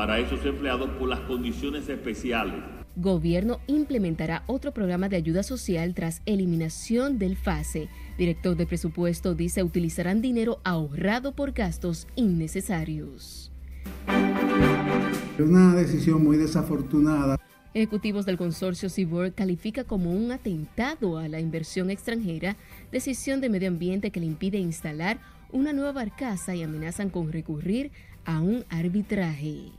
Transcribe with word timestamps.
para 0.00 0.18
esos 0.18 0.42
empleados 0.46 0.88
por 0.98 1.10
las 1.10 1.20
condiciones 1.20 1.86
especiales. 1.90 2.54
Gobierno 2.96 3.60
implementará 3.66 4.44
otro 4.46 4.72
programa 4.72 5.10
de 5.10 5.16
ayuda 5.16 5.42
social 5.42 5.92
tras 5.92 6.22
eliminación 6.24 7.18
del 7.18 7.36
FASE. 7.36 7.90
Director 8.16 8.56
de 8.56 8.64
presupuesto 8.64 9.34
dice 9.34 9.62
utilizarán 9.62 10.22
dinero 10.22 10.58
ahorrado 10.64 11.32
por 11.32 11.52
gastos 11.52 12.06
innecesarios. 12.16 13.52
Una 15.38 15.74
decisión 15.74 16.24
muy 16.24 16.38
desafortunada. 16.38 17.38
Ejecutivos 17.74 18.24
del 18.24 18.38
consorcio 18.38 18.88
Seaboard 18.88 19.34
califica 19.34 19.84
como 19.84 20.12
un 20.12 20.32
atentado 20.32 21.18
a 21.18 21.28
la 21.28 21.40
inversión 21.40 21.90
extranjera 21.90 22.56
decisión 22.90 23.42
de 23.42 23.50
medio 23.50 23.68
ambiente 23.68 24.10
que 24.10 24.20
le 24.20 24.24
impide 24.24 24.56
instalar 24.56 25.20
una 25.52 25.74
nueva 25.74 25.92
barcaza 25.92 26.54
y 26.54 26.62
amenazan 26.62 27.10
con 27.10 27.30
recurrir 27.30 27.90
a 28.24 28.40
un 28.40 28.64
arbitraje. 28.70 29.72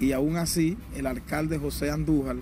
Y 0.00 0.12
aún 0.12 0.36
así, 0.36 0.76
el 0.96 1.06
alcalde 1.06 1.58
José 1.58 1.90
Andújar 1.90 2.36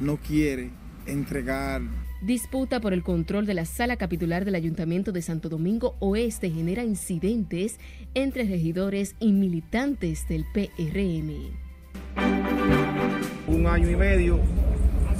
no 0.00 0.16
quiere 0.16 0.70
entregar 1.06 1.82
Disputa 2.22 2.80
por 2.80 2.94
el 2.94 3.02
control 3.02 3.44
de 3.44 3.52
la 3.52 3.66
sala 3.66 3.96
capitular 3.96 4.46
del 4.46 4.54
Ayuntamiento 4.54 5.12
de 5.12 5.20
Santo 5.20 5.50
Domingo 5.50 5.94
Oeste 5.98 6.50
genera 6.50 6.82
incidentes 6.82 7.78
entre 8.14 8.44
regidores 8.44 9.14
y 9.20 9.32
militantes 9.32 10.26
del 10.26 10.46
PRM 10.54 11.64
un 13.46 13.66
año 13.66 13.90
y 13.90 13.96
medio 13.96 14.40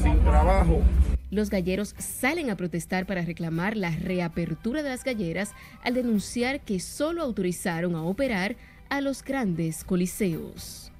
sin 0.03 0.19
trabajo. 0.21 0.83
Los 1.31 1.51
galleros 1.51 1.95
salen 1.99 2.51
a 2.51 2.57
protestar 2.57 3.07
para 3.07 3.23
reclamar 3.23 3.77
la 3.77 3.91
reapertura 3.91 4.83
de 4.83 4.89
las 4.91 5.05
galleras 5.05 5.53
al 5.83 5.95
denunciar 5.95 6.61
que 6.61 6.79
solo 6.81 7.23
autorizaron 7.23 7.97
a 7.97 8.03
operar 8.03 8.57
a 8.95 9.01
los 9.01 9.25
grandes 9.25 9.83
coliseos. 9.83 10.93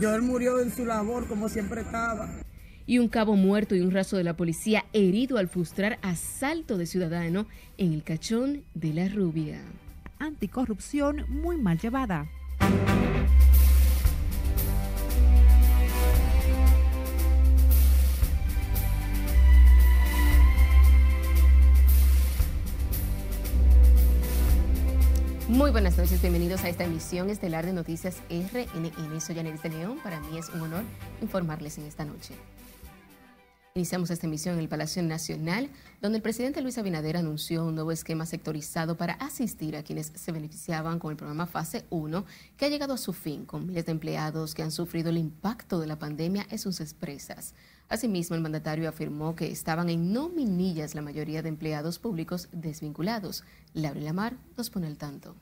Joel 0.00 0.22
murió 0.22 0.60
en 0.60 0.74
su 0.74 0.84
labor 0.84 1.28
como 1.28 1.48
siempre 1.48 1.82
estaba. 1.82 2.28
Y 2.86 2.98
un 2.98 3.08
cabo 3.08 3.36
muerto 3.36 3.76
y 3.76 3.82
un 3.82 3.92
raso 3.92 4.16
de 4.16 4.24
la 4.24 4.36
policía 4.36 4.84
herido 4.92 5.38
al 5.38 5.46
frustrar 5.46 6.00
asalto 6.02 6.76
de 6.76 6.86
ciudadano 6.86 7.46
en 7.76 7.92
el 7.92 8.02
cachón 8.02 8.64
de 8.74 8.94
la 8.94 9.08
rubia. 9.08 9.60
Anticorrupción 10.18 11.24
muy 11.28 11.56
mal 11.56 11.78
llevada. 11.78 12.26
Muy 25.48 25.70
buenas 25.70 25.96
noches, 25.96 26.20
bienvenidos 26.20 26.62
a 26.64 26.68
esta 26.68 26.84
emisión 26.84 27.30
estelar 27.30 27.64
de 27.64 27.72
Noticias 27.72 28.18
RNN. 28.28 29.18
Soy 29.18 29.34
Yanelis 29.34 29.62
de 29.62 29.70
León, 29.70 29.98
para 30.02 30.20
mí 30.20 30.36
es 30.36 30.50
un 30.50 30.60
honor 30.60 30.84
informarles 31.22 31.78
en 31.78 31.86
esta 31.86 32.04
noche. 32.04 32.34
Iniciamos 33.74 34.10
esta 34.10 34.26
emisión 34.26 34.56
en 34.56 34.60
el 34.60 34.68
Palacio 34.68 35.02
Nacional, 35.02 35.70
donde 36.02 36.16
el 36.16 36.22
presidente 36.22 36.60
Luis 36.60 36.76
Abinader 36.76 37.16
anunció 37.16 37.64
un 37.64 37.76
nuevo 37.76 37.92
esquema 37.92 38.26
sectorizado 38.26 38.98
para 38.98 39.14
asistir 39.14 39.74
a 39.76 39.82
quienes 39.82 40.12
se 40.14 40.32
beneficiaban 40.32 40.98
con 40.98 41.12
el 41.12 41.16
programa 41.16 41.46
Fase 41.46 41.86
1, 41.88 42.26
que 42.58 42.66
ha 42.66 42.68
llegado 42.68 42.92
a 42.92 42.98
su 42.98 43.14
fin, 43.14 43.46
con 43.46 43.66
miles 43.66 43.86
de 43.86 43.92
empleados 43.92 44.54
que 44.54 44.62
han 44.62 44.70
sufrido 44.70 45.08
el 45.08 45.16
impacto 45.16 45.80
de 45.80 45.86
la 45.86 45.98
pandemia 45.98 46.46
en 46.50 46.58
sus 46.58 46.78
empresas. 46.80 47.54
Asimismo, 47.88 48.36
el 48.36 48.42
mandatario 48.42 48.88
afirmó 48.88 49.34
que 49.34 49.50
estaban 49.50 49.88
en 49.88 50.12
nominillas 50.12 50.94
la 50.94 51.00
mayoría 51.00 51.42
de 51.42 51.48
empleados 51.48 51.98
públicos 51.98 52.48
desvinculados. 52.52 53.44
Laura 53.72 54.00
Lamar 54.00 54.36
nos 54.58 54.68
pone 54.68 54.86
al 54.86 54.98
tanto. 54.98 55.34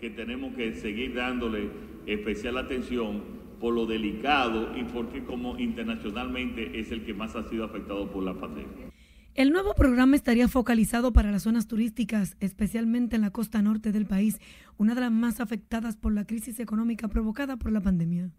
Que 0.00 0.10
tenemos 0.10 0.54
que 0.54 0.74
seguir 0.74 1.14
dándole 1.14 1.70
especial 2.06 2.58
atención 2.58 3.22
por 3.60 3.74
lo 3.74 3.86
delicado 3.86 4.76
y 4.76 4.84
porque 4.84 5.24
como 5.24 5.58
internacionalmente 5.58 6.78
es 6.78 6.92
el 6.92 7.04
que 7.04 7.14
más 7.14 7.34
ha 7.34 7.48
sido 7.48 7.64
afectado 7.64 8.12
por 8.12 8.22
la 8.22 8.34
pandemia. 8.34 8.92
El 9.34 9.50
nuevo 9.50 9.74
programa 9.74 10.16
estaría 10.16 10.48
focalizado 10.48 11.12
para 11.12 11.30
las 11.30 11.42
zonas 11.42 11.66
turísticas, 11.66 12.36
especialmente 12.40 13.16
en 13.16 13.22
la 13.22 13.30
costa 13.30 13.60
norte 13.60 13.92
del 13.92 14.06
país, 14.06 14.40
una 14.78 14.94
de 14.94 15.02
las 15.02 15.12
más 15.12 15.40
afectadas 15.40 15.96
por 15.96 16.14
la 16.14 16.24
crisis 16.24 16.60
económica 16.60 17.08
provocada 17.08 17.56
por 17.56 17.72
la 17.72 17.80
pandemia. 17.80 18.30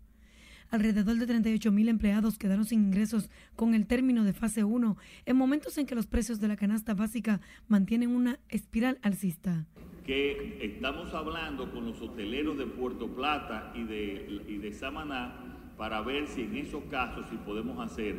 Alrededor 0.70 1.16
de 1.16 1.28
38 1.28 1.72
mil 1.72 1.88
empleados 1.88 2.38
quedaron 2.38 2.66
sin 2.66 2.84
ingresos 2.84 3.30
con 3.56 3.74
el 3.74 3.86
término 3.88 4.24
de 4.24 4.34
fase 4.34 4.64
1, 4.64 4.98
en 5.26 5.36
momentos 5.36 5.78
en 5.78 5.86
que 5.86 5.96
los 5.96 6.08
precios 6.08 6.40
de 6.40 6.50
la 6.50 6.58
canasta 6.58 6.94
básica 6.94 7.40
mantienen 7.68 8.10
una 8.10 8.40
espiral 8.50 9.00
alcista. 9.02 9.66
Que 10.06 10.60
estamos 10.62 11.14
hablando 11.14 11.72
con 11.72 11.86
los 11.86 12.02
hoteleros 12.02 12.58
de 12.58 12.66
Puerto 12.66 13.08
Plata 13.08 13.72
y 13.76 13.84
de, 13.84 14.44
y 14.48 14.58
de 14.58 14.74
Samaná 14.74 15.58
para 15.78 16.02
ver 16.02 16.28
si 16.28 16.42
en 16.42 16.58
esos 16.58 16.84
casos 16.86 17.26
si 17.30 17.38
podemos 17.38 17.80
hacer 17.80 18.16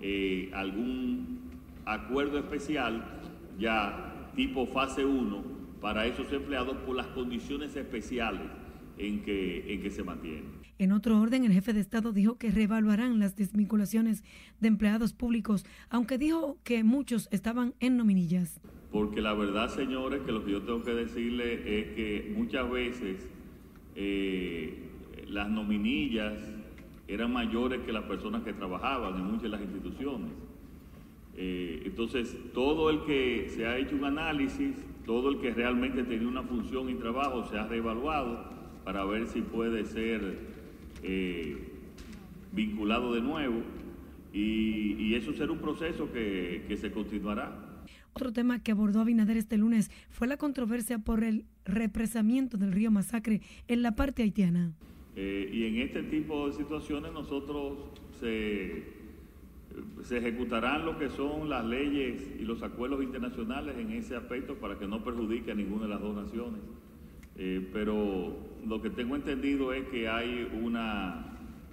eh, 0.00 0.50
algún 0.54 1.50
acuerdo 1.84 2.38
especial 2.38 3.04
ya 3.58 4.30
tipo 4.34 4.66
fase 4.66 5.04
1 5.04 5.44
para 5.80 6.06
esos 6.06 6.32
empleados 6.32 6.76
por 6.78 6.96
las 6.96 7.08
condiciones 7.08 7.76
especiales 7.76 8.48
en 8.98 9.22
que, 9.22 9.72
en 9.72 9.82
que 9.82 9.90
se 9.90 10.02
mantienen. 10.02 10.61
En 10.82 10.90
otro 10.90 11.20
orden, 11.20 11.44
el 11.44 11.52
jefe 11.52 11.72
de 11.72 11.78
Estado 11.78 12.12
dijo 12.12 12.38
que 12.38 12.50
reevaluarán 12.50 13.20
las 13.20 13.36
desvinculaciones 13.36 14.24
de 14.58 14.66
empleados 14.66 15.12
públicos, 15.12 15.64
aunque 15.90 16.18
dijo 16.18 16.58
que 16.64 16.82
muchos 16.82 17.28
estaban 17.30 17.74
en 17.78 17.96
nominillas. 17.96 18.60
Porque 18.90 19.20
la 19.20 19.32
verdad, 19.32 19.68
señores, 19.68 20.22
que 20.22 20.32
lo 20.32 20.44
que 20.44 20.50
yo 20.50 20.62
tengo 20.62 20.82
que 20.82 20.92
decirle 20.92 21.52
es 21.54 21.94
que 21.94 22.34
muchas 22.36 22.68
veces 22.68 23.28
eh, 23.94 24.88
las 25.28 25.48
nominillas 25.48 26.32
eran 27.06 27.32
mayores 27.32 27.82
que 27.82 27.92
las 27.92 28.02
personas 28.02 28.42
que 28.42 28.52
trabajaban 28.52 29.14
en 29.14 29.26
muchas 29.26 29.42
de 29.42 29.48
las 29.50 29.60
instituciones. 29.60 30.32
Eh, 31.36 31.84
entonces, 31.84 32.36
todo 32.52 32.90
el 32.90 33.04
que 33.04 33.46
se 33.50 33.68
ha 33.68 33.78
hecho 33.78 33.94
un 33.94 34.04
análisis, 34.04 34.74
todo 35.06 35.28
el 35.28 35.38
que 35.38 35.54
realmente 35.54 36.02
tenía 36.02 36.26
una 36.26 36.42
función 36.42 36.90
y 36.90 36.94
trabajo 36.94 37.44
se 37.44 37.56
ha 37.56 37.68
reevaluado 37.68 38.50
para 38.84 39.04
ver 39.04 39.28
si 39.28 39.42
puede 39.42 39.84
ser 39.84 40.51
eh, 41.02 41.56
vinculado 42.52 43.14
de 43.14 43.20
nuevo 43.20 43.62
y, 44.32 45.14
eso 45.14 45.34
será 45.34 45.52
un 45.52 45.58
proceso 45.58 46.10
que, 46.10 46.64
que, 46.66 46.76
se 46.78 46.90
continuará. 46.90 47.84
Otro 48.14 48.32
tema 48.32 48.62
que 48.62 48.72
abordó 48.72 49.00
Abinader 49.00 49.36
este 49.36 49.58
lunes 49.58 49.90
fue 50.08 50.26
la 50.26 50.38
controversia 50.38 50.98
por 50.98 51.22
el 51.22 51.44
represamiento 51.66 52.56
del 52.56 52.72
río 52.72 52.90
Masacre 52.90 53.42
en 53.68 53.82
la 53.82 53.94
parte 53.94 54.22
haitiana. 54.22 54.72
Eh, 55.14 55.50
y 55.52 55.66
en 55.66 55.76
este 55.76 56.02
tipo 56.04 56.48
de 56.48 56.54
situaciones 56.54 57.12
nosotros 57.12 57.78
se, 58.18 58.84
se 60.02 60.18
ejecutarán 60.18 60.86
lo 60.86 60.98
que 60.98 61.10
son 61.10 61.50
las 61.50 61.64
leyes 61.66 62.30
y 62.40 62.44
los 62.44 62.62
acuerdos 62.62 63.02
internacionales 63.02 63.76
en 63.78 63.92
ese 63.92 64.16
aspecto 64.16 64.54
para 64.54 64.78
que 64.78 64.86
no 64.86 65.04
perjudique 65.04 65.52
a 65.52 65.54
ninguna 65.54 65.82
de 65.82 65.88
las 65.90 66.00
dos 66.00 66.16
naciones. 66.16 66.60
Eh, 67.36 67.68
pero 67.72 68.36
lo 68.66 68.80
que 68.80 68.90
tengo 68.90 69.16
entendido 69.16 69.72
es 69.72 69.86
que 69.88 70.08
hay 70.08 70.48
una 70.62 71.26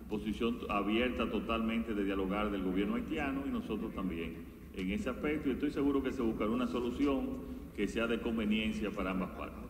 posición 0.09 0.57
abierta 0.69 1.29
totalmente 1.29 1.93
de 1.93 2.03
dialogar 2.03 2.49
del 2.51 2.63
gobierno 2.63 2.95
haitiano 2.95 3.43
y 3.45 3.49
nosotros 3.49 3.93
también 3.93 4.37
en 4.75 4.91
ese 4.91 5.09
aspecto 5.09 5.49
y 5.49 5.53
estoy 5.53 5.71
seguro 5.71 6.01
que 6.01 6.11
se 6.11 6.21
buscará 6.21 6.49
una 6.49 6.67
solución 6.67 7.27
que 7.75 7.87
sea 7.87 8.07
de 8.07 8.19
conveniencia 8.19 8.89
para 8.91 9.11
ambas 9.11 9.29
partes. 9.31 9.69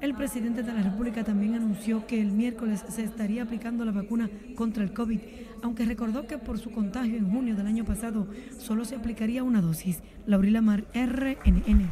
El 0.00 0.14
presidente 0.14 0.62
de 0.62 0.72
la 0.74 0.82
República 0.82 1.24
también 1.24 1.54
anunció 1.54 2.06
que 2.06 2.20
el 2.20 2.32
miércoles 2.32 2.84
se 2.88 3.02
estaría 3.02 3.44
aplicando 3.44 3.84
la 3.84 3.92
vacuna 3.92 4.28
contra 4.54 4.84
el 4.84 4.92
COVID, 4.92 5.20
aunque 5.62 5.86
recordó 5.86 6.26
que 6.26 6.36
por 6.36 6.58
su 6.58 6.70
contagio 6.70 7.16
en 7.16 7.30
junio 7.30 7.56
del 7.56 7.66
año 7.66 7.84
pasado 7.84 8.26
solo 8.58 8.84
se 8.84 8.96
aplicaría 8.96 9.42
una 9.42 9.62
dosis. 9.62 10.02
Laurila 10.26 10.60
Mar, 10.60 10.84
RNN. 10.92 11.88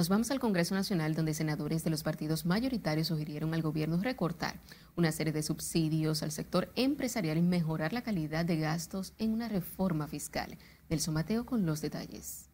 Nos 0.00 0.08
vamos 0.08 0.30
al 0.30 0.40
Congreso 0.40 0.74
Nacional, 0.74 1.14
donde 1.14 1.34
senadores 1.34 1.84
de 1.84 1.90
los 1.90 2.02
partidos 2.02 2.46
mayoritarios 2.46 3.08
sugirieron 3.08 3.52
al 3.52 3.60
gobierno 3.60 4.00
recortar 4.02 4.54
una 4.96 5.12
serie 5.12 5.30
de 5.30 5.42
subsidios 5.42 6.22
al 6.22 6.30
sector 6.30 6.70
empresarial 6.74 7.36
y 7.36 7.42
mejorar 7.42 7.92
la 7.92 8.00
calidad 8.00 8.46
de 8.46 8.56
gastos 8.56 9.12
en 9.18 9.30
una 9.30 9.50
reforma 9.50 10.08
fiscal. 10.08 10.56
Del 10.88 11.00
Mateo 11.12 11.44
con 11.44 11.66
los 11.66 11.82
detalles. 11.82 12.48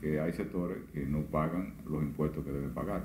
Que 0.00 0.18
hay 0.18 0.32
sectores 0.32 0.78
que 0.94 1.04
no 1.04 1.20
pagan 1.26 1.74
los 1.84 2.02
impuestos 2.02 2.42
que 2.42 2.50
deben 2.50 2.72
pagar. 2.72 3.04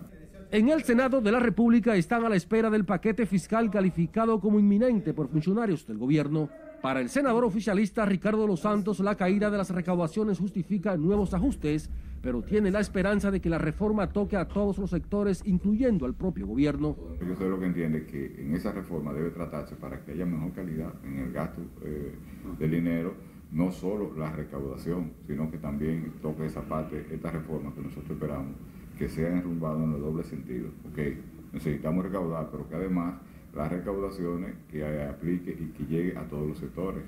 En 0.51 0.69
el 0.69 0.83
Senado 0.83 1.19
de 1.19 1.33
la 1.33 1.39
República 1.42 1.94
están 1.98 2.24
a 2.24 2.30
la 2.30 2.38
espera 2.38 2.69
del 2.69 2.86
paquete 2.86 3.25
fiscal 3.25 3.69
calificado 3.69 4.39
como 4.39 4.57
inminente 4.57 5.13
por 5.13 5.27
funcionarios 5.27 5.86
del 5.86 5.98
gobierno. 5.98 6.48
Para 6.81 7.01
el 7.01 7.10
senador 7.10 7.44
oficialista 7.44 8.06
Ricardo 8.06 8.48
Los 8.48 8.62
Santos, 8.62 9.01
la 9.01 9.16
caída 9.16 9.51
de 9.51 9.57
las 9.57 9.69
recaudaciones 9.69 10.39
justifica 10.39 10.95
nuevos 10.95 11.33
ajustes 11.33 11.89
pero 12.21 12.41
tiene 12.41 12.71
la 12.71 12.79
esperanza 12.79 13.31
de 13.31 13.41
que 13.41 13.50
la 13.50 13.57
reforma 13.57 14.12
toque 14.12 14.38
a 14.38 14.47
todos 14.47 14.77
los 14.77 14.89
sectores, 14.89 15.41
incluyendo 15.45 16.06
al 16.06 16.13
propio 16.13 16.47
gobierno. 16.47 16.95
Yo 17.27 17.35
sé 17.35 17.50
lo 17.50 17.59
que 17.59 17.65
entiende 17.65 18.06
que 18.06 18.35
en 18.39 18.53
esa 18.56 18.71
reforma 18.71 19.13
debe 19.13 19.31
tratarse 19.31 19.75
para 19.75 20.03
que 20.03 20.12
haya 20.12 20.25
mejor 20.25 20.51
calidad 20.53 20.94
en 21.03 21.18
el 21.19 21.31
gasto 21.31 21.62
eh, 21.83 22.13
del 22.59 22.71
dinero, 22.71 23.13
no 23.51 23.71
solo 23.71 24.13
la 24.18 24.31
recaudación, 24.31 25.12
sino 25.27 25.50
que 25.51 25.57
también 25.57 26.13
toque 26.21 26.45
esa 26.45 26.62
parte, 26.62 27.06
esta 27.12 27.31
reforma 27.31 27.73
que 27.73 27.81
nosotros 27.81 28.12
esperamos, 28.12 28.56
que 28.97 29.09
sea 29.09 29.29
enrumbado 29.29 29.83
en 29.83 29.94
el 29.94 30.01
doble 30.01 30.23
sentido. 30.23 30.69
Okay, 30.91 31.21
necesitamos 31.51 32.06
recaudar, 32.06 32.50
pero 32.51 32.69
que 32.69 32.75
además 32.75 33.15
las 33.53 33.69
recaudaciones 33.69 34.56
que 34.69 34.85
aplique 35.03 35.51
y 35.51 35.71
que 35.77 35.85
llegue 35.85 36.18
a 36.18 36.23
todos 36.23 36.47
los 36.47 36.57
sectores. 36.57 37.03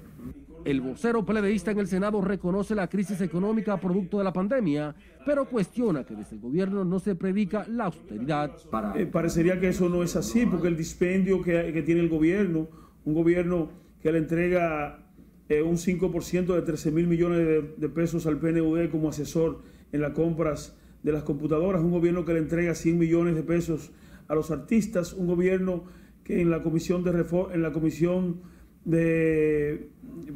El 0.65 0.80
vocero 0.80 1.25
peledeísta 1.25 1.71
en 1.71 1.80
el 1.80 1.88
Senado 1.88 2.21
reconoce 2.21 2.74
la 2.74 2.88
crisis 2.88 3.19
económica 3.19 3.77
producto 3.77 4.19
de 4.19 4.24
la 4.24 4.31
pandemia, 4.31 4.95
pero 5.25 5.45
cuestiona 5.45 6.06
que 6.06 6.15
desde 6.15 6.38
el 6.38 6.42
gobierno 6.42 6.86
no 6.86 7.00
se 7.00 7.15
predica 7.15 7.65
la 7.68 7.86
austeridad. 7.86 8.51
Eh, 8.95 9.06
parecería 9.06 9.60
que 9.60 9.69
eso 9.69 9.89
no 9.89 10.04
es 10.04 10.15
así, 10.15 10.45
porque 10.45 10.69
el 10.69 10.77
dispendio 10.77 11.42
que, 11.42 11.83
tiene 11.86 12.00
el 12.00 12.07
gobierno, 12.07 12.69
un 13.04 13.13
gobierno 13.13 13.71
que 14.01 14.13
le 14.13 14.19
entrega 14.19 15.06
eh, 15.50 15.62
un 15.62 15.75
5% 15.75 16.56
de 16.56 16.62
13 16.62 16.92
mil 16.92 17.07
millones 17.07 17.39
de, 17.39 17.74
de, 17.75 17.89
pesos 17.89 18.25
al 18.25 18.39
PNUD 18.39 18.89
como 18.89 19.10
asesor 19.10 19.62
en 19.92 20.00
las 20.00 20.12
compras 20.12 20.77
de 21.04 21.12
las 21.12 21.24
computadoras, 21.24 21.81
un 21.81 21.92
gobierno 21.92 22.24
que 22.24 22.33
le 22.33 22.39
entrega 22.39 22.74
100 22.74 22.98
millones 22.98 23.36
de 23.36 23.44
pesos 23.44 23.92
a 24.30 24.36
los 24.36 24.50
artistas, 24.50 25.12
un 25.12 25.27
gobierno 25.27 25.83
que 26.24 26.39
en 26.39 26.50
la 26.50 26.62
comisión 26.62 27.04
de 27.04 27.12
en 27.54 27.62
la 27.62 27.74
comisión 27.74 28.54
de 28.86 29.90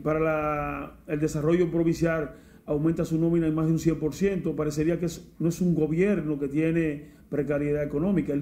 para 0.04 0.98
el 1.08 1.20
desarrollo 1.20 1.70
provincial 1.70 2.36
aumenta 2.66 3.06
su 3.06 3.18
nómina 3.18 3.48
en 3.48 3.56
más 3.56 3.68
de 3.68 3.74
un 3.74 3.80
100%, 3.80 4.56
parecería 4.56 5.00
que 5.00 5.08
no 5.40 5.50
es 5.50 5.62
un 5.62 5.74
gobierno 5.74 6.38
que 6.38 6.48
tiene 6.48 7.12
precariedad 7.30 7.84
económica. 7.84 8.34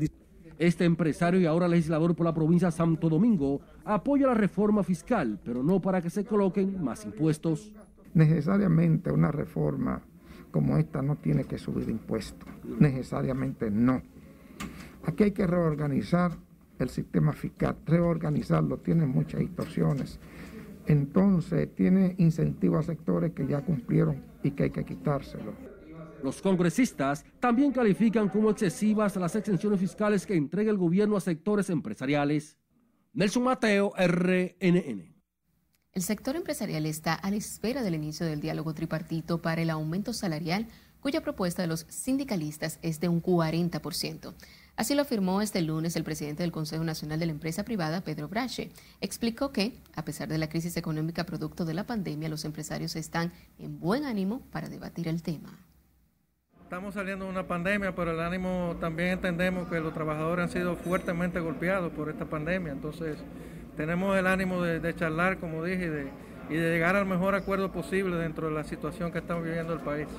Este 0.58 0.86
empresario 0.86 1.40
y 1.40 1.46
ahora 1.46 1.68
legislador 1.68 2.16
por 2.16 2.26
la 2.26 2.34
provincia 2.34 2.70
de 2.70 2.72
Santo 2.72 3.10
Domingo 3.10 3.62
apoya 3.84 4.28
la 4.28 4.34
reforma 4.34 4.84
fiscal, 4.84 5.40
pero 5.44 5.62
no 5.62 5.82
para 5.82 6.02
que 6.02 6.10
se 6.10 6.26
coloquen 6.26 6.84
más 6.84 7.06
impuestos. 7.06 7.72
Necesariamente 8.14 9.12
una 9.12 9.32
reforma 9.32 10.02
como 10.50 10.78
esta 10.78 11.02
no 11.02 11.18
tiene 11.18 11.44
que 11.44 11.58
subir 11.58 11.90
impuestos, 11.90 12.48
necesariamente 12.80 13.70
no. 13.70 14.02
Aquí 15.04 15.26
hay 15.26 15.32
que 15.32 15.46
reorganizar 15.46 16.32
el 16.80 16.90
sistema 16.90 17.34
fiscal, 17.34 17.78
reorganizarlo, 17.86 18.78
tiene 18.78 19.06
muchas 19.06 19.40
distorsiones. 19.40 20.20
Entonces, 20.88 21.74
tiene 21.76 22.16
incentivos 22.18 22.86
a 22.86 22.92
sectores 22.92 23.32
que 23.34 23.48
ya 23.48 23.62
cumplieron 23.62 24.24
y 24.44 24.52
que 24.52 24.64
hay 24.64 24.70
que 24.70 24.86
quitárselo. 24.86 25.54
Los 26.24 26.42
congresistas 26.42 27.26
también 27.40 27.72
califican 27.72 28.30
como 28.30 28.50
excesivas 28.50 29.16
las 29.16 29.36
exenciones 29.36 29.80
fiscales 29.80 30.26
que 30.26 30.36
entrega 30.36 30.72
el 30.72 30.78
gobierno 30.78 31.18
a 31.18 31.22
sectores 31.22 31.70
empresariales. 31.70 32.58
Nelson 33.14 33.44
Mateo, 33.44 33.94
RNN. 33.98 35.16
El 35.94 36.02
sector 36.02 36.36
empresarial 36.36 36.86
está 36.86 37.14
a 37.14 37.30
la 37.30 37.38
espera 37.38 37.82
del 37.82 37.96
inicio 37.96 38.26
del 38.26 38.42
diálogo 38.42 38.74
tripartito 38.74 39.42
para 39.42 39.62
el 39.62 39.70
aumento 39.70 40.14
salarial, 40.14 40.68
cuya 41.00 41.22
propuesta 41.22 41.62
de 41.62 41.70
los 41.70 41.86
sindicalistas 41.90 42.80
es 42.82 43.00
de 43.00 43.08
un 43.08 43.22
40%. 43.22 44.34
Así 44.78 44.94
lo 44.94 45.04
afirmó 45.04 45.42
este 45.42 45.62
lunes 45.62 45.96
el 45.96 46.04
presidente 46.04 46.44
del 46.44 46.52
Consejo 46.52 46.84
Nacional 46.84 47.18
de 47.18 47.26
la 47.26 47.32
Empresa 47.32 47.64
Privada, 47.64 48.02
Pedro 48.02 48.28
Brache. 48.28 48.72
Explicó 49.00 49.54
que, 49.54 49.78
a 49.96 50.04
pesar 50.04 50.28
de 50.28 50.38
la 50.38 50.50
crisis 50.50 50.76
económica 50.76 51.26
producto 51.26 51.64
de 51.64 51.74
la 51.74 51.86
pandemia, 51.86 52.28
los 52.28 52.44
empresarios 52.44 52.98
están 52.98 53.32
en 53.58 53.80
buen 53.80 54.04
ánimo 54.04 54.42
para 54.52 54.68
debatir 54.68 55.08
el 55.08 55.24
tema. 55.24 55.58
Estamos 56.62 56.96
saliendo 56.96 57.24
de 57.26 57.32
una 57.32 57.48
pandemia, 57.48 57.96
pero 57.96 58.12
el 58.12 58.20
ánimo 58.20 58.76
también 58.82 59.10
entendemos 59.10 59.70
que 59.70 59.80
los 59.80 59.94
trabajadores 59.94 60.44
han 60.44 60.52
sido 60.52 60.76
fuertemente 60.76 61.40
golpeados 61.40 61.94
por 61.94 62.10
esta 62.10 62.26
pandemia. 62.26 62.74
Entonces, 62.74 63.18
tenemos 63.78 64.18
el 64.18 64.28
ánimo 64.28 64.62
de, 64.62 64.96
charlar, 64.96 65.40
como 65.40 65.64
dije, 65.64 66.12
y 66.50 66.54
de 66.54 66.72
llegar 66.72 66.98
al 66.98 67.06
mejor 67.06 67.36
acuerdo 67.36 67.72
posible 67.72 68.18
dentro 68.18 68.48
de 68.48 68.54
la 68.54 68.66
situación 68.66 69.14
que 69.14 69.20
estamos 69.20 69.46
viviendo 69.46 69.72
el 69.72 69.80
país. 69.80 70.10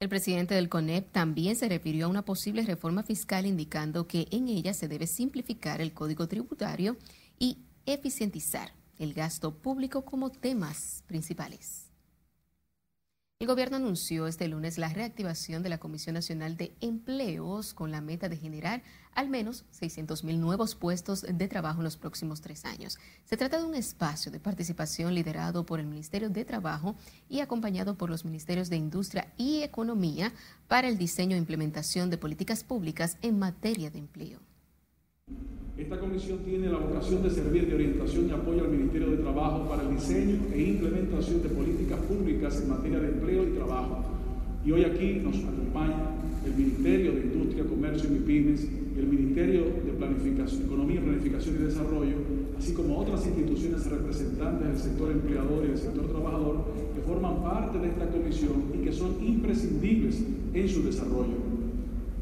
El 0.00 0.08
presidente 0.08 0.54
del 0.54 0.68
CONEP 0.68 1.10
también 1.10 1.56
se 1.56 1.68
refirió 1.68 2.06
a 2.06 2.08
una 2.08 2.24
posible 2.24 2.62
reforma 2.62 3.02
fiscal 3.02 3.46
indicando 3.46 4.06
que 4.06 4.28
en 4.30 4.46
ella 4.46 4.72
se 4.72 4.86
debe 4.86 5.08
simplificar 5.08 5.80
el 5.80 5.92
código 5.92 6.28
tributario 6.28 6.96
y 7.36 7.58
eficientizar 7.84 8.72
el 9.00 9.12
gasto 9.12 9.58
público 9.58 10.04
como 10.04 10.30
temas 10.30 11.02
principales. 11.08 11.87
El 13.40 13.46
gobierno 13.46 13.76
anunció 13.76 14.26
este 14.26 14.48
lunes 14.48 14.78
la 14.78 14.88
reactivación 14.88 15.62
de 15.62 15.68
la 15.68 15.78
Comisión 15.78 16.14
Nacional 16.14 16.56
de 16.56 16.74
Empleos 16.80 17.72
con 17.72 17.92
la 17.92 18.00
meta 18.00 18.28
de 18.28 18.36
generar 18.36 18.82
al 19.14 19.28
menos 19.28 19.64
600 19.70 20.24
mil 20.24 20.40
nuevos 20.40 20.74
puestos 20.74 21.22
de 21.22 21.46
trabajo 21.46 21.78
en 21.78 21.84
los 21.84 21.96
próximos 21.96 22.40
tres 22.40 22.64
años. 22.64 22.98
Se 23.24 23.36
trata 23.36 23.60
de 23.60 23.64
un 23.64 23.76
espacio 23.76 24.32
de 24.32 24.40
participación 24.40 25.14
liderado 25.14 25.64
por 25.64 25.78
el 25.78 25.86
Ministerio 25.86 26.30
de 26.30 26.44
Trabajo 26.44 26.96
y 27.28 27.38
acompañado 27.38 27.94
por 27.94 28.10
los 28.10 28.24
Ministerios 28.24 28.70
de 28.70 28.76
Industria 28.76 29.32
y 29.36 29.62
Economía 29.62 30.32
para 30.66 30.88
el 30.88 30.98
diseño 30.98 31.36
e 31.36 31.38
implementación 31.38 32.10
de 32.10 32.18
políticas 32.18 32.64
públicas 32.64 33.18
en 33.22 33.38
materia 33.38 33.88
de 33.88 34.00
empleo. 34.00 34.47
Esta 35.78 36.00
comisión 36.00 36.40
tiene 36.44 36.68
la 36.68 36.78
vocación 36.78 37.22
de 37.22 37.30
servir 37.30 37.68
de 37.68 37.74
orientación 37.76 38.28
y 38.28 38.32
apoyo 38.32 38.64
al 38.64 38.70
Ministerio 38.70 39.10
de 39.10 39.18
Trabajo 39.18 39.68
para 39.68 39.82
el 39.82 39.94
diseño 39.94 40.36
e 40.52 40.60
implementación 40.60 41.40
de 41.40 41.48
políticas 41.50 42.00
públicas 42.00 42.60
en 42.60 42.68
materia 42.68 42.98
de 42.98 43.08
empleo 43.10 43.46
y 43.46 43.52
trabajo. 43.52 44.04
Y 44.66 44.72
hoy 44.72 44.84
aquí 44.84 45.20
nos 45.22 45.36
acompaña 45.36 46.18
el 46.44 46.54
Ministerio 46.56 47.12
de 47.12 47.20
Industria, 47.20 47.64
Comercio 47.64 48.10
y 48.10 48.12
MIPIMES 48.14 48.68
y 48.96 48.98
el 48.98 49.06
Ministerio 49.06 49.62
de 49.86 49.92
Planificación, 49.92 50.62
Economía, 50.62 51.00
Planificación 51.00 51.54
y 51.54 51.64
Desarrollo, 51.64 52.16
así 52.58 52.72
como 52.74 52.98
otras 52.98 53.24
instituciones 53.24 53.86
representantes 53.86 54.66
del 54.66 54.78
sector 54.78 55.12
empleador 55.12 55.64
y 55.64 55.68
del 55.68 55.78
sector 55.78 56.08
trabajador 56.08 56.64
que 56.92 57.00
forman 57.02 57.40
parte 57.40 57.78
de 57.78 57.86
esta 57.86 58.08
comisión 58.08 58.64
y 58.74 58.78
que 58.78 58.92
son 58.92 59.14
imprescindibles 59.24 60.24
en 60.52 60.68
su 60.68 60.82
desarrollo. 60.82 61.47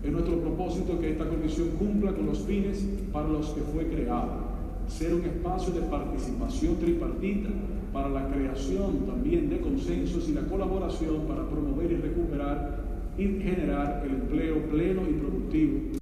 Es 0.06 0.12
nuestro 0.12 0.40
propósito 0.40 1.00
que 1.00 1.10
esta 1.10 1.28
comisión 1.28 1.70
cumpla 1.70 2.12
con 2.12 2.26
los 2.26 2.38
fines 2.42 2.78
para 3.12 3.26
los 3.26 3.48
que 3.48 3.60
fue 3.60 3.88
creada, 3.88 4.38
ser 4.86 5.12
un 5.12 5.24
espacio 5.24 5.74
de 5.74 5.80
participación 5.80 6.76
tripartita 6.76 7.48
para 7.92 8.08
la 8.10 8.28
creación 8.28 9.04
también 9.04 9.50
de 9.50 9.60
consensos 9.60 10.28
y 10.28 10.32
la 10.32 10.42
colaboración 10.42 11.26
para 11.26 11.50
promover 11.50 11.90
y 11.90 11.96
recuperar 11.96 12.84
y 13.18 13.24
generar 13.24 14.04
el 14.06 14.12
empleo 14.12 14.70
pleno 14.70 15.10
y 15.10 15.14
productivo. 15.14 15.98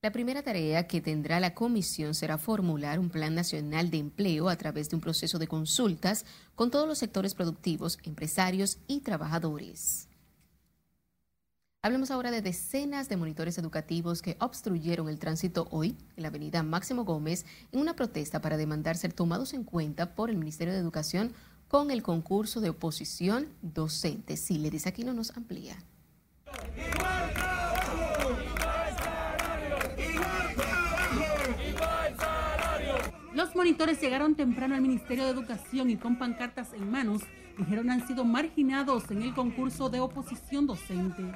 La 0.00 0.12
primera 0.12 0.42
tarea 0.44 0.86
que 0.86 1.00
tendrá 1.00 1.40
la 1.40 1.54
comisión 1.54 2.14
será 2.14 2.38
formular 2.38 3.00
un 3.00 3.10
plan 3.10 3.34
nacional 3.34 3.90
de 3.90 3.98
empleo 3.98 4.48
a 4.48 4.54
través 4.54 4.90
de 4.90 4.94
un 4.94 5.02
proceso 5.02 5.40
de 5.40 5.48
consultas 5.48 6.24
con 6.54 6.70
todos 6.70 6.86
los 6.86 6.98
sectores 6.98 7.34
productivos, 7.34 7.98
empresarios 8.04 8.78
y 8.86 9.00
trabajadores. 9.00 10.08
Hablemos 11.84 12.10
ahora 12.10 12.30
de 12.30 12.40
decenas 12.40 13.10
de 13.10 13.18
monitores 13.18 13.58
educativos 13.58 14.22
que 14.22 14.38
obstruyeron 14.40 15.10
el 15.10 15.18
tránsito 15.18 15.68
hoy 15.70 15.98
en 16.16 16.22
la 16.22 16.28
avenida 16.28 16.62
Máximo 16.62 17.04
Gómez 17.04 17.44
en 17.72 17.80
una 17.80 17.94
protesta 17.94 18.40
para 18.40 18.56
demandar 18.56 18.96
ser 18.96 19.12
tomados 19.12 19.52
en 19.52 19.64
cuenta 19.64 20.14
por 20.14 20.30
el 20.30 20.38
Ministerio 20.38 20.72
de 20.72 20.80
Educación 20.80 21.34
con 21.68 21.90
el 21.90 22.02
concurso 22.02 22.62
de 22.62 22.70
oposición 22.70 23.48
docente. 23.60 24.38
Si 24.38 24.56
le 24.56 24.70
dice 24.70 24.88
aquí 24.88 25.04
no 25.04 25.12
nos 25.12 25.36
amplía. 25.36 25.76
Los 33.34 33.54
monitores 33.54 34.00
llegaron 34.00 34.36
temprano 34.36 34.74
al 34.74 34.80
Ministerio 34.80 35.24
de 35.24 35.30
Educación 35.32 35.90
y 35.90 35.98
con 35.98 36.18
pancartas 36.18 36.72
en 36.72 36.90
manos 36.90 37.20
dijeron 37.58 37.90
han 37.90 38.06
sido 38.06 38.24
marginados 38.24 39.10
en 39.10 39.20
el 39.20 39.34
concurso 39.34 39.90
de 39.90 40.00
oposición 40.00 40.66
docente. 40.66 41.30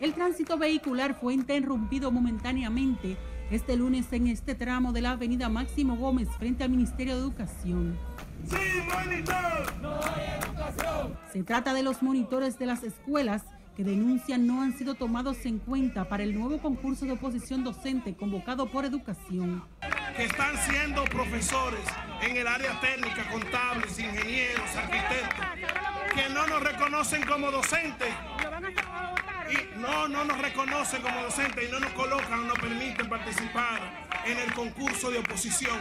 El 0.00 0.14
tránsito 0.14 0.56
vehicular 0.56 1.14
fue 1.14 1.34
interrumpido 1.34 2.10
momentáneamente 2.10 3.18
este 3.50 3.76
lunes 3.76 4.10
en 4.12 4.28
este 4.28 4.54
tramo 4.54 4.92
de 4.92 5.02
la 5.02 5.10
avenida 5.10 5.50
Máximo 5.50 5.94
Gómez 5.94 6.26
frente 6.38 6.64
al 6.64 6.70
Ministerio 6.70 7.14
de 7.14 7.20
Educación. 7.20 7.98
Se 11.30 11.42
trata 11.42 11.74
de 11.74 11.82
los 11.82 12.02
monitores 12.02 12.58
de 12.58 12.64
las 12.64 12.82
escuelas 12.82 13.44
que 13.76 13.84
denuncian 13.84 14.46
no 14.46 14.62
han 14.62 14.72
sido 14.76 14.94
tomados 14.94 15.44
en 15.44 15.58
cuenta 15.58 16.08
para 16.08 16.22
el 16.22 16.34
nuevo 16.34 16.62
concurso 16.62 17.04
de 17.04 17.12
oposición 17.12 17.62
docente 17.62 18.14
convocado 18.14 18.70
por 18.70 18.86
Educación. 18.86 19.62
Que 20.16 20.24
están 20.24 20.56
siendo 20.66 21.04
profesores 21.04 21.80
en 22.22 22.38
el 22.38 22.46
área 22.46 22.80
técnica, 22.80 23.28
contables, 23.30 23.98
ingenieros, 23.98 24.76
arquitectos, 24.76 25.46
que 26.14 26.34
no 26.34 26.46
nos 26.46 26.62
reconocen 26.62 27.22
como 27.26 27.50
docentes 27.50 28.08
y 29.52 29.78
no, 29.78 30.08
no 30.08 30.24
nos 30.24 30.38
reconocen 30.38 31.02
como 31.02 31.22
docentes 31.22 31.68
y 31.68 31.72
no 31.72 31.80
nos 31.80 31.92
colocan, 31.92 32.40
no 32.42 32.46
nos 32.48 32.58
permiten 32.58 33.08
participar 33.08 33.80
en 34.26 34.38
el 34.38 34.52
concurso 34.54 35.10
de 35.10 35.18
oposición. 35.18 35.78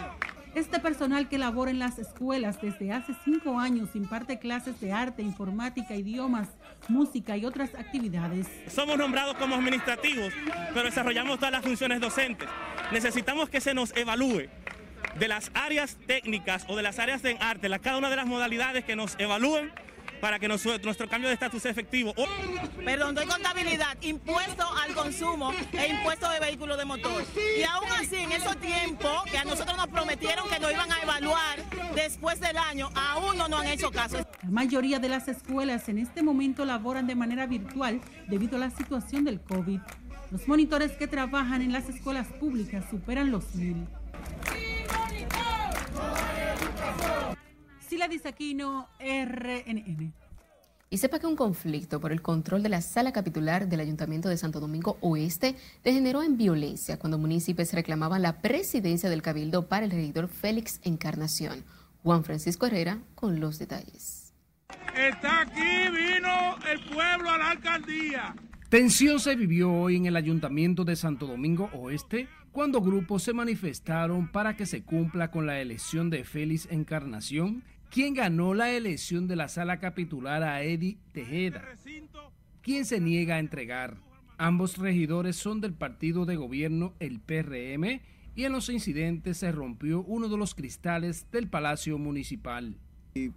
Este 0.55 0.79
personal 0.79 1.29
que 1.29 1.37
labora 1.37 1.69
en 1.69 1.77
las 1.77 1.99
escuelas 1.99 2.59
desde 2.59 2.91
hace 2.91 3.13
cinco 3.23 3.59
años 3.59 3.89
imparte 3.93 4.39
clases 4.39 4.79
de 4.81 4.91
arte, 4.91 5.21
informática, 5.21 5.95
idiomas, 5.95 6.49
música 6.87 7.37
y 7.37 7.45
otras 7.45 7.75
actividades. 7.75 8.47
Somos 8.67 8.97
nombrados 8.97 9.35
como 9.37 9.55
administrativos, 9.55 10.33
pero 10.73 10.83
desarrollamos 10.83 11.37
todas 11.37 11.51
las 11.51 11.61
funciones 11.61 12.01
docentes. 12.01 12.49
Necesitamos 12.91 13.49
que 13.49 13.61
se 13.61 13.75
nos 13.75 13.95
evalúe 13.95 14.49
de 15.19 15.27
las 15.27 15.51
áreas 15.53 15.97
técnicas 16.07 16.65
o 16.67 16.75
de 16.75 16.81
las 16.83 16.97
áreas 16.97 17.21
de 17.21 17.37
arte, 17.39 17.69
la, 17.69 17.77
cada 17.77 17.97
una 17.97 18.09
de 18.09 18.15
las 18.15 18.25
modalidades 18.25 18.83
que 18.83 18.95
nos 18.95 19.15
evalúen 19.19 19.71
para 20.21 20.39
que 20.39 20.47
nuestro 20.47 21.07
cambio 21.09 21.27
de 21.29 21.33
estatus 21.33 21.61
sea 21.61 21.71
efectivo. 21.71 22.13
Perdón, 22.83 23.15
doy 23.15 23.25
contabilidad, 23.25 23.97
impuesto 24.01 24.65
al 24.75 24.93
consumo 24.93 25.53
e 25.73 25.87
impuesto 25.87 26.29
de 26.29 26.39
vehículos 26.39 26.77
de 26.77 26.85
motor. 26.85 27.23
Y 27.57 27.63
aún 27.63 27.89
así, 27.99 28.17
en 28.17 28.31
esos 28.31 28.57
tiempos 28.57 29.23
prometieron 29.91 30.47
que 30.49 30.59
nos 30.59 30.71
iban 30.71 30.91
a 30.91 31.01
evaluar 31.01 31.59
después 31.95 32.39
del 32.39 32.57
año, 32.57 32.89
aún 32.95 33.37
no 33.37 33.47
nos 33.47 33.61
han 33.61 33.67
hecho 33.67 33.91
caso. 33.91 34.17
La 34.17 34.49
mayoría 34.49 34.99
de 34.99 35.09
las 35.09 35.27
escuelas 35.27 35.89
en 35.89 35.97
este 35.97 36.21
momento 36.23 36.63
laboran 36.65 37.07
de 37.07 37.15
manera 37.15 37.45
virtual 37.47 38.01
debido 38.27 38.57
a 38.57 38.59
la 38.59 38.69
situación 38.69 39.25
del 39.25 39.41
COVID. 39.41 39.79
Los 40.31 40.47
monitores 40.47 40.91
que 40.91 41.07
trabajan 41.07 41.61
en 41.61 41.73
las 41.73 41.89
escuelas 41.89 42.27
públicas 42.27 42.85
superan 42.89 43.31
los 43.31 43.55
mil. 43.55 43.87
Sila 47.89 48.07
Disaquino, 48.07 48.87
RNN. 48.99 50.13
Y 50.91 50.97
sepa 50.99 51.17
que 51.17 51.25
un 51.25 51.35
conflicto 51.35 51.99
por 51.99 52.11
el 52.11 52.21
control 52.21 52.61
de 52.61 52.69
la 52.69 52.81
sala 52.81 53.11
capitular 53.11 53.67
del 53.67 53.79
Ayuntamiento 53.79 54.29
de 54.29 54.37
Santo 54.37 54.59
Domingo 54.59 54.99
Oeste 55.01 55.55
degeneró 55.83 56.21
en 56.21 56.37
violencia 56.37 56.99
cuando 56.99 57.17
municipios 57.17 57.73
reclamaban 57.73 58.21
la 58.21 58.43
presidencia 58.43 59.09
del 59.09 59.23
Cabildo 59.23 59.67
para 59.67 59.85
el 59.85 59.91
regidor 59.91 60.27
Félix 60.27 60.79
Encarnación. 60.83 61.65
Juan 62.03 62.23
Francisco 62.23 62.67
Herrera 62.67 62.99
con 63.15 63.39
los 63.39 63.57
detalles. 63.57 64.35
Está 64.95 65.41
aquí, 65.41 65.89
vino 65.89 66.57
el 66.71 66.85
pueblo 66.93 67.31
a 67.31 67.39
la 67.39 67.49
alcaldía. 67.49 68.35
Tensión 68.69 69.19
se 69.19 69.35
vivió 69.35 69.73
hoy 69.73 69.95
en 69.95 70.05
el 70.05 70.15
Ayuntamiento 70.15 70.85
de 70.85 70.95
Santo 70.95 71.25
Domingo 71.25 71.71
Oeste 71.73 72.27
cuando 72.51 72.81
grupos 72.81 73.23
se 73.23 73.33
manifestaron 73.33 74.27
para 74.31 74.55
que 74.55 74.67
se 74.67 74.83
cumpla 74.83 75.31
con 75.31 75.47
la 75.47 75.59
elección 75.59 76.11
de 76.11 76.23
Félix 76.23 76.67
Encarnación 76.69 77.63
quien 77.89 78.13
ganó 78.13 78.53
la 78.53 78.71
elección 78.71 79.27
de 79.27 79.35
la 79.35 79.47
sala 79.47 79.79
capitular 79.79 80.43
a 80.43 80.63
Eddie 80.63 80.97
Tejeda, 81.11 81.65
quien 82.61 82.85
se 82.85 82.99
niega 82.99 83.35
a 83.35 83.39
entregar. 83.39 83.97
Ambos 84.37 84.77
regidores 84.77 85.35
son 85.35 85.59
del 85.59 85.73
partido 85.73 86.25
de 86.25 86.35
gobierno, 86.35 86.93
el 86.99 87.19
PRM, 87.19 88.01
y 88.35 88.45
en 88.45 88.51
los 88.51 88.69
incidentes 88.69 89.37
se 89.37 89.51
rompió 89.51 90.01
uno 90.03 90.29
de 90.29 90.37
los 90.37 90.55
cristales 90.55 91.25
del 91.31 91.49
Palacio 91.49 91.97
Municipal. 91.97 92.77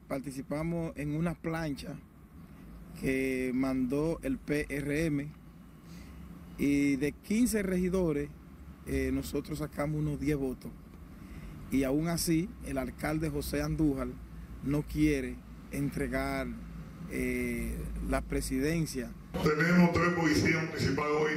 Participamos 0.07 0.93
en 0.97 1.17
una 1.17 1.35
plancha 1.35 1.97
que 3.01 3.51
mandó 3.55 4.21
el 4.23 4.39
PRM 4.39 5.33
y 6.59 6.97
de 6.97 7.13
15 7.13 7.63
regidores 7.63 8.29
eh, 8.87 9.11
nosotros 9.13 9.59
sacamos 9.59 10.01
unos 10.01 10.21
10 10.21 10.37
votos. 10.37 10.71
Y 11.73 11.85
aún 11.85 12.09
así 12.09 12.49
el 12.67 12.79
alcalde 12.79 13.31
José 13.31 13.63
Andújar 13.63 14.09
no 14.65 14.83
quiere 14.83 15.37
entregar 15.71 16.47
eh, 17.11 17.77
la 18.09 18.21
presidencia. 18.23 19.11
Tenemos 19.43 19.93
tres 19.93 20.09
policías 20.15 20.65
municipales 20.65 21.13
hoy. 21.21 21.33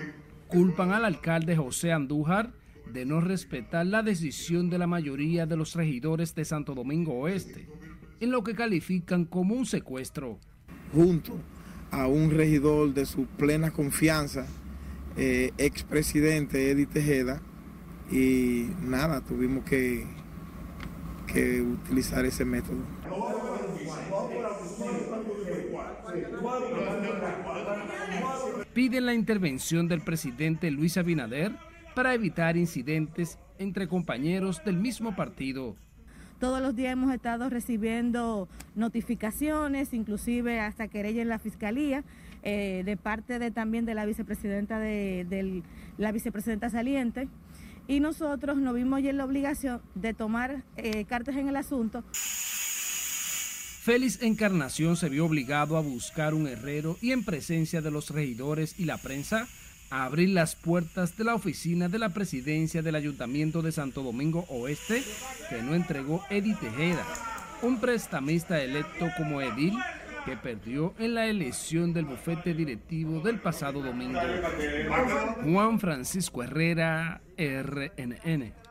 Culpan 0.47 0.91
al 0.91 1.05
alcalde 1.05 1.55
José 1.55 1.91
Andújar 1.91 2.53
de 2.91 3.05
no 3.05 3.19
respetar 3.19 3.85
la 3.85 4.03
decisión 4.03 4.69
de 4.69 4.77
la 4.77 4.87
mayoría 4.87 5.45
de 5.45 5.57
los 5.57 5.73
regidores 5.75 6.35
de 6.35 6.45
Santo 6.45 6.75
Domingo 6.75 7.13
Oeste, 7.13 7.67
en 8.19 8.31
lo 8.31 8.43
que 8.43 8.55
califican 8.55 9.25
como 9.25 9.55
un 9.55 9.65
secuestro. 9.65 10.39
Junto 10.93 11.37
a 11.91 12.07
un 12.07 12.31
regidor 12.31 12.93
de 12.93 13.05
su 13.05 13.25
plena 13.25 13.71
confianza, 13.71 14.45
eh, 15.17 15.51
expresidente 15.57 16.71
Eddie 16.71 16.85
Tejeda, 16.85 17.41
y 18.11 18.67
nada, 18.81 19.21
tuvimos 19.21 19.65
que, 19.65 20.05
que 21.27 21.61
utilizar 21.61 22.23
ese 22.25 22.45
método. 22.45 22.94
Piden 28.73 29.05
la 29.05 29.13
intervención 29.13 29.87
del 29.87 30.01
presidente 30.01 30.69
Luis 30.71 30.97
Abinader 30.97 31.53
para 31.95 32.13
evitar 32.13 32.57
incidentes 32.57 33.39
entre 33.57 33.87
compañeros 33.87 34.61
del 34.65 34.77
mismo 34.77 35.15
partido. 35.15 35.75
Todos 36.39 36.61
los 36.61 36.75
días 36.75 36.91
hemos 36.91 37.13
estado 37.13 37.49
recibiendo 37.49 38.49
notificaciones, 38.75 39.93
inclusive 39.93 40.59
hasta 40.59 40.89
querella 40.89 41.21
en 41.21 41.29
la 41.29 41.39
fiscalía, 41.39 42.03
eh, 42.43 42.83
de 42.85 42.97
parte 42.97 43.39
de, 43.39 43.51
también 43.51 43.85
de 43.85 43.95
la 43.95 44.05
vicepresidenta 44.05 44.77
de, 44.77 45.63
la 45.97 46.11
vicepresidenta 46.11 46.69
saliente. 46.69 47.29
Y 47.87 48.01
nosotros 48.01 48.57
nos 48.57 48.75
vimos 48.75 48.99
en 49.03 49.17
la 49.17 49.25
obligación 49.25 49.81
de 49.93 50.13
tomar 50.13 50.63
eh, 50.75 51.05
cartas 51.05 51.37
en 51.37 51.47
el 51.47 51.55
asunto. 51.55 52.03
Félix 53.85 54.19
Encarnación 54.23 54.97
se 54.97 55.09
vio 55.09 55.27
obligado 55.27 55.77
a 55.77 55.79
buscar 55.79 56.33
un 56.33 56.47
herrero 56.47 56.97
y 57.01 57.11
en 57.11 57.23
presencia 57.23 57.81
de 57.81 57.91
los 57.91 58.09
regidores 58.09 58.73
y 58.79 58.85
la 58.85 58.97
prensa, 58.97 59.47
a 59.91 60.05
abrir 60.05 60.29
las 60.29 60.55
puertas 60.55 61.15
de 61.17 61.23
la 61.23 61.35
oficina 61.35 61.87
de 61.87 61.99
la 61.99 62.09
presidencia 62.09 62.81
del 62.81 62.95
Ayuntamiento 62.95 63.61
de 63.61 63.71
Santo 63.71 64.01
Domingo 64.01 64.43
Oeste, 64.49 65.03
que 65.51 65.61
no 65.61 65.75
entregó 65.75 66.25
Eddie 66.31 66.55
Tejeda, 66.55 67.05
un 67.61 67.79
prestamista 67.79 68.59
electo 68.59 69.05
como 69.17 69.39
edil 69.39 69.77
que 70.25 70.35
perdió 70.35 70.95
en 70.97 71.13
la 71.13 71.27
elección 71.27 71.93
del 71.93 72.05
bufete 72.05 72.55
directivo 72.55 73.19
del 73.19 73.39
pasado 73.39 73.83
domingo. 73.83 74.19
Juan 75.43 75.79
Francisco 75.79 76.41
Herrera, 76.41 77.21
RNN. 77.37 78.64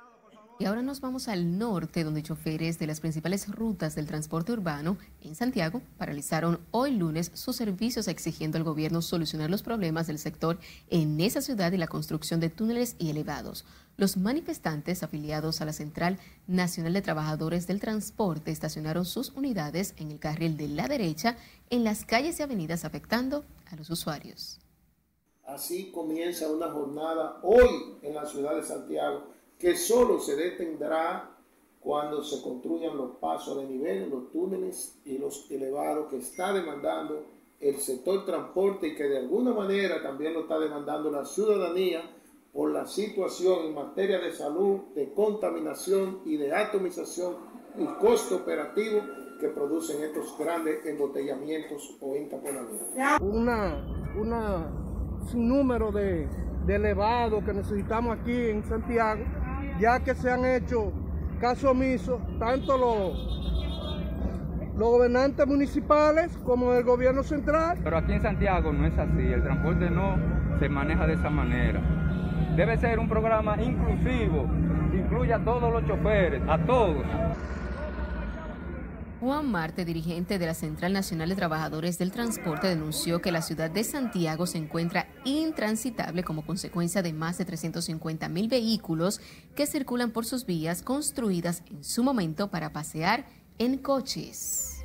Y 0.57 0.67
ahora 0.67 0.83
nos 0.83 1.01
vamos 1.01 1.27
al 1.27 1.59
norte, 1.59 2.05
donde 2.05 2.23
choferes 2.23 2.79
de 2.79 2.87
las 2.87 3.01
principales 3.01 3.49
rutas 3.49 3.97
del 3.97 4.07
transporte 4.07 4.53
urbano 4.53 4.97
en 5.21 5.35
Santiago 5.35 5.83
paralizaron 5.99 6.61
hoy 6.71 6.93
lunes 6.93 7.33
sus 7.35 7.57
servicios 7.57 8.07
exigiendo 8.07 8.57
al 8.57 8.63
gobierno 8.63 9.03
solucionar 9.03 9.51
los 9.51 9.65
problemas 9.65 10.07
del 10.07 10.21
sector 10.21 10.61
en 10.91 11.21
esa 11.21 11.41
ciudad 11.41 11.73
y 11.73 11.77
la 11.77 11.89
construcción 11.89 12.39
de 12.39 12.51
túneles 12.51 12.95
y 13.01 13.11
elevados. 13.11 13.65
Los 13.97 14.17
manifestantes 14.17 15.03
afiliados 15.03 15.61
a 15.61 15.65
la 15.65 15.73
Central 15.73 16.21
Nacional 16.47 16.93
de 16.93 17.03
Trabajadores 17.03 17.67
del 17.67 17.81
Transporte 17.81 18.53
estacionaron 18.53 19.07
sus 19.07 19.31
unidades 19.31 19.95
en 19.97 20.13
el 20.13 20.21
carril 20.21 20.57
de 20.57 20.69
la 20.69 20.87
derecha 20.87 21.37
en 21.69 21.83
las 21.83 22.05
calles 22.05 22.39
y 22.39 22.45
avenidas 22.45 22.85
afectando 22.85 23.45
a 23.73 23.75
los 23.75 23.91
usuarios. 23.91 24.61
Así 25.45 25.91
comienza 25.91 26.49
una 26.49 26.71
jornada 26.71 27.41
hoy 27.43 27.97
en 28.03 28.15
la 28.15 28.25
ciudad 28.25 28.55
de 28.55 28.63
Santiago 28.63 29.34
que 29.65 29.77
solo 29.77 30.21
se 30.21 30.37
detendrá 30.37 31.31
cuando 31.81 32.23
se 32.23 32.43
construyan 32.43 32.99
los 32.99 33.13
pasos 33.13 33.57
de 33.57 33.65
nivel, 33.65 34.11
los 34.11 34.31
túneles 34.31 35.01
y 35.07 35.17
los 35.17 35.51
elevados 35.51 36.11
que 36.11 36.19
está 36.19 36.53
demandando 36.53 37.25
el 37.61 37.77
sector 37.77 38.27
transporte 38.27 38.89
y 38.89 38.95
que 38.95 39.05
de 39.05 39.21
alguna 39.21 39.55
manera 39.55 40.03
también 40.03 40.35
lo 40.35 40.41
está 40.41 40.59
demandando 40.59 41.11
la 41.11 41.25
ciudadanía 41.25 42.03
por 42.53 42.73
la 42.73 42.87
situación 42.87 43.65
en 43.65 43.75
materia 43.75 44.19
de 44.19 44.33
salud, 44.33 44.81
de 44.95 45.15
contaminación 45.15 46.21
y 46.27 46.37
de 46.37 46.55
atomización 46.55 47.37
y 47.79 47.87
costo 48.03 48.37
operativo 48.37 49.01
que 49.41 49.49
producen 49.49 50.05
estos 50.05 50.37
grandes 50.39 50.85
embotellamientos 50.85 51.97
o 52.03 52.15
entaponamientos. 52.15 52.89
Una, 53.23 54.13
una 54.15 54.71
sinnúmero 55.31 55.91
de, 55.91 56.29
de 56.67 56.75
elevados 56.75 57.43
que 57.45 57.55
necesitamos 57.55 58.19
aquí 58.19 58.51
en 58.51 58.63
Santiago 58.63 59.25
ya 59.79 60.01
que 60.01 60.15
se 60.15 60.31
han 60.31 60.45
hecho 60.45 60.93
caso 61.41 61.71
omiso 61.71 62.21
tanto 62.39 62.79
los, 62.79 63.35
los 64.77 64.89
gobernantes 64.89 65.47
municipales 65.47 66.37
como 66.45 66.73
el 66.75 66.85
gobierno 66.85 67.23
central. 67.23 67.79
Pero 67.83 67.99
aquí 67.99 68.13
en 68.13 68.23
Santiago 68.23 68.73
no 68.73 68.87
es 68.87 68.97
así, 68.99 69.21
el 69.21 69.43
transporte 69.43 69.91
no 69.91 70.17
se 70.59 70.69
maneja 70.69 71.07
de 71.07 71.15
esa 71.15 71.31
manera. 71.31 71.81
Debe 72.57 72.77
ser 72.79 72.99
un 72.99 73.09
programa 73.09 73.61
inclusivo, 73.61 74.47
incluye 74.95 75.33
a 75.33 75.39
todos 75.45 75.73
los 75.73 75.85
choferes, 75.87 76.43
a 76.49 76.59
todos. 76.59 77.05
Juan 79.25 79.51
Marte, 79.51 79.87
dirigente 79.87 80.39
de 80.39 80.45
la 80.45 80.53
Central 80.53 80.93
Nacional 80.93 81.31
de 81.31 81.35
Trabajadores 81.35 81.97
del 81.97 82.13
Transporte, 82.13 82.69
denunció 82.69 83.23
que 83.23 83.33
la 83.33 83.41
ciudad 83.41 83.71
de 83.71 83.83
Santiago 83.83 84.47
se 84.47 84.59
encuentra 84.59 85.09
intransitable 85.25 86.23
como 86.23 86.45
consecuencia 86.45 87.01
de 87.01 87.15
más 87.15 87.39
de 87.39 87.47
350 87.47 88.29
mil 88.29 88.49
vehículos 88.49 89.23
que 89.57 89.65
circulan 89.65 90.11
por 90.11 90.27
sus 90.27 90.45
vías 90.45 90.83
construidas 90.83 91.63
en 91.71 91.83
su 91.83 92.05
momento 92.05 92.51
para 92.51 92.75
pasear 92.75 93.25
en 93.59 93.79
coches. 93.79 94.83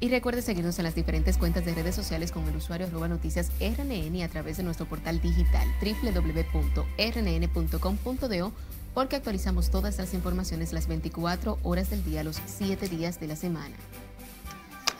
Y 0.00 0.08
recuerde 0.08 0.42
seguirnos 0.42 0.80
en 0.80 0.84
las 0.84 0.96
diferentes 0.96 1.38
cuentas 1.38 1.64
de 1.64 1.74
redes 1.74 1.94
sociales 1.94 2.32
con 2.32 2.48
el 2.48 2.56
usuario 2.56 2.88
arroba 2.88 3.06
noticias 3.06 3.52
RNN 3.60 4.20
a 4.22 4.28
través 4.28 4.56
de 4.56 4.64
nuestro 4.64 4.86
portal 4.86 5.20
digital 5.20 5.68
www.rnn.com.do 5.80 6.92
porque 8.98 9.14
actualizamos 9.14 9.70
todas 9.70 9.96
las 9.96 10.12
informaciones 10.12 10.72
las 10.72 10.88
24 10.88 11.60
horas 11.62 11.88
del 11.88 12.02
día, 12.02 12.24
los 12.24 12.42
7 12.46 12.88
días 12.88 13.20
de 13.20 13.28
la 13.28 13.36
semana. 13.36 13.76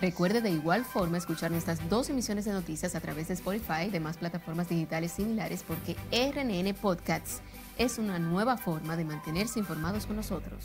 Recuerde 0.01 0.41
de 0.41 0.51
igual 0.51 0.85
forma 0.85 1.19
escuchar 1.19 1.51
nuestras 1.51 1.89
dos 1.91 2.09
emisiones 2.09 2.45
de 2.45 2.53
noticias 2.53 2.95
a 2.95 3.01
través 3.01 3.27
de 3.27 3.35
Spotify 3.35 3.87
y 3.89 3.91
demás 3.91 4.17
plataformas 4.17 4.69
digitales 4.69 5.11
similares 5.11 5.65
porque 5.67 5.97
RNN 6.13 6.75
Podcasts 6.75 7.41
es 7.77 7.99
una 7.99 8.21
nueva 8.21 8.57
forma 8.57 8.97
de 8.97 9.05
mantenerse 9.05 9.59
informados 9.59 10.07
con 10.07 10.15
nosotros. 10.15 10.65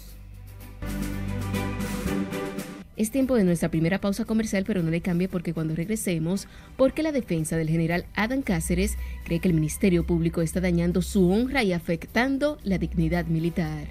Es 2.96 3.10
tiempo 3.10 3.36
de 3.36 3.44
nuestra 3.44 3.70
primera 3.70 4.00
pausa 4.00 4.24
comercial, 4.24 4.66
pero 4.68 4.84
no 4.84 4.92
le 4.92 5.02
cambie 5.02 5.28
porque 5.28 5.54
cuando 5.54 5.76
regresemos, 5.76 6.48
porque 6.78 7.02
la 7.02 7.12
defensa 7.12 7.58
del 7.58 7.70
general 7.70 8.06
Adam 8.14 8.44
Cáceres 8.44 8.98
cree 9.26 9.40
que 9.40 9.48
el 9.48 9.56
Ministerio 9.56 10.06
Público 10.06 10.42
está 10.42 10.62
dañando 10.62 11.02
su 11.02 11.30
honra 11.32 11.64
y 11.64 11.74
afectando 11.74 12.60
la 12.64 12.78
dignidad 12.78 13.26
militar. 13.26 13.88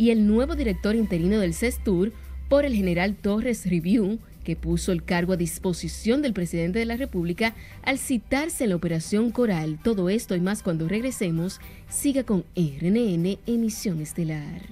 y 0.00 0.08
el 0.08 0.26
nuevo 0.26 0.56
director 0.56 0.94
interino 0.94 1.40
del 1.40 1.52
CESTUR 1.52 2.14
por 2.48 2.64
el 2.64 2.74
general 2.74 3.16
Torres 3.16 3.68
Review, 3.68 4.18
que 4.44 4.56
puso 4.56 4.92
el 4.92 5.04
cargo 5.04 5.34
a 5.34 5.36
disposición 5.36 6.22
del 6.22 6.32
presidente 6.32 6.78
de 6.78 6.86
la 6.86 6.96
República 6.96 7.54
al 7.82 7.98
citarse 7.98 8.66
la 8.66 8.76
operación 8.76 9.30
Coral. 9.30 9.78
Todo 9.84 10.08
esto 10.08 10.34
y 10.34 10.40
más 10.40 10.62
cuando 10.62 10.88
regresemos, 10.88 11.60
siga 11.90 12.24
con 12.24 12.46
RNN 12.56 13.38
Emisión 13.46 14.00
Estelar. 14.00 14.62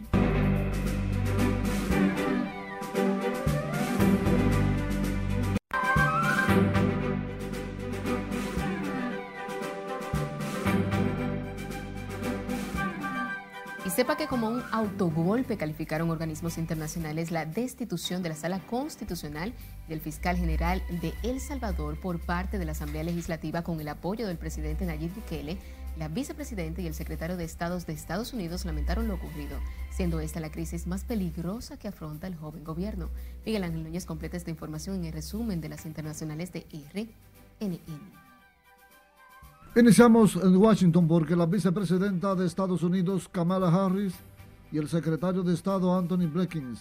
Sepa 13.99 14.17
que 14.17 14.29
como 14.29 14.49
un 14.49 14.63
autogolpe 14.71 15.57
calificaron 15.57 16.09
organismos 16.11 16.57
internacionales 16.57 17.33
la 17.33 17.47
destitución 17.47 18.23
de 18.23 18.29
la 18.29 18.37
Sala 18.37 18.61
Constitucional 18.61 19.53
del 19.89 20.01
fiscal 20.01 20.37
general 20.37 20.85
de 21.03 21.15
El 21.25 21.41
Salvador 21.41 21.99
por 21.99 22.21
parte 22.21 22.61
de 22.61 22.65
la 22.65 22.71
Asamblea 22.71 23.03
Legislativa 23.03 23.63
con 23.63 23.81
el 23.81 23.89
apoyo 23.89 24.29
del 24.29 24.39
presidente 24.39 24.87
Nayib 24.87 25.13
Bukele. 25.15 25.59
La 25.97 26.07
vicepresidenta 26.07 26.81
y 26.81 26.87
el 26.87 26.95
secretario 26.95 27.37
de 27.37 27.43
Estados 27.43 27.87
de 27.87 27.93
Estados 27.93 28.33
Unidos 28.33 28.65
lamentaron 28.65 29.09
lo 29.09 29.15
ocurrido, 29.15 29.59
siendo 29.91 30.21
esta 30.21 30.39
la 30.39 30.53
crisis 30.53 30.87
más 30.87 31.03
peligrosa 31.03 31.77
que 31.77 31.89
afronta 31.89 32.29
el 32.29 32.37
joven 32.37 32.63
gobierno. 32.63 33.11
Miguel 33.45 33.65
Ángel 33.65 33.83
Núñez 33.83 34.07
completa 34.07 34.37
esta 34.37 34.51
información 34.51 34.95
en 34.95 35.07
el 35.07 35.13
resumen 35.13 35.61
de 35.61 35.71
las 35.71 35.87
internacionales 35.87 36.53
de 36.53 36.69
RNN. 36.95 38.28
Iniciamos 39.77 40.35
en 40.37 40.57
Washington 40.57 41.07
porque 41.07 41.37
la 41.37 41.47
vicepresidenta 41.47 42.35
de 42.35 42.47
Estados 42.47 42.83
Unidos, 42.83 43.29
Kamala 43.29 43.69
Harris, 43.69 44.15
y 44.73 44.79
el 44.79 44.89
secretario 44.89 45.43
de 45.43 45.55
Estado, 45.55 45.95
Anthony 45.97 46.27
Blinken, 46.27 46.75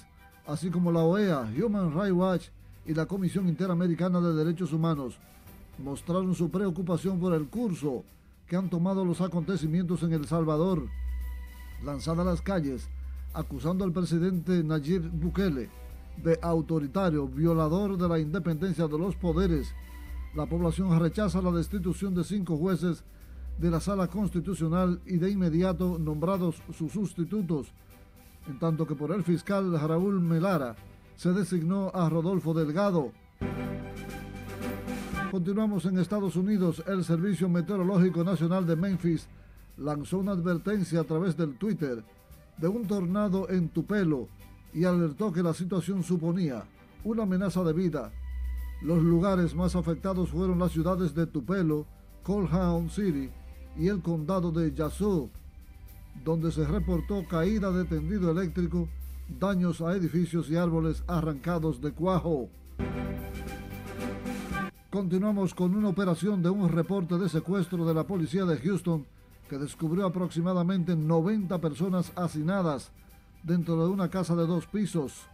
así 0.48 0.70
como 0.70 0.92
la 0.92 1.02
OEA, 1.02 1.52
Human 1.62 1.94
Rights 1.94 2.14
Watch 2.14 2.48
y 2.86 2.94
la 2.94 3.06
Comisión 3.06 3.50
Interamericana 3.50 4.22
de 4.22 4.34
Derechos 4.34 4.72
Humanos, 4.72 5.20
mostraron 5.78 6.34
su 6.34 6.50
preocupación 6.50 7.20
por 7.20 7.34
el 7.34 7.48
curso 7.50 8.04
que 8.48 8.56
han 8.56 8.70
tomado 8.70 9.04
los 9.04 9.20
acontecimientos 9.22 10.02
en 10.04 10.14
El 10.14 10.26
Salvador, 10.26 10.88
lanzada 11.84 12.24
a 12.24 12.26
las 12.26 12.42
calles, 12.42 12.90
acusando 13.34 13.84
al 13.84 13.92
presidente 13.92 14.64
Nayib 14.64 15.12
Bukele 15.12 15.70
de 16.24 16.40
autoritario, 16.42 17.28
violador 17.28 17.98
de 17.98 18.08
la 18.08 18.18
independencia 18.18 18.88
de 18.88 18.98
los 18.98 19.16
poderes 19.16 19.74
la 20.38 20.46
población 20.46 20.98
rechaza 21.00 21.42
la 21.42 21.50
destitución 21.50 22.14
de 22.14 22.24
cinco 22.24 22.58
jueces 22.58 23.04
de 23.58 23.72
la 23.72 23.80
Sala 23.80 24.08
Constitucional 24.08 25.02
y 25.08 25.18
de 25.18 25.32
inmediato 25.32 25.98
nombrados 25.98 26.62
sus 26.78 26.92
sustitutos, 26.92 27.74
en 28.48 28.60
tanto 28.60 28.86
que 28.86 28.94
por 28.94 29.12
el 29.12 29.24
fiscal 29.24 29.74
Raúl 29.80 30.22
Melara 30.22 30.76
se 31.16 31.34
designó 31.34 31.90
a 31.92 32.08
Rodolfo 32.08 32.54
Delgado. 32.54 33.12
Continuamos 35.32 35.86
en 35.86 35.98
Estados 35.98 36.36
Unidos. 36.36 36.84
El 36.86 37.04
Servicio 37.04 37.50
Meteorológico 37.50 38.24
Nacional 38.24 38.68
de 38.68 38.76
Memphis 38.76 39.28
lanzó 39.78 40.20
una 40.20 40.34
advertencia 40.34 41.00
a 41.00 41.04
través 41.04 41.36
del 41.36 41.58
Twitter 41.58 42.04
de 42.58 42.68
un 42.68 42.86
tornado 42.86 43.50
en 43.50 43.70
Tupelo 43.70 44.28
y 44.72 44.84
alertó 44.84 45.34
que 45.34 45.42
la 45.42 45.56
situación 45.56 46.04
suponía 46.04 46.64
una 47.04 47.24
amenaza 47.24 47.64
de 47.64 47.74
vida 47.74 48.12
los 48.82 49.02
lugares 49.02 49.56
más 49.56 49.76
afectados 49.76 50.30
fueron 50.30 50.60
las 50.60 50.72
ciudades 50.72 51.16
de 51.16 51.26
Tupelo, 51.26 51.86
Colhoun 52.24 52.90
City 52.90 53.30
y 53.78 53.88
el 53.88 54.02
condado 54.02 54.52
de 54.52 54.74
Yazoo, 54.74 55.30
donde 56.24 56.52
se 56.52 56.66
reportó 56.66 57.26
caída 57.28 57.72
de 57.72 57.86
tendido 57.86 58.32
eléctrico, 58.32 58.88
daños 59.40 59.82
a 59.82 59.96
edificios 59.96 60.50
y 60.50 60.56
árboles 60.56 61.04
arrancados 61.08 61.82
de 61.82 61.92
cuajo. 61.92 62.50
Continuamos 64.90 65.54
con 65.54 65.76
una 65.76 65.90
operación 65.90 66.42
de 66.42 66.50
un 66.50 66.70
reporte 66.70 67.18
de 67.18 67.30
secuestro 67.30 67.86
de 67.86 67.94
la 67.94 68.06
policía 68.06 68.46
de 68.46 68.58
Houston 68.58 69.06
que 69.50 69.58
descubrió 69.58 70.06
aproximadamente 70.06 70.96
90 70.96 71.60
personas 71.60 72.12
hacinadas 72.16 72.92
dentro 73.44 73.78
de 73.86 73.92
una 73.92 74.10
casa 74.10 74.36
de 74.36 74.46
dos 74.46 74.66
pisos 74.68 75.28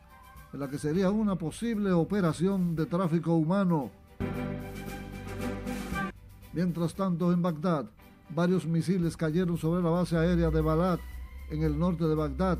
en 0.53 0.59
la 0.59 0.69
que 0.69 0.77
sería 0.77 1.09
una 1.09 1.35
posible 1.35 1.91
operación 1.91 2.75
de 2.75 2.85
tráfico 2.85 3.33
humano. 3.33 3.89
Mientras 6.53 6.93
tanto, 6.93 7.33
en 7.33 7.41
Bagdad, 7.41 7.85
varios 8.29 8.67
misiles 8.67 9.17
cayeron 9.17 9.57
sobre 9.57 9.81
la 9.81 9.89
base 9.89 10.15
aérea 10.15 10.51
de 10.51 10.61
Balad, 10.61 10.99
en 11.49 11.63
el 11.63 11.77
norte 11.77 12.05
de 12.05 12.13
Bagdad, 12.13 12.59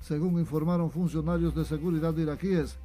según 0.00 0.38
informaron 0.38 0.90
funcionarios 0.90 1.54
de 1.54 1.64
seguridad 1.64 2.16
iraquíes. 2.16 2.78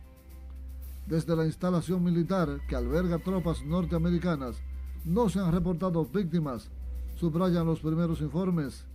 Desde 1.06 1.36
la 1.36 1.46
instalación 1.46 2.04
militar 2.04 2.60
que 2.68 2.76
alberga 2.76 3.20
tropas 3.20 3.64
norteamericanas, 3.64 4.58
no 5.06 5.30
se 5.30 5.40
han 5.40 5.52
reportado 5.52 6.04
víctimas, 6.06 6.70
subrayan 7.18 7.68
los 7.68 7.80
primeros 7.80 8.22
informes. 8.22 8.86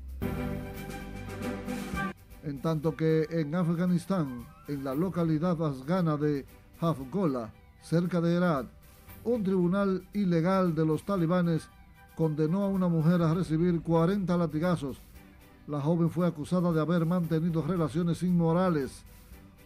En 2.45 2.61
tanto 2.61 2.95
que 2.95 3.27
en 3.31 3.55
Afganistán, 3.55 4.47
en 4.69 4.85
la 4.85 4.95
localidad 4.95 5.63
afgana 5.65 6.19
de 6.19 6.45
Hafgola, 6.79 7.51
cerca 7.81 8.21
de 8.21 8.35
Herat, 8.35 8.67
un 9.25 9.43
tribunal 9.43 10.07
ilegal 10.13 10.75
de 10.75 10.85
los 10.85 11.05
talibanes 11.05 11.71
condenó 12.15 12.63
a 12.63 12.69
una 12.69 12.87
mujer 12.87 13.23
a 13.23 13.33
recibir 13.33 13.81
40 13.81 14.37
latigazos. 14.37 15.01
La 15.67 15.81
joven 15.81 16.11
fue 16.11 16.27
acusada 16.27 16.71
de 16.71 16.83
haber 16.83 17.07
mantenido 17.07 17.63
relaciones 17.63 18.23
inmorales 18.23 19.03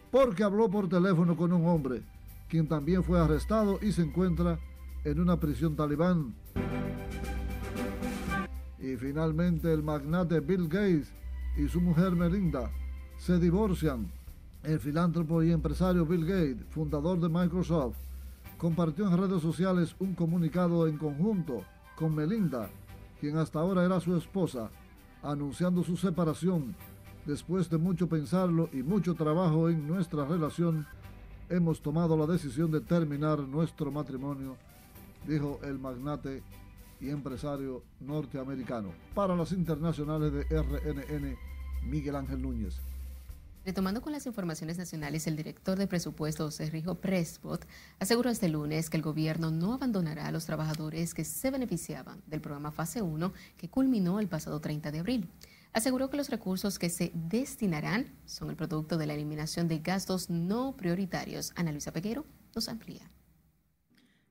porque 0.09 0.43
habló 0.43 0.69
por 0.69 0.87
teléfono 0.87 1.35
con 1.35 1.51
un 1.51 1.67
hombre, 1.67 2.01
quien 2.47 2.65
también 2.65 3.03
fue 3.03 3.19
arrestado 3.19 3.77
y 3.81 3.91
se 3.91 4.03
encuentra 4.03 4.57
en 5.03 5.19
una 5.19 5.37
prisión 5.37 5.75
talibán. 5.75 6.33
Y 8.79 8.95
finalmente 8.95 9.73
el 9.73 9.83
magnate 9.83 10.39
Bill 10.39 10.69
Gates 10.69 11.18
y 11.59 11.67
su 11.67 11.81
mujer 11.81 12.15
Melinda 12.15 12.71
se 13.17 13.37
divorcian 13.37 14.09
el 14.63 14.79
filántropo 14.79 15.43
y 15.43 15.51
empresario 15.51 16.05
Bill 16.05 16.25
Gates, 16.25 16.65
fundador 16.69 17.19
de 17.19 17.27
Microsoft, 17.27 17.97
compartió 18.57 19.07
en 19.07 19.17
redes 19.17 19.41
sociales 19.41 19.95
un 19.99 20.13
comunicado 20.13 20.87
en 20.87 20.97
conjunto 20.97 21.63
con 21.95 22.15
Melinda, 22.15 22.69
quien 23.19 23.37
hasta 23.37 23.59
ahora 23.59 23.83
era 23.83 23.99
su 23.99 24.15
esposa, 24.15 24.69
anunciando 25.21 25.83
su 25.83 25.97
separación. 25.97 26.75
Después 27.25 27.69
de 27.69 27.77
mucho 27.77 28.07
pensarlo 28.07 28.69
y 28.71 28.77
mucho 28.77 29.15
trabajo 29.15 29.69
en 29.69 29.85
nuestra 29.85 30.25
relación, 30.25 30.87
hemos 31.49 31.81
tomado 31.81 32.15
la 32.15 32.25
decisión 32.25 32.71
de 32.71 32.79
terminar 32.79 33.39
nuestro 33.39 33.91
matrimonio, 33.91 34.55
dijo 35.27 35.59
el 35.63 35.77
magnate 35.77 36.41
y 36.99 37.09
empresario 37.09 37.83
norteamericano. 37.99 38.91
Para 39.13 39.35
las 39.35 39.51
internacionales 39.51 40.33
de 40.33 40.43
RNN, 40.61 41.37
Miguel 41.83 42.15
Ángel 42.15 42.41
Núñez. 42.41 42.79
Retomando 43.65 44.01
con 44.01 44.13
las 44.13 44.25
informaciones 44.25 44.77
nacionales, 44.77 45.27
el 45.27 45.35
director 45.35 45.77
de 45.77 45.85
presupuestos, 45.85 46.55
Sergio 46.55 46.95
Prespot, 46.95 47.67
aseguró 47.99 48.29
este 48.29 48.47
lunes 48.47 48.89
que 48.89 48.97
el 48.97 49.03
gobierno 49.03 49.51
no 49.51 49.73
abandonará 49.73 50.27
a 50.27 50.31
los 50.31 50.45
trabajadores 50.45 51.13
que 51.13 51.25
se 51.25 51.51
beneficiaban 51.51 52.21
del 52.25 52.41
programa 52.41 52.71
Fase 52.71 53.01
1 53.01 53.33
que 53.57 53.69
culminó 53.69 54.19
el 54.19 54.27
pasado 54.27 54.59
30 54.61 54.91
de 54.91 54.99
abril. 54.99 55.29
Aseguró 55.73 56.09
que 56.09 56.17
los 56.17 56.29
recursos 56.29 56.79
que 56.79 56.89
se 56.89 57.11
destinarán 57.13 58.07
son 58.25 58.49
el 58.49 58.55
producto 58.55 58.97
de 58.97 59.05
la 59.05 59.13
eliminación 59.13 59.67
de 59.67 59.79
gastos 59.79 60.29
no 60.29 60.75
prioritarios. 60.75 61.51
Ana 61.55 61.71
Luisa 61.71 61.91
Peguero 61.91 62.25
nos 62.55 62.69
amplía. 62.69 63.11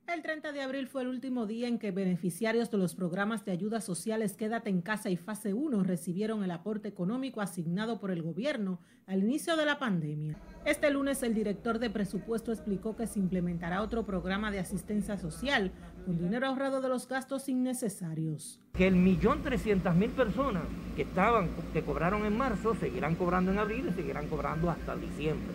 El 0.08 0.22
30 0.22 0.52
de 0.52 0.62
abril 0.62 0.88
fue 0.88 1.02
el 1.02 1.08
último 1.08 1.44
día 1.44 1.68
en 1.68 1.78
que 1.78 1.90
beneficiarios 1.90 2.70
de 2.70 2.78
los 2.78 2.94
programas 2.94 3.44
de 3.44 3.52
ayudas 3.52 3.84
sociales 3.84 4.38
Quédate 4.38 4.70
en 4.70 4.80
casa 4.80 5.10
y 5.10 5.18
Fase 5.18 5.52
1 5.52 5.82
recibieron 5.82 6.42
el 6.42 6.50
aporte 6.50 6.88
económico 6.88 7.42
asignado 7.42 8.00
por 8.00 8.10
el 8.10 8.22
gobierno 8.22 8.80
al 9.06 9.22
inicio 9.22 9.54
de 9.54 9.66
la 9.66 9.78
pandemia. 9.78 10.38
Este 10.64 10.90
lunes 10.90 11.22
el 11.22 11.34
director 11.34 11.78
de 11.78 11.90
presupuesto 11.90 12.52
explicó 12.52 12.96
que 12.96 13.06
se 13.06 13.18
implementará 13.18 13.82
otro 13.82 14.06
programa 14.06 14.50
de 14.50 14.60
asistencia 14.60 15.18
social 15.18 15.72
con 16.06 16.16
dinero 16.16 16.46
ahorrado 16.46 16.80
de 16.80 16.88
los 16.88 17.06
gastos 17.06 17.50
innecesarios. 17.50 18.58
Que 18.72 18.86
el 18.86 18.96
millón 18.96 19.42
trescientas 19.42 19.94
mil 19.94 20.10
personas 20.10 20.64
que 20.96 21.02
estaban, 21.02 21.50
que 21.74 21.82
cobraron 21.82 22.24
en 22.24 22.34
marzo, 22.34 22.74
seguirán 22.76 23.14
cobrando 23.14 23.52
en 23.52 23.58
abril 23.58 23.88
y 23.90 23.92
seguirán 23.92 24.26
cobrando 24.28 24.70
hasta 24.70 24.96
diciembre, 24.96 25.52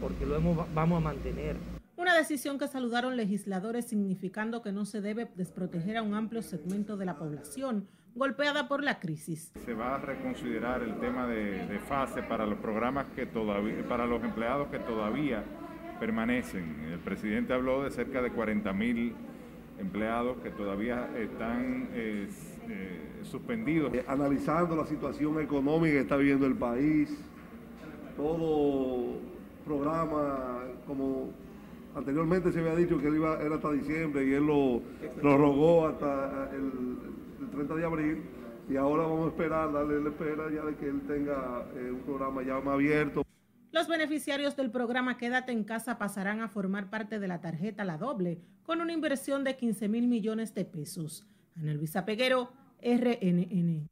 porque 0.00 0.24
lo 0.24 0.40
vamos 0.74 0.96
a 0.96 1.00
mantener. 1.00 1.73
Una 1.96 2.16
decisión 2.16 2.58
que 2.58 2.66
saludaron 2.66 3.16
legisladores 3.16 3.86
significando 3.86 4.62
que 4.62 4.72
no 4.72 4.84
se 4.84 5.00
debe 5.00 5.30
desproteger 5.36 5.96
a 5.96 6.02
un 6.02 6.14
amplio 6.14 6.42
segmento 6.42 6.96
de 6.96 7.06
la 7.06 7.16
población 7.16 7.86
golpeada 8.16 8.66
por 8.66 8.82
la 8.82 8.98
crisis. 8.98 9.52
Se 9.64 9.74
va 9.74 9.94
a 9.94 9.98
reconsiderar 9.98 10.82
el 10.82 10.98
tema 10.98 11.28
de, 11.28 11.78
fase 11.88 12.22
para 12.22 12.46
los 12.46 12.58
programas 12.58 13.06
que 13.14 13.26
todavía, 13.26 13.86
para 13.88 14.06
los 14.06 14.22
empleados 14.24 14.68
que 14.68 14.80
todavía 14.80 15.44
permanecen. 16.00 16.80
El 16.92 16.98
presidente 16.98 17.52
habló 17.52 17.84
de 17.84 17.90
cerca 17.92 18.20
de 18.22 18.30
40 18.30 18.72
mil 18.72 19.14
empleados 19.78 20.38
que 20.38 20.50
todavía 20.50 21.08
están 21.16 21.88
eh, 21.92 22.28
suspendidos. 23.22 23.94
Eh, 23.94 24.04
analizando 24.08 24.74
la 24.74 24.86
situación 24.86 25.40
económica 25.40 25.94
que 25.94 26.00
está 26.00 26.16
viviendo 26.16 26.46
el 26.46 26.56
país, 26.56 27.16
todo 28.16 29.20
programa, 29.64 30.60
como 30.86 31.43
anteriormente 31.94 32.52
se 32.52 32.60
había 32.60 32.74
dicho 32.74 32.98
que 32.98 33.08
él 33.08 33.16
iba, 33.16 33.40
era 33.40 33.56
hasta 33.56 33.72
diciembre 33.72 34.24
y 34.26 34.32
él 34.32 34.46
lo 34.46 34.82
prorrogó 35.20 35.88
hasta 35.88 36.50
el, 36.54 36.98
30 37.52 37.74
de 37.76 37.84
abril 37.84 38.22
y 38.68 38.76
ahora 38.76 39.04
vamos 39.04 39.26
a 39.26 39.28
esperar, 39.28 39.72
darle 39.72 40.02
la 40.02 40.08
espera 40.08 40.50
ya 40.52 40.64
de 40.64 40.74
que 40.76 40.88
él 40.88 41.02
tenga 41.06 41.66
eh, 41.76 41.90
un 41.90 42.00
programa 42.00 42.42
ya 42.42 42.60
más 42.60 42.74
abierto. 42.74 43.22
Los 43.70 43.88
beneficiarios 43.88 44.56
del 44.56 44.70
programa 44.70 45.16
Quédate 45.18 45.52
en 45.52 45.64
casa 45.64 45.98
pasarán 45.98 46.40
a 46.40 46.48
formar 46.48 46.90
parte 46.90 47.18
de 47.18 47.28
la 47.28 47.40
tarjeta 47.40 47.84
La 47.84 47.98
Doble 47.98 48.40
con 48.62 48.80
una 48.80 48.92
inversión 48.92 49.44
de 49.44 49.56
15 49.56 49.88
mil 49.88 50.08
millones 50.08 50.54
de 50.54 50.64
pesos. 50.64 51.26
Ana 51.56 51.74
Luisa 51.74 52.04
Peguero, 52.04 52.50
RNN. 52.82 53.88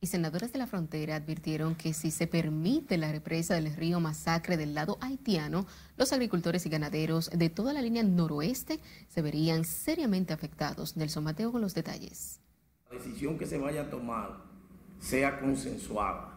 Y 0.00 0.08
senadores 0.08 0.52
de 0.52 0.58
la 0.58 0.66
frontera 0.66 1.16
advirtieron 1.16 1.74
que 1.74 1.92
si 1.92 2.10
se 2.10 2.26
permite 2.26 2.98
la 2.98 3.10
represa 3.10 3.54
del 3.54 3.74
río 3.74 3.98
Masacre 3.98 4.56
del 4.56 4.74
lado 4.74 4.98
haitiano, 5.00 5.66
los 5.96 6.12
agricultores 6.12 6.66
y 6.66 6.68
ganaderos 6.68 7.30
de 7.30 7.48
toda 7.48 7.72
la 7.72 7.82
línea 7.82 8.02
noroeste 8.02 8.80
se 9.08 9.22
verían 9.22 9.64
seriamente 9.64 10.32
afectados. 10.32 10.96
Nelson 10.96 11.24
Mateo 11.24 11.52
con 11.52 11.60
los 11.60 11.74
detalles. 11.74 12.40
La 12.90 12.98
decisión 12.98 13.38
que 13.38 13.46
se 13.46 13.58
vaya 13.58 13.82
a 13.82 13.90
tomar 13.90 14.44
sea 15.00 15.40
consensuada 15.40 16.36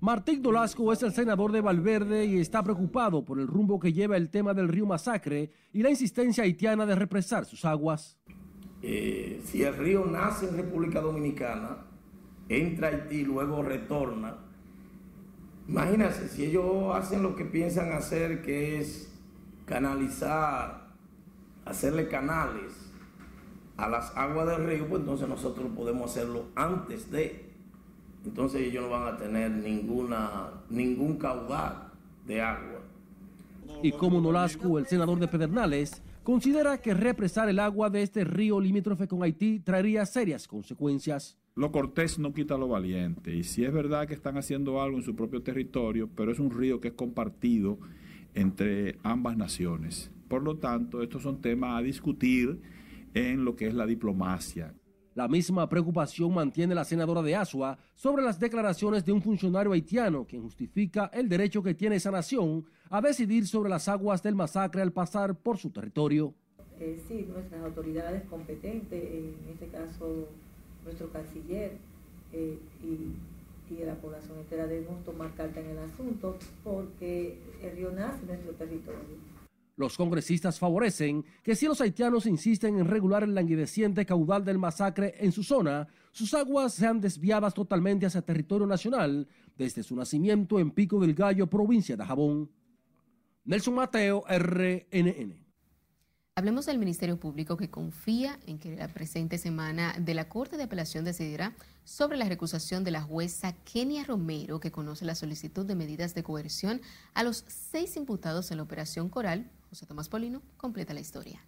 Martín 0.00 0.40
Dolasco 0.40 0.94
es 0.94 1.02
el 1.02 1.12
senador 1.12 1.52
de 1.52 1.60
Valverde 1.60 2.24
y 2.24 2.40
está 2.40 2.62
preocupado 2.62 3.22
por 3.22 3.38
el 3.38 3.46
rumbo 3.46 3.78
que 3.78 3.92
lleva 3.92 4.16
el 4.16 4.30
tema 4.30 4.54
del 4.54 4.68
río 4.68 4.86
Masacre 4.86 5.52
y 5.74 5.82
la 5.82 5.90
insistencia 5.90 6.42
haitiana 6.42 6.86
de 6.86 6.94
represar 6.94 7.44
sus 7.44 7.66
aguas. 7.66 8.18
Eh, 8.80 9.42
si 9.44 9.62
el 9.62 9.76
río 9.76 10.06
nace 10.06 10.48
en 10.48 10.56
República 10.56 11.02
Dominicana, 11.02 11.84
entra 12.56 12.88
a 12.88 12.90
Haití 12.90 13.24
luego 13.24 13.62
retorna, 13.62 14.36
imagínense, 15.68 16.28
si 16.28 16.46
ellos 16.46 16.94
hacen 16.94 17.22
lo 17.22 17.36
que 17.36 17.44
piensan 17.44 17.92
hacer, 17.92 18.42
que 18.42 18.80
es 18.80 19.12
canalizar, 19.64 20.88
hacerle 21.64 22.08
canales 22.08 22.72
a 23.76 23.88
las 23.88 24.14
aguas 24.16 24.46
del 24.48 24.66
río, 24.66 24.88
pues 24.88 25.00
entonces 25.00 25.28
nosotros 25.28 25.66
podemos 25.74 26.10
hacerlo 26.10 26.46
antes 26.54 27.10
de 27.10 27.50
entonces 28.24 28.60
ellos 28.62 28.84
no 28.84 28.90
van 28.90 29.14
a 29.14 29.16
tener 29.16 29.50
ninguna, 29.50 30.50
ningún 30.68 31.16
caudal 31.16 31.90
de 32.26 32.40
agua. 32.40 32.80
Y 33.82 33.92
como 33.92 34.20
Nolasco, 34.20 34.78
el 34.78 34.86
senador 34.86 35.18
de 35.18 35.28
Pedernales, 35.28 36.02
considera 36.22 36.78
que 36.78 36.92
represar 36.92 37.48
el 37.48 37.58
agua 37.58 37.88
de 37.88 38.02
este 38.02 38.24
río 38.24 38.60
limítrofe 38.60 39.08
con 39.08 39.22
Haití 39.22 39.60
traería 39.60 40.04
serias 40.04 40.46
consecuencias. 40.46 41.38
Lo 41.56 41.72
cortés 41.72 42.18
no 42.18 42.32
quita 42.32 42.56
lo 42.56 42.68
valiente. 42.68 43.34
Y 43.34 43.42
si 43.42 43.64
es 43.64 43.72
verdad 43.72 44.06
que 44.06 44.14
están 44.14 44.36
haciendo 44.36 44.80
algo 44.80 44.98
en 44.98 45.02
su 45.02 45.16
propio 45.16 45.42
territorio, 45.42 46.08
pero 46.14 46.30
es 46.30 46.38
un 46.38 46.50
río 46.50 46.80
que 46.80 46.88
es 46.88 46.94
compartido 46.94 47.78
entre 48.34 48.98
ambas 49.02 49.36
naciones. 49.36 50.10
Por 50.28 50.42
lo 50.42 50.58
tanto, 50.58 51.02
estos 51.02 51.22
son 51.22 51.40
temas 51.40 51.78
a 51.78 51.82
discutir 51.82 52.60
en 53.14 53.44
lo 53.44 53.56
que 53.56 53.66
es 53.66 53.74
la 53.74 53.86
diplomacia. 53.86 54.74
La 55.14 55.26
misma 55.26 55.68
preocupación 55.68 56.32
mantiene 56.32 56.72
la 56.72 56.84
senadora 56.84 57.20
de 57.20 57.34
Asua 57.34 57.76
sobre 57.96 58.22
las 58.22 58.38
declaraciones 58.38 59.04
de 59.04 59.10
un 59.10 59.20
funcionario 59.20 59.72
haitiano 59.72 60.24
quien 60.24 60.42
justifica 60.42 61.10
el 61.12 61.28
derecho 61.28 61.64
que 61.64 61.74
tiene 61.74 61.96
esa 61.96 62.12
nación 62.12 62.64
a 62.88 63.00
decidir 63.00 63.48
sobre 63.48 63.70
las 63.70 63.88
aguas 63.88 64.22
del 64.22 64.36
masacre 64.36 64.82
al 64.82 64.92
pasar 64.92 65.34
por 65.34 65.58
su 65.58 65.70
territorio. 65.70 66.32
Eh, 66.78 67.02
sí, 67.08 67.26
nuestras 67.28 67.62
autoridades 67.64 68.22
competentes, 68.30 69.02
en 69.02 69.34
este 69.52 69.66
caso 69.66 70.28
nuestro 70.84 71.10
canciller 71.10 71.72
eh, 72.32 72.58
y, 72.82 73.72
y, 73.72 73.84
la 73.84 73.94
población 73.94 74.38
entera 74.38 74.66
debemos 74.66 75.04
tomar 75.04 75.34
carta 75.34 75.60
en 75.60 75.70
el 75.70 75.78
asunto 75.78 76.36
porque 76.64 77.38
el 77.62 77.76
río 77.76 77.92
nace 77.92 78.20
en 78.22 78.26
nuestro 78.28 78.52
territorio 78.52 79.30
los 79.80 79.96
congresistas 79.96 80.58
favorecen 80.58 81.24
que 81.42 81.56
si 81.56 81.64
los 81.64 81.80
haitianos 81.80 82.26
insisten 82.26 82.78
en 82.78 82.84
regular 82.84 83.22
el 83.24 83.34
languideciente 83.34 84.04
caudal 84.04 84.44
del 84.44 84.58
masacre 84.58 85.14
en 85.18 85.32
su 85.32 85.42
zona, 85.42 85.88
sus 86.12 86.34
aguas 86.34 86.74
sean 86.74 87.00
desviadas 87.00 87.54
totalmente 87.54 88.04
hacia 88.04 88.20
territorio 88.20 88.66
nacional 88.66 89.26
desde 89.56 89.82
su 89.82 89.96
nacimiento 89.96 90.60
en 90.60 90.70
Pico 90.70 91.00
del 91.00 91.14
Gallo, 91.14 91.46
provincia 91.48 91.96
de 91.96 92.04
Jabón. 92.04 92.50
Nelson 93.44 93.74
Mateo, 93.74 94.22
RNN. 94.28 95.49
Hablemos 96.40 96.64
del 96.64 96.78
Ministerio 96.78 97.20
Público 97.20 97.58
que 97.58 97.68
confía 97.68 98.38
en 98.46 98.58
que 98.58 98.74
la 98.74 98.88
presente 98.88 99.36
semana 99.36 99.94
de 99.98 100.14
la 100.14 100.30
Corte 100.30 100.56
de 100.56 100.62
Apelación 100.62 101.04
decidirá 101.04 101.52
sobre 101.84 102.16
la 102.16 102.30
recusación 102.30 102.82
de 102.82 102.90
la 102.90 103.02
jueza 103.02 103.52
Kenia 103.70 104.04
Romero, 104.04 104.58
que 104.58 104.72
conoce 104.72 105.04
la 105.04 105.14
solicitud 105.14 105.66
de 105.66 105.74
medidas 105.74 106.14
de 106.14 106.22
coerción 106.22 106.80
a 107.12 107.24
los 107.24 107.44
seis 107.46 107.94
imputados 107.98 108.50
en 108.50 108.56
la 108.56 108.62
Operación 108.62 109.10
Coral 109.10 109.50
José 109.68 109.84
Tomás 109.84 110.08
Polino 110.08 110.40
completa 110.56 110.94
la 110.94 111.00
historia. 111.00 111.44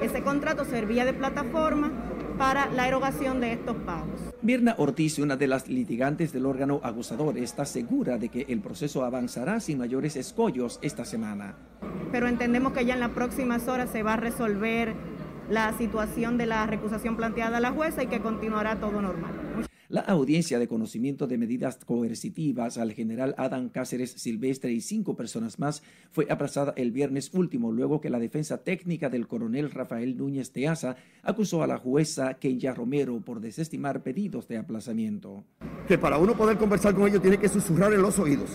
Ese 0.00 0.22
contrato 0.22 0.64
servía 0.64 1.04
de 1.04 1.12
plataforma 1.12 2.13
para 2.38 2.70
la 2.70 2.88
erogación 2.88 3.40
de 3.40 3.52
estos 3.52 3.76
pagos. 3.76 4.20
Mirna 4.42 4.74
Ortiz, 4.78 5.18
una 5.18 5.36
de 5.36 5.46
las 5.46 5.68
litigantes 5.68 6.32
del 6.32 6.46
órgano 6.46 6.80
acusador, 6.82 7.38
está 7.38 7.64
segura 7.64 8.18
de 8.18 8.28
que 8.28 8.46
el 8.48 8.60
proceso 8.60 9.04
avanzará 9.04 9.60
sin 9.60 9.78
mayores 9.78 10.16
escollos 10.16 10.78
esta 10.82 11.04
semana. 11.04 11.54
Pero 12.12 12.28
entendemos 12.28 12.72
que 12.72 12.84
ya 12.84 12.94
en 12.94 13.00
las 13.00 13.10
próximas 13.10 13.68
horas 13.68 13.90
se 13.90 14.02
va 14.02 14.14
a 14.14 14.16
resolver 14.16 14.94
la 15.50 15.76
situación 15.76 16.38
de 16.38 16.46
la 16.46 16.66
recusación 16.66 17.16
planteada 17.16 17.58
a 17.58 17.60
la 17.60 17.72
jueza 17.72 18.02
y 18.02 18.06
que 18.06 18.20
continuará 18.20 18.76
todo 18.76 19.02
normal. 19.02 19.43
La 19.94 20.00
audiencia 20.00 20.58
de 20.58 20.66
conocimiento 20.66 21.28
de 21.28 21.38
medidas 21.38 21.78
coercitivas 21.84 22.78
al 22.78 22.94
general 22.94 23.32
Adam 23.38 23.68
Cáceres 23.68 24.10
Silvestre 24.10 24.72
y 24.72 24.80
cinco 24.80 25.14
personas 25.14 25.60
más 25.60 25.84
fue 26.10 26.26
aplazada 26.28 26.72
el 26.76 26.90
viernes 26.90 27.30
último, 27.32 27.70
luego 27.70 28.00
que 28.00 28.10
la 28.10 28.18
defensa 28.18 28.64
técnica 28.64 29.08
del 29.08 29.28
coronel 29.28 29.70
Rafael 29.70 30.16
Núñez 30.16 30.52
de 30.52 30.66
Asa 30.66 30.96
acusó 31.22 31.62
a 31.62 31.68
la 31.68 31.78
jueza 31.78 32.34
Kenya 32.40 32.74
Romero 32.74 33.20
por 33.20 33.38
desestimar 33.38 34.02
pedidos 34.02 34.48
de 34.48 34.58
aplazamiento. 34.58 35.44
Que 35.86 35.96
para 35.96 36.18
uno 36.18 36.36
poder 36.36 36.58
conversar 36.58 36.92
con 36.92 37.06
ellos 37.06 37.22
tiene 37.22 37.38
que 37.38 37.48
susurrar 37.48 37.92
en 37.92 38.02
los 38.02 38.18
oídos. 38.18 38.50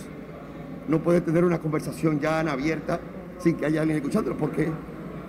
No 0.88 1.02
puede 1.02 1.22
tener 1.22 1.42
una 1.42 1.58
conversación 1.58 2.20
ya 2.20 2.40
abierta 2.40 3.00
sin 3.38 3.56
que 3.56 3.64
haya 3.64 3.80
alguien 3.80 3.96
escuchándolo, 3.96 4.36
porque 4.36 4.70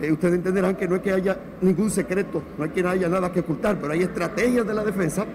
eh, 0.01 0.11
ustedes 0.11 0.33
entenderán 0.33 0.75
que 0.75 0.89
no 0.89 0.97
es 0.97 1.01
que 1.03 1.13
haya 1.13 1.39
ningún 1.61 1.89
secreto, 1.89 2.43
no 2.57 2.65
hay 2.65 2.71
que 2.71 2.85
haya 2.85 3.07
nada 3.07 3.31
que 3.31 3.39
ocultar, 3.39 3.79
pero 3.79 3.93
hay 3.93 4.01
estrategias 4.01 4.67
de 4.67 4.73
la 4.73 4.83
defensa 4.83 5.25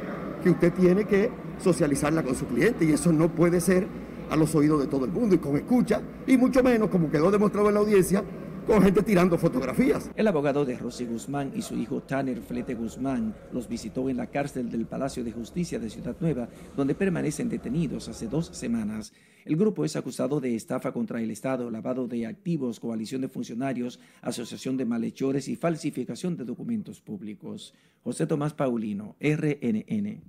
que 0.43 0.51
usted 0.51 0.73
tiene 0.73 1.05
que 1.05 1.31
socializarla 1.63 2.23
con 2.23 2.35
su 2.35 2.47
cliente 2.47 2.85
y 2.85 2.93
eso 2.93 3.13
no 3.13 3.29
puede 3.29 3.61
ser 3.61 3.87
a 4.31 4.37
los 4.37 4.55
oídos 4.55 4.81
de 4.81 4.87
todo 4.87 5.05
el 5.05 5.13
mundo 5.13 5.35
y 5.35 5.39
con 5.39 5.57
escucha 5.57 6.01
y 6.27 6.37
mucho 6.37 6.63
menos, 6.63 6.89
como 6.89 7.11
quedó 7.11 7.31
demostrado 7.31 7.69
en 7.69 7.75
la 7.75 7.81
audiencia, 7.81 8.23
con 8.67 8.83
gente 8.83 9.03
tirando 9.03 9.39
fotografías. 9.39 10.11
El 10.17 10.27
abogado 10.27 10.65
de 10.65 10.77
Rosy 10.77 11.07
Guzmán 11.07 11.53
y 11.55 11.63
su 11.63 11.77
hijo 11.77 12.03
Tanner 12.03 12.41
Flete 12.41 12.75
Guzmán 12.75 13.35
los 13.53 13.69
visitó 13.69 14.09
en 14.11 14.17
la 14.17 14.27
cárcel 14.27 14.71
del 14.71 14.87
Palacio 14.87 15.23
de 15.23 15.33
Justicia 15.33 15.79
de 15.79 15.89
Ciudad 15.89 16.17
Nueva, 16.19 16.49
donde 16.77 16.95
permanecen 16.95 17.49
detenidos 17.49 18.09
hace 18.09 18.27
dos 18.27 18.49
semanas. 18.53 19.13
El 19.47 19.57
grupo 19.57 19.85
es 19.85 19.95
acusado 19.95 20.41
de 20.41 20.57
estafa 20.57 20.93
contra 20.93 21.23
el 21.23 21.31
Estado, 21.31 21.71
lavado 21.71 22.09
de 22.09 22.27
activos, 22.27 22.81
coalición 22.81 23.21
de 23.21 23.29
funcionarios, 23.29 24.01
asociación 24.21 24.77
de 24.77 24.85
malhechores 24.85 25.47
y 25.47 25.55
falsificación 25.55 26.37
de 26.37 26.45
documentos 26.45 27.01
públicos. 27.01 27.73
José 28.03 28.27
Tomás 28.27 28.55
Paulino, 28.55 29.15
RNN. 29.21 30.21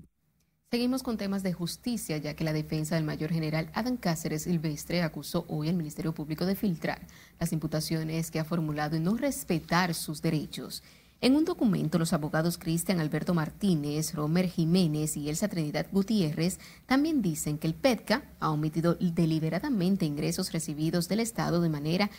Seguimos 0.70 1.02
con 1.02 1.18
temas 1.18 1.42
de 1.42 1.52
justicia, 1.52 2.18
ya 2.18 2.36
que 2.36 2.44
la 2.44 2.54
defensa 2.54 2.94
del 2.94 3.06
mayor 3.06 3.32
general 3.32 3.72
Adán 3.74 3.98
Cáceres 3.98 4.44
Silvestre 4.44 5.02
acusó 5.02 5.46
hoy 5.48 5.70
al 5.70 5.78
Ministerio 5.78 6.14
Público 6.14 6.46
de 6.46 6.56
filtrar 6.56 7.08
las 7.40 7.52
imputaciones 7.54 8.30
que 8.30 8.40
ha 8.40 8.46
formulado 8.46 8.98
y 8.98 9.00
no 9.00 9.18
respetar 9.18 9.96
sus 9.96 10.22
derechos. 10.22 10.84
En 11.20 11.36
un 11.36 11.46
documento, 11.46 11.98
los 11.98 12.14
abogados 12.14 12.60
Cristian 12.60 13.00
Alberto 13.00 13.34
Martínez, 13.34 14.14
Romer 14.14 14.48
Jiménez 14.48 15.18
y 15.18 15.30
Elsa 15.30 15.48
Trinidad 15.48 15.88
Gutiérrez 15.92 16.60
también 16.86 17.24
dicen 17.24 17.58
que 17.58 17.66
el 17.66 17.74
PETCA 17.74 18.24
ha 18.40 18.52
omitido 18.52 18.96
deliberadamente 19.00 20.06
ingresos 20.06 20.52
recibidos 20.52 21.08
del 21.08 21.22
Estado 21.22 21.60
de 21.60 21.70
manera 21.70 22.12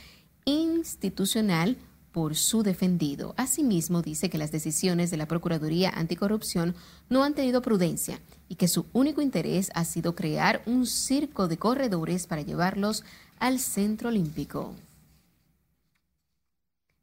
institucional 0.46 1.76
por 2.10 2.34
su 2.34 2.64
defendido. 2.64 3.34
Asimismo, 3.36 4.02
dice 4.02 4.30
que 4.30 4.38
las 4.38 4.50
decisiones 4.50 5.12
de 5.12 5.16
la 5.16 5.28
Procuraduría 5.28 5.90
Anticorrupción 5.90 6.74
no 7.08 7.22
han 7.22 7.34
tenido 7.34 7.62
prudencia 7.62 8.18
y 8.48 8.56
que 8.56 8.66
su 8.66 8.86
único 8.92 9.22
interés 9.22 9.70
ha 9.74 9.84
sido 9.84 10.16
crear 10.16 10.62
un 10.66 10.86
circo 10.86 11.46
de 11.46 11.58
corredores 11.58 12.26
para 12.26 12.42
llevarlos 12.42 13.04
al 13.38 13.60
Centro 13.60 14.08
Olímpico. 14.08 14.74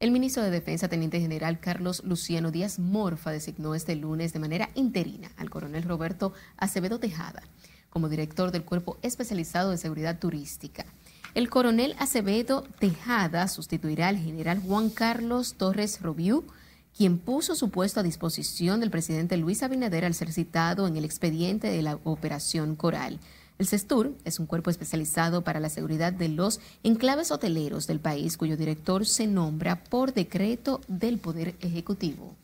El 0.01 0.11
ministro 0.11 0.43
de 0.43 0.51
Defensa, 0.51 0.89
Teniente 0.89 1.21
General 1.21 1.57
Carlos 1.61 2.03
Luciano 2.03 2.51
Díaz 2.51 2.79
Morfa, 2.79 3.31
designó 3.31 3.75
este 3.75 3.95
lunes 3.95 4.33
de 4.33 4.39
manera 4.39 4.69
interina 4.75 5.31
al 5.37 5.49
coronel 5.49 5.83
Roberto 5.83 6.33
Acevedo 6.57 6.99
Tejada 6.99 7.43
como 7.89 8.09
director 8.09 8.51
del 8.51 8.65
Cuerpo 8.65 8.97
Especializado 9.03 9.71
de 9.71 9.77
Seguridad 9.77 10.19
Turística. 10.19 10.85
El 11.33 11.49
coronel 11.49 11.95
Acevedo 11.97 12.63
Tejada 12.77 13.47
sustituirá 13.47 14.09
al 14.09 14.17
general 14.17 14.59
Juan 14.59 14.89
Carlos 14.89 15.53
Torres 15.53 16.01
Robiú, 16.01 16.43
quien 16.95 17.17
puso 17.17 17.55
su 17.55 17.69
puesto 17.69 18.01
a 18.01 18.03
disposición 18.03 18.81
del 18.81 18.91
presidente 18.91 19.37
Luis 19.37 19.63
Abinader 19.63 20.03
al 20.03 20.13
ser 20.13 20.33
citado 20.33 20.87
en 20.87 20.97
el 20.97 21.05
expediente 21.05 21.69
de 21.69 21.81
la 21.81 21.99
Operación 22.03 22.75
Coral. 22.75 23.21
El 23.57 23.67
CESTUR 23.67 24.17
es 24.25 24.39
un 24.39 24.47
cuerpo 24.47 24.69
especializado 24.69 25.43
para 25.43 25.61
la 25.61 25.69
seguridad 25.69 26.11
de 26.11 26.27
los 26.27 26.59
enclaves 26.83 27.31
hoteleros 27.31 27.87
del 27.87 28.01
país, 28.01 28.35
cuyo 28.35 28.57
director 28.57 29.05
se 29.05 29.27
nombra 29.27 29.83
por 29.85 30.13
decreto 30.13 30.81
del 30.89 31.19
Poder 31.19 31.55
Ejecutivo. 31.61 32.35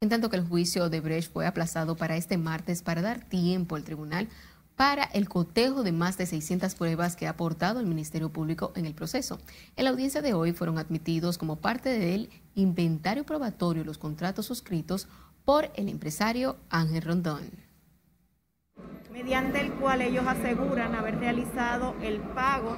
En 0.00 0.08
tanto 0.08 0.30
que 0.30 0.36
el 0.36 0.46
juicio 0.46 0.88
de 0.88 1.00
Brecht 1.00 1.32
fue 1.32 1.46
aplazado 1.46 1.96
para 1.96 2.16
este 2.16 2.38
martes 2.38 2.82
para 2.82 3.02
dar 3.02 3.28
tiempo 3.28 3.74
al 3.74 3.82
tribunal 3.82 4.28
para 4.76 5.04
el 5.04 5.28
cotejo 5.28 5.82
de 5.82 5.90
más 5.90 6.18
de 6.18 6.26
600 6.26 6.74
pruebas 6.74 7.16
que 7.16 7.26
ha 7.26 7.30
aportado 7.30 7.80
el 7.80 7.86
Ministerio 7.86 8.28
Público 8.28 8.72
en 8.76 8.86
el 8.86 8.94
proceso. 8.94 9.40
En 9.74 9.84
la 9.84 9.90
audiencia 9.90 10.22
de 10.22 10.34
hoy 10.34 10.52
fueron 10.52 10.78
admitidos 10.78 11.38
como 11.38 11.56
parte 11.56 11.98
del 11.98 12.28
inventario 12.54 13.24
probatorio 13.24 13.84
los 13.84 13.98
contratos 13.98 14.46
suscritos 14.46 15.08
por 15.44 15.70
el 15.74 15.88
empresario 15.88 16.56
Ángel 16.68 17.02
Rondón. 17.02 17.65
Mediante 19.16 19.62
el 19.62 19.72
cual 19.72 20.02
ellos 20.02 20.26
aseguran 20.26 20.94
haber 20.94 21.18
realizado 21.18 21.94
el 22.02 22.18
pago 22.20 22.76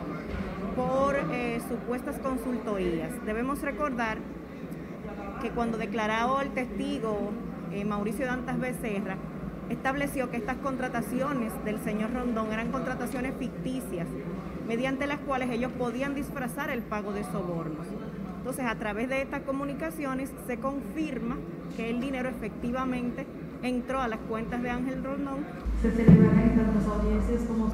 por 0.77 1.17
eh, 1.33 1.61
supuestas 1.69 2.21
consultorías. 2.21 3.11
Debemos 3.27 3.61
recordar 3.63 4.19
que 5.43 5.51
cuando 5.51 5.79
declaró 5.79 6.41
el 6.41 6.51
testigo 6.51 7.33
eh, 7.73 7.85
Mauricio 7.85 8.25
Dantas 8.27 8.61
Becerra, 8.61 9.17
estableció 9.69 10.31
que 10.31 10.37
estas 10.37 10.59
contrataciones 10.59 11.53
del 11.65 11.81
señor 11.81 12.13
Rondón 12.13 12.53
eran 12.53 12.71
contrataciones 12.71 13.35
ficticias, 13.37 14.07
mediante 14.69 15.09
las 15.09 15.19
cuales 15.19 15.51
ellos 15.51 15.73
podían 15.73 16.15
disfrazar 16.15 16.71
el 16.71 16.83
pago 16.83 17.13
de 17.13 17.25
sobornos. 17.25 17.87
Entonces, 18.37 18.65
a 18.65 18.77
través 18.77 19.09
de 19.09 19.23
estas 19.23 19.43
comunicaciones 19.43 20.31
se 20.47 20.59
confirma 20.59 21.37
que 21.77 21.91
el 21.91 22.01
dinero 22.01 22.29
efectivamente 22.29 23.27
entró 23.63 24.01
a 24.01 24.09
las 24.09 24.21
cuentas 24.21 24.63
de 24.63 24.71
Ángel 24.71 25.03
Rondón. 25.03 25.45
Se 25.83 25.91
celebrarán 25.91 26.57
tantas 26.57 26.87
audiencias 26.87 27.43
como 27.47 27.73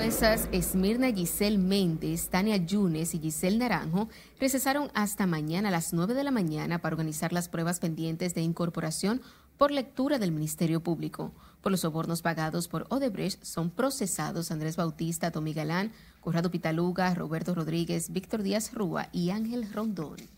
esas 0.00 0.48
Esmirna 0.52 1.10
Giselle 1.10 1.56
Méndez, 1.56 2.28
Tania 2.28 2.58
Yunes 2.58 3.14
y 3.14 3.18
Giselle 3.18 3.56
Naranjo 3.56 4.10
recesaron 4.38 4.90
hasta 4.92 5.26
mañana 5.26 5.68
a 5.68 5.70
las 5.72 5.94
9 5.94 6.12
de 6.12 6.22
la 6.22 6.30
mañana 6.30 6.80
para 6.80 6.94
organizar 6.94 7.32
las 7.32 7.48
pruebas 7.48 7.80
pendientes 7.80 8.34
de 8.34 8.42
incorporación 8.42 9.22
por 9.56 9.70
lectura 9.70 10.18
del 10.18 10.32
Ministerio 10.32 10.80
Público. 10.80 11.32
Por 11.62 11.72
los 11.72 11.80
sobornos 11.80 12.20
pagados 12.20 12.68
por 12.68 12.86
Odebrecht 12.90 13.42
son 13.42 13.70
procesados 13.70 14.50
Andrés 14.50 14.76
Bautista, 14.76 15.30
Tommy 15.30 15.54
Galán, 15.54 15.92
Corrado 16.20 16.50
Pitaluga, 16.50 17.14
Roberto 17.14 17.54
Rodríguez, 17.54 18.10
Víctor 18.10 18.42
Díaz 18.42 18.74
Rúa 18.74 19.08
y 19.12 19.30
Ángel 19.30 19.72
Rondón. 19.72 20.35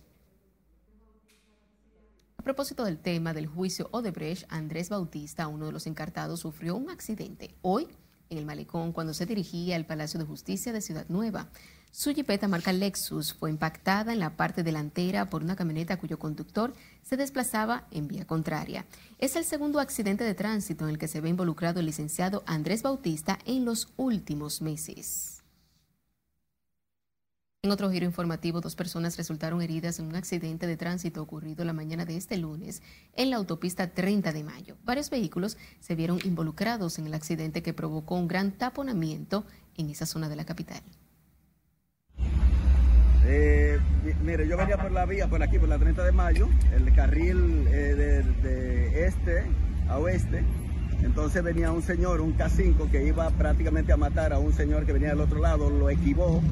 Propósito 2.48 2.86
del 2.86 2.96
tema 2.96 3.34
del 3.34 3.46
juicio 3.46 3.90
Odebrecht, 3.92 4.46
Andrés 4.48 4.88
Bautista, 4.88 5.48
uno 5.48 5.66
de 5.66 5.72
los 5.72 5.86
encartados, 5.86 6.40
sufrió 6.40 6.76
un 6.76 6.88
accidente 6.88 7.54
hoy 7.60 7.86
en 8.30 8.38
el 8.38 8.46
malecón 8.46 8.92
cuando 8.92 9.12
se 9.12 9.26
dirigía 9.26 9.76
al 9.76 9.84
Palacio 9.84 10.18
de 10.18 10.24
Justicia 10.24 10.72
de 10.72 10.80
Ciudad 10.80 11.04
Nueva. 11.10 11.50
Su 11.90 12.14
jipeta 12.14 12.48
marca 12.48 12.72
Lexus 12.72 13.34
fue 13.34 13.50
impactada 13.50 14.14
en 14.14 14.18
la 14.18 14.38
parte 14.38 14.62
delantera 14.62 15.28
por 15.28 15.42
una 15.42 15.56
camioneta 15.56 15.98
cuyo 15.98 16.18
conductor 16.18 16.72
se 17.02 17.18
desplazaba 17.18 17.86
en 17.90 18.08
vía 18.08 18.26
contraria. 18.26 18.86
Es 19.18 19.36
el 19.36 19.44
segundo 19.44 19.78
accidente 19.78 20.24
de 20.24 20.32
tránsito 20.32 20.84
en 20.84 20.90
el 20.92 20.98
que 20.98 21.06
se 21.06 21.20
ve 21.20 21.28
involucrado 21.28 21.80
el 21.80 21.86
licenciado 21.86 22.44
Andrés 22.46 22.82
Bautista 22.82 23.38
en 23.44 23.66
los 23.66 23.92
últimos 23.98 24.62
meses. 24.62 25.37
En 27.64 27.72
otro 27.72 27.90
giro 27.90 28.06
informativo, 28.06 28.60
dos 28.60 28.76
personas 28.76 29.16
resultaron 29.16 29.60
heridas 29.62 29.98
en 29.98 30.06
un 30.06 30.14
accidente 30.14 30.68
de 30.68 30.76
tránsito 30.76 31.20
ocurrido 31.20 31.64
la 31.64 31.72
mañana 31.72 32.04
de 32.04 32.16
este 32.16 32.36
lunes 32.36 32.84
en 33.16 33.30
la 33.30 33.36
autopista 33.36 33.90
30 33.90 34.32
de 34.32 34.44
mayo. 34.44 34.76
Varios 34.84 35.10
vehículos 35.10 35.58
se 35.80 35.96
vieron 35.96 36.20
involucrados 36.22 37.00
en 37.00 37.08
el 37.08 37.14
accidente 37.14 37.60
que 37.60 37.74
provocó 37.74 38.14
un 38.14 38.28
gran 38.28 38.52
taponamiento 38.52 39.44
en 39.76 39.90
esa 39.90 40.06
zona 40.06 40.28
de 40.28 40.36
la 40.36 40.44
capital. 40.44 40.80
Eh, 43.26 43.80
mire, 44.22 44.46
yo 44.46 44.56
venía 44.56 44.78
por 44.78 44.92
la 44.92 45.04
vía, 45.04 45.28
por 45.28 45.42
aquí, 45.42 45.58
por 45.58 45.68
la 45.68 45.80
30 45.80 46.04
de 46.04 46.12
mayo, 46.12 46.48
el 46.72 46.94
carril 46.94 47.66
eh, 47.66 48.24
de 48.40 49.04
este 49.04 49.42
a 49.88 49.98
oeste, 49.98 50.44
entonces 51.02 51.42
venía 51.42 51.72
un 51.72 51.82
señor, 51.82 52.20
un 52.20 52.36
K5, 52.36 52.90
que 52.90 53.06
iba 53.06 53.30
prácticamente 53.30 53.92
a 53.92 53.96
matar 53.96 54.32
a 54.32 54.38
un 54.38 54.52
señor 54.52 54.84
que 54.86 54.92
venía 54.92 55.10
del 55.10 55.20
otro 55.20 55.40
lado, 55.40 55.70
lo 55.70 55.90
equivocó, 55.90 56.42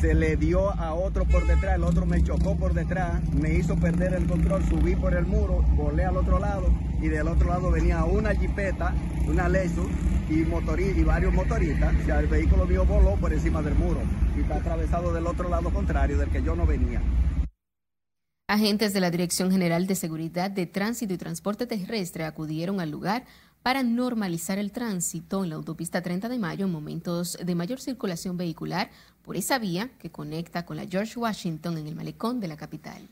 se 0.00 0.14
le 0.14 0.36
dio 0.36 0.70
a 0.78 0.94
otro 0.94 1.24
por 1.24 1.46
detrás, 1.46 1.74
el 1.74 1.84
otro 1.84 2.06
me 2.06 2.22
chocó 2.22 2.56
por 2.56 2.72
detrás, 2.72 3.20
me 3.32 3.54
hizo 3.54 3.76
perder 3.76 4.14
el 4.14 4.26
control, 4.26 4.64
subí 4.68 4.94
por 4.94 5.14
el 5.14 5.26
muro, 5.26 5.62
volé 5.74 6.04
al 6.04 6.16
otro 6.16 6.38
lado 6.38 6.68
y 7.00 7.08
del 7.08 7.26
otro 7.26 7.48
lado 7.48 7.70
venía 7.70 8.04
una 8.04 8.34
jipeta, 8.34 8.94
una 9.26 9.48
Lexus 9.48 9.88
y, 10.30 10.40
y 10.40 11.02
varios 11.02 11.32
motoristas. 11.32 11.94
O 12.00 12.04
sea, 12.04 12.20
el 12.20 12.26
vehículo 12.26 12.66
mío 12.66 12.84
voló 12.84 13.16
por 13.16 13.32
encima 13.32 13.62
del 13.62 13.74
muro 13.74 14.00
y 14.36 14.42
está 14.42 14.56
atravesado 14.56 15.12
del 15.12 15.26
otro 15.26 15.48
lado 15.48 15.70
contrario 15.70 16.18
del 16.18 16.30
que 16.30 16.42
yo 16.42 16.54
no 16.54 16.66
venía. 16.66 17.02
Agentes 18.50 18.94
de 18.94 19.00
la 19.00 19.10
Dirección 19.10 19.50
General 19.50 19.86
de 19.86 19.94
Seguridad 19.94 20.50
de 20.50 20.64
Tránsito 20.64 21.12
y 21.12 21.18
Transporte 21.18 21.66
Terrestre 21.66 22.24
acudieron 22.24 22.80
al 22.80 22.90
lugar 22.90 23.26
para 23.62 23.82
normalizar 23.82 24.58
el 24.58 24.72
tránsito 24.72 25.44
en 25.44 25.50
la 25.50 25.56
autopista 25.56 26.02
30 26.02 26.28
de 26.28 26.38
mayo 26.38 26.66
en 26.66 26.72
momentos 26.72 27.36
de 27.42 27.54
mayor 27.54 27.80
circulación 27.80 28.36
vehicular 28.36 28.90
por 29.22 29.36
esa 29.36 29.58
vía 29.58 29.90
que 29.98 30.10
conecta 30.10 30.64
con 30.64 30.76
la 30.76 30.86
George 30.86 31.18
Washington 31.18 31.78
en 31.78 31.86
el 31.86 31.94
malecón 31.94 32.40
de 32.40 32.48
la 32.48 32.56
capital. 32.56 33.08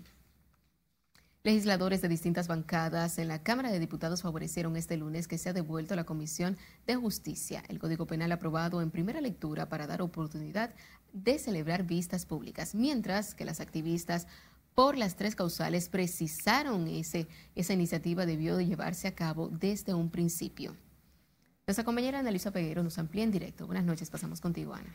Legisladores 1.46 2.02
de 2.02 2.08
distintas 2.08 2.48
bancadas 2.48 3.18
en 3.18 3.28
la 3.28 3.40
Cámara 3.40 3.70
de 3.70 3.78
Diputados 3.78 4.22
favorecieron 4.22 4.76
este 4.76 4.96
lunes 4.96 5.28
que 5.28 5.38
sea 5.38 5.52
devuelto 5.52 5.94
a 5.94 5.96
la 5.96 6.02
Comisión 6.02 6.56
de 6.88 6.96
Justicia 6.96 7.62
el 7.68 7.78
Código 7.78 8.04
Penal 8.06 8.32
aprobado 8.32 8.82
en 8.82 8.90
primera 8.90 9.20
lectura 9.20 9.68
para 9.68 9.86
dar 9.86 10.02
oportunidad 10.02 10.74
de 11.12 11.38
celebrar 11.38 11.84
vistas 11.84 12.26
públicas, 12.26 12.74
mientras 12.74 13.34
que 13.36 13.44
las 13.44 13.60
activistas 13.60 14.26
por 14.76 14.98
las 14.98 15.16
tres 15.16 15.34
causales 15.34 15.88
precisaron 15.88 16.86
ese, 16.86 17.26
esa 17.54 17.72
iniciativa 17.72 18.26
debió 18.26 18.58
de 18.58 18.66
llevarse 18.66 19.08
a 19.08 19.14
cabo 19.14 19.48
desde 19.48 19.94
un 19.94 20.10
principio. 20.10 20.76
Nuestra 21.66 21.82
compañera 21.82 22.18
Analisa 22.18 22.50
Peguero 22.50 22.82
nos 22.82 22.98
amplía 22.98 23.24
en 23.24 23.30
directo. 23.30 23.66
Buenas 23.66 23.86
noches, 23.86 24.10
pasamos 24.10 24.42
contigo, 24.42 24.74
Ana. 24.74 24.94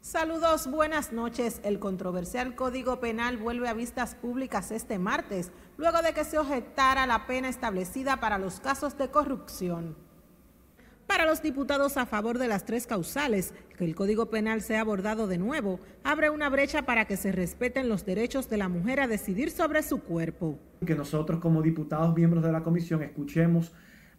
Saludos, 0.00 0.68
buenas 0.68 1.12
noches. 1.12 1.60
El 1.62 1.78
controversial 1.78 2.56
Código 2.56 2.98
Penal 2.98 3.36
vuelve 3.36 3.68
a 3.68 3.72
vistas 3.72 4.16
públicas 4.16 4.72
este 4.72 4.98
martes, 4.98 5.52
luego 5.76 6.02
de 6.02 6.14
que 6.14 6.24
se 6.24 6.38
objetara 6.38 7.06
la 7.06 7.28
pena 7.28 7.48
establecida 7.48 8.18
para 8.18 8.36
los 8.38 8.58
casos 8.58 8.98
de 8.98 9.12
corrupción. 9.12 9.96
Para 11.06 11.26
los 11.26 11.42
diputados 11.42 11.96
a 11.96 12.06
favor 12.06 12.38
de 12.38 12.48
las 12.48 12.64
tres 12.64 12.86
causales, 12.86 13.52
que 13.76 13.84
el 13.84 13.94
Código 13.94 14.30
Penal 14.30 14.62
sea 14.62 14.80
abordado 14.80 15.26
de 15.26 15.38
nuevo, 15.38 15.80
abre 16.04 16.30
una 16.30 16.48
brecha 16.48 16.82
para 16.82 17.06
que 17.06 17.16
se 17.16 17.32
respeten 17.32 17.88
los 17.88 18.06
derechos 18.06 18.48
de 18.48 18.56
la 18.56 18.68
mujer 18.68 19.00
a 19.00 19.08
decidir 19.08 19.50
sobre 19.50 19.82
su 19.82 20.00
cuerpo. 20.02 20.58
Que 20.86 20.94
nosotros 20.94 21.40
como 21.40 21.62
diputados 21.62 22.14
miembros 22.14 22.42
de 22.42 22.52
la 22.52 22.62
comisión 22.62 23.02
escuchemos 23.02 23.72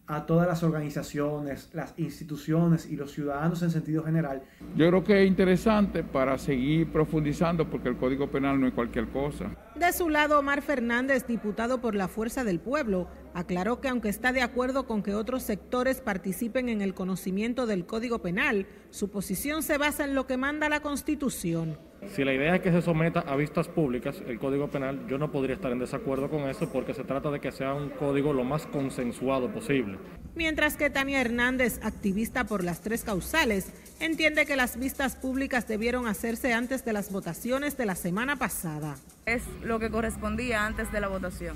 a 0.05 0.25
todas 0.25 0.47
las 0.47 0.63
organizaciones, 0.63 1.69
las 1.73 1.93
instituciones 1.97 2.85
y 2.85 2.97
los 2.97 3.11
ciudadanos 3.11 3.61
en 3.61 3.71
sentido 3.71 4.03
general. 4.03 4.43
Yo 4.75 4.87
creo 4.89 5.03
que 5.03 5.23
es 5.23 5.27
interesante 5.27 6.03
para 6.03 6.37
seguir 6.37 6.91
profundizando 6.91 7.69
porque 7.69 7.89
el 7.89 7.97
Código 7.97 8.29
Penal 8.29 8.59
no 8.59 8.67
es 8.67 8.73
cualquier 8.73 9.07
cosa. 9.07 9.55
De 9.75 9.93
su 9.93 10.09
lado, 10.09 10.39
Omar 10.39 10.61
Fernández, 10.61 11.25
diputado 11.25 11.79
por 11.79 11.95
la 11.95 12.09
Fuerza 12.09 12.43
del 12.43 12.59
Pueblo, 12.59 13.07
aclaró 13.33 13.79
que 13.79 13.87
aunque 13.87 14.09
está 14.09 14.33
de 14.33 14.41
acuerdo 14.41 14.85
con 14.87 15.03
que 15.03 15.15
otros 15.15 15.43
sectores 15.43 16.01
participen 16.01 16.67
en 16.67 16.81
el 16.81 16.93
conocimiento 16.93 17.65
del 17.65 17.85
Código 17.85 18.21
Penal, 18.21 18.67
su 18.89 19.09
posición 19.09 19.63
se 19.63 19.77
basa 19.77 20.03
en 20.03 20.15
lo 20.15 20.27
que 20.27 20.37
manda 20.37 20.67
la 20.67 20.81
Constitución. 20.81 21.79
Si 22.11 22.23
la 22.23 22.33
idea 22.33 22.55
es 22.55 22.61
que 22.61 22.71
se 22.71 22.81
someta 22.81 23.21
a 23.21 23.35
vistas 23.35 23.67
públicas 23.67 24.21
el 24.27 24.37
Código 24.39 24.67
Penal, 24.67 25.07
yo 25.07 25.17
no 25.17 25.31
podría 25.31 25.55
estar 25.55 25.71
en 25.71 25.79
desacuerdo 25.79 26.29
con 26.29 26.41
eso 26.49 26.69
porque 26.69 26.93
se 26.93 27.03
trata 27.03 27.31
de 27.31 27.39
que 27.39 27.51
sea 27.51 27.73
un 27.73 27.89
código 27.89 28.33
lo 28.33 28.43
más 28.43 28.65
consensuado 28.67 29.49
posible. 29.49 29.97
Mientras 30.35 30.77
que 30.77 30.89
Tania 30.89 31.21
Hernández, 31.21 31.79
activista 31.83 32.43
por 32.43 32.63
las 32.63 32.81
tres 32.81 33.03
causales, 33.03 33.71
entiende 33.99 34.45
que 34.45 34.55
las 34.55 34.77
vistas 34.77 35.15
públicas 35.15 35.67
debieron 35.67 36.07
hacerse 36.07 36.53
antes 36.53 36.85
de 36.85 36.93
las 36.93 37.11
votaciones 37.11 37.77
de 37.77 37.85
la 37.85 37.95
semana 37.95 38.35
pasada. 38.35 38.95
Es 39.25 39.43
lo 39.63 39.79
que 39.79 39.89
correspondía 39.89 40.65
antes 40.65 40.91
de 40.91 41.01
la 41.01 41.07
votación, 41.07 41.55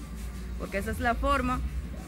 porque 0.60 0.78
esa 0.78 0.92
es 0.92 1.00
la 1.00 1.16
forma 1.16 1.60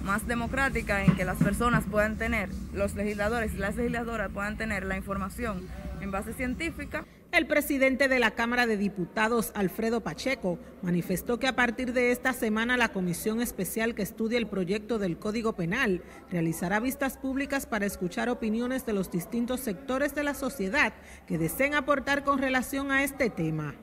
más 0.04 0.28
democrática 0.28 1.04
en 1.04 1.16
que 1.16 1.26
las 1.26 1.38
personas 1.38 1.84
puedan 1.90 2.18
tener, 2.18 2.50
los 2.74 2.96
legisladores 2.96 3.54
y 3.54 3.58
las 3.58 3.76
legisladoras 3.76 4.32
puedan 4.32 4.58
tener 4.58 4.86
la 4.86 4.96
información 4.96 5.68
en 6.02 6.12
base 6.12 6.34
científica 6.34 7.06
el 7.32 7.46
presidente 7.46 8.08
de 8.08 8.18
la 8.18 8.32
Cámara 8.32 8.66
de 8.66 8.76
Diputados, 8.76 9.52
Alfredo 9.54 10.02
Pacheco, 10.02 10.58
manifestó 10.82 11.38
que 11.38 11.48
a 11.48 11.56
partir 11.56 11.94
de 11.94 12.12
esta 12.12 12.34
semana 12.34 12.76
la 12.76 12.92
comisión 12.92 13.40
especial 13.40 13.94
que 13.94 14.02
estudia 14.02 14.40
el 14.40 14.48
proyecto 14.48 14.98
del 14.98 15.20
Código 15.20 15.54
Penal 15.54 16.02
realizará 16.32 16.80
vistas 16.80 17.18
públicas 17.18 17.68
para 17.68 17.86
escuchar 17.86 18.30
opiniones 18.30 18.86
de 18.88 18.94
los 18.94 19.12
distintos 19.12 19.60
sectores 19.60 20.16
de 20.16 20.24
la 20.24 20.34
sociedad 20.34 20.94
que 21.28 21.38
deseen 21.38 21.76
aportar 21.76 22.24
con 22.24 22.40
relación 22.40 22.92
a 22.92 23.04
este 23.04 23.30
tema. 23.30 23.76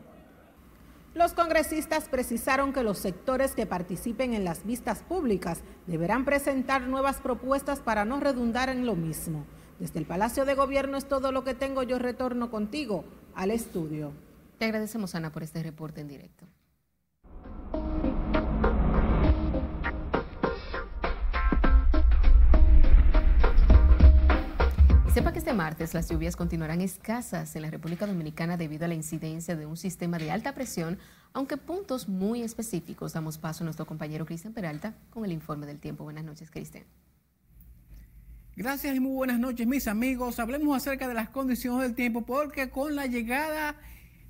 Los 1.15 1.33
congresistas 1.33 2.09
precisaron 2.09 2.73
que 2.73 2.83
los 2.83 2.99
sectores 2.99 3.53
que 3.53 3.65
participen 3.65 4.35
en 4.35 4.45
las 4.45 4.67
vistas 4.67 5.03
públicas 5.05 5.63
deberán 5.87 6.25
presentar 6.25 6.83
nuevas 6.83 7.21
propuestas 7.21 7.79
para 7.79 8.05
no 8.05 8.19
redundar 8.19 8.69
en 8.69 8.85
lo 8.85 8.97
mismo. 8.97 9.47
Desde 9.79 9.99
el 9.99 10.07
Palacio 10.07 10.47
de 10.47 10.55
Gobierno 10.55 10.97
es 10.97 11.07
todo 11.07 11.33
lo 11.33 11.45
que 11.45 11.55
tengo. 11.55 11.83
Yo 11.83 11.99
retorno 11.99 12.51
contigo 12.51 13.05
al 13.35 13.51
estudio. 13.51 14.13
Te 14.59 14.65
agradecemos, 14.65 15.15
Ana, 15.15 15.31
por 15.31 15.43
este 15.43 15.63
reporte 15.63 16.01
en 16.01 16.09
directo. 16.09 16.47
Sepa 25.13 25.33
que 25.33 25.39
este 25.39 25.53
martes 25.53 25.95
las 25.95 26.11
lluvias 26.11 26.37
continuarán 26.37 26.81
escasas 26.81 27.57
en 27.57 27.63
la 27.63 27.71
República 27.71 28.07
Dominicana 28.07 28.57
debido 28.57 28.85
a 28.85 28.89
la 28.89 28.95
incidencia 28.95 29.57
de 29.57 29.67
un 29.67 29.77
sistema 29.77 30.19
de 30.19 30.31
alta 30.31 30.55
presión, 30.55 30.99
aunque 31.33 31.57
puntos 31.57 32.09
muy 32.09 32.43
específicos. 32.43 33.13
Damos 33.13 33.39
paso 33.39 33.63
a 33.63 33.67
nuestro 33.67 33.87
compañero 33.87 34.25
Cristian 34.25 34.55
Peralta 34.55 34.95
con 35.11 35.25
el 35.25 35.33
informe 35.33 35.67
del 35.67 35.81
tiempo. 35.81 36.05
Buenas 36.05 36.25
noches, 36.25 36.51
Cristian. 36.51 36.85
Gracias 38.59 38.97
y 38.97 39.01
muy 39.01 39.13
buenas 39.13 39.39
noches, 39.39 39.67
mis 39.67 39.87
amigos. 39.87 40.41
Hablemos 40.41 40.75
acerca 40.75 41.07
de 41.07 41.13
las 41.13 41.29
condiciones 41.29 41.83
del 41.83 41.95
tiempo 41.95 42.25
porque 42.25 42.71
con 42.71 42.97
la 42.97 43.05
llegada 43.05 43.77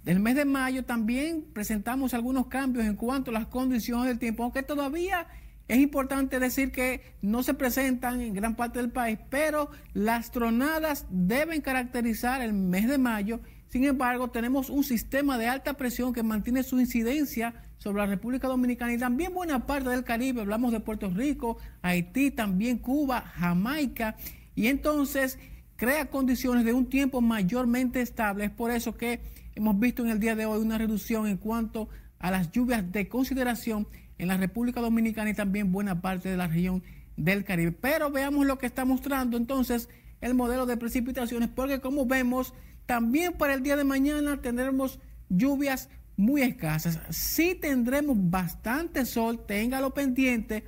del 0.02 0.18
mes 0.18 0.34
de 0.34 0.44
mayo 0.44 0.84
también 0.84 1.44
presentamos 1.52 2.12
algunos 2.12 2.48
cambios 2.48 2.86
en 2.86 2.96
cuanto 2.96 3.30
a 3.30 3.34
las 3.34 3.46
condiciones 3.46 4.08
del 4.08 4.18
tiempo, 4.18 4.42
aunque 4.42 4.64
todavía 4.64 5.28
es 5.68 5.78
importante 5.78 6.40
decir 6.40 6.72
que 6.72 7.14
no 7.22 7.44
se 7.44 7.54
presentan 7.54 8.20
en 8.20 8.34
gran 8.34 8.56
parte 8.56 8.80
del 8.80 8.90
país, 8.90 9.16
pero 9.30 9.70
las 9.94 10.32
tronadas 10.32 11.06
deben 11.08 11.60
caracterizar 11.60 12.42
el 12.42 12.52
mes 12.52 12.88
de 12.88 12.98
mayo. 12.98 13.38
Sin 13.68 13.84
embargo, 13.84 14.30
tenemos 14.30 14.70
un 14.70 14.82
sistema 14.82 15.38
de 15.38 15.46
alta 15.46 15.74
presión 15.74 16.12
que 16.12 16.24
mantiene 16.24 16.64
su 16.64 16.80
incidencia 16.80 17.54
sobre 17.78 17.98
la 17.98 18.06
República 18.06 18.48
Dominicana 18.48 18.92
y 18.92 18.98
también 18.98 19.34
buena 19.34 19.66
parte 19.66 19.88
del 19.88 20.04
Caribe. 20.04 20.40
Hablamos 20.40 20.72
de 20.72 20.80
Puerto 20.80 21.10
Rico, 21.10 21.58
Haití, 21.82 22.30
también 22.30 22.78
Cuba, 22.78 23.20
Jamaica. 23.20 24.16
Y 24.54 24.68
entonces 24.68 25.38
crea 25.76 26.06
condiciones 26.06 26.64
de 26.64 26.72
un 26.72 26.86
tiempo 26.86 27.20
mayormente 27.20 28.00
estable. 28.00 28.46
Es 28.46 28.50
por 28.50 28.70
eso 28.70 28.96
que 28.96 29.20
hemos 29.54 29.78
visto 29.78 30.04
en 30.04 30.10
el 30.10 30.20
día 30.20 30.34
de 30.34 30.46
hoy 30.46 30.60
una 30.60 30.78
reducción 30.78 31.26
en 31.26 31.36
cuanto 31.36 31.88
a 32.18 32.30
las 32.30 32.50
lluvias 32.50 32.90
de 32.92 33.08
consideración 33.08 33.86
en 34.18 34.28
la 34.28 34.36
República 34.36 34.80
Dominicana 34.80 35.30
y 35.30 35.34
también 35.34 35.72
buena 35.72 36.00
parte 36.00 36.28
de 36.30 36.36
la 36.36 36.46
región 36.46 36.82
del 37.16 37.44
Caribe. 37.44 37.72
Pero 37.72 38.10
veamos 38.10 38.46
lo 38.46 38.58
que 38.58 38.66
está 38.66 38.84
mostrando 38.84 39.36
entonces 39.36 39.88
el 40.20 40.34
modelo 40.34 40.66
de 40.66 40.76
precipitaciones, 40.76 41.48
porque 41.48 41.80
como 41.80 42.06
vemos, 42.06 42.54
también 42.86 43.34
para 43.34 43.54
el 43.54 43.62
día 43.62 43.76
de 43.76 43.84
mañana 43.84 44.40
tendremos 44.40 44.98
lluvias 45.28 45.90
muy 46.16 46.42
escasas. 46.42 47.00
Sí 47.10 47.54
tendremos 47.54 48.16
bastante 48.18 49.04
sol, 49.04 49.44
téngalo 49.46 49.92
pendiente, 49.94 50.64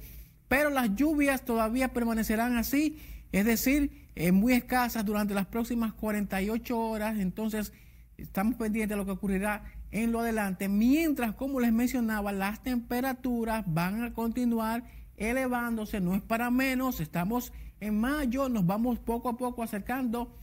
pero 0.48 0.70
las 0.70 0.94
lluvias 0.94 1.44
todavía 1.44 1.92
permanecerán 1.92 2.56
así, 2.56 2.98
es 3.32 3.44
decir, 3.44 4.08
eh, 4.14 4.32
muy 4.32 4.52
escasas 4.52 5.04
durante 5.04 5.34
las 5.34 5.46
próximas 5.46 5.92
48 5.94 6.78
horas. 6.78 7.18
Entonces, 7.18 7.72
estamos 8.16 8.54
pendientes 8.56 8.90
de 8.90 8.96
lo 8.96 9.04
que 9.04 9.12
ocurrirá 9.12 9.64
en 9.90 10.12
lo 10.12 10.20
adelante, 10.20 10.68
mientras, 10.68 11.34
como 11.34 11.60
les 11.60 11.72
mencionaba, 11.72 12.30
las 12.32 12.62
temperaturas 12.62 13.64
van 13.66 14.02
a 14.02 14.12
continuar 14.12 14.84
elevándose, 15.16 16.00
no 16.00 16.14
es 16.14 16.20
para 16.20 16.50
menos, 16.50 17.00
estamos 17.00 17.52
en 17.80 17.98
mayo, 17.98 18.48
nos 18.48 18.66
vamos 18.66 18.98
poco 18.98 19.30
a 19.30 19.36
poco 19.36 19.62
acercando 19.62 20.34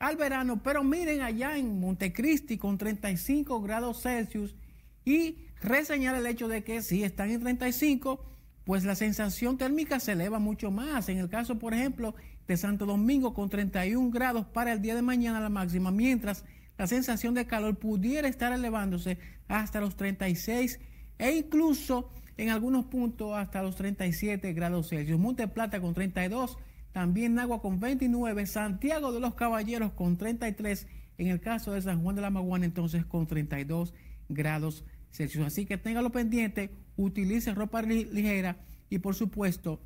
al 0.00 0.16
verano, 0.16 0.62
pero 0.62 0.82
miren 0.82 1.20
allá 1.20 1.56
en 1.56 1.78
Montecristi 1.78 2.56
con 2.56 2.78
35 2.78 3.60
grados 3.60 4.02
Celsius 4.02 4.56
y 5.04 5.46
reseñar 5.60 6.16
el 6.16 6.26
hecho 6.26 6.48
de 6.48 6.64
que 6.64 6.80
si 6.80 7.04
están 7.04 7.30
en 7.30 7.40
35, 7.40 8.24
pues 8.64 8.84
la 8.84 8.94
sensación 8.94 9.58
térmica 9.58 10.00
se 10.00 10.12
eleva 10.12 10.38
mucho 10.38 10.70
más. 10.70 11.10
En 11.10 11.18
el 11.18 11.28
caso, 11.28 11.58
por 11.58 11.74
ejemplo, 11.74 12.14
de 12.48 12.56
Santo 12.56 12.86
Domingo 12.86 13.34
con 13.34 13.50
31 13.50 14.10
grados 14.10 14.46
para 14.46 14.72
el 14.72 14.80
día 14.80 14.94
de 14.94 15.02
mañana 15.02 15.38
la 15.38 15.50
máxima, 15.50 15.90
mientras 15.90 16.44
la 16.78 16.86
sensación 16.86 17.34
de 17.34 17.46
calor 17.46 17.76
pudiera 17.76 18.26
estar 18.26 18.54
elevándose 18.54 19.18
hasta 19.48 19.82
los 19.82 19.96
36 19.96 20.80
e 21.18 21.32
incluso 21.32 22.10
en 22.38 22.48
algunos 22.48 22.86
puntos 22.86 23.36
hasta 23.36 23.62
los 23.62 23.76
37 23.76 24.54
grados 24.54 24.88
Celsius. 24.88 25.20
Monte 25.20 25.46
Plata 25.46 25.78
con 25.78 25.92
32, 25.92 26.56
también 26.92 27.38
Agua 27.38 27.62
con 27.62 27.80
29, 27.80 28.46
Santiago 28.46 29.12
de 29.12 29.20
los 29.20 29.34
Caballeros 29.34 29.92
con 29.92 30.16
33, 30.16 30.86
en 31.18 31.28
el 31.28 31.40
caso 31.40 31.72
de 31.72 31.82
San 31.82 32.02
Juan 32.02 32.16
de 32.16 32.22
la 32.22 32.30
Maguana 32.30 32.64
entonces 32.64 33.04
con 33.04 33.26
32 33.26 33.94
grados 34.28 34.84
Celsius. 35.10 35.46
Así 35.46 35.66
que 35.66 35.78
téngalo 35.78 36.10
pendiente, 36.10 36.70
utilice 36.96 37.54
ropa 37.54 37.82
ligera 37.82 38.56
y 38.88 38.98
por 38.98 39.14
supuesto 39.14 39.80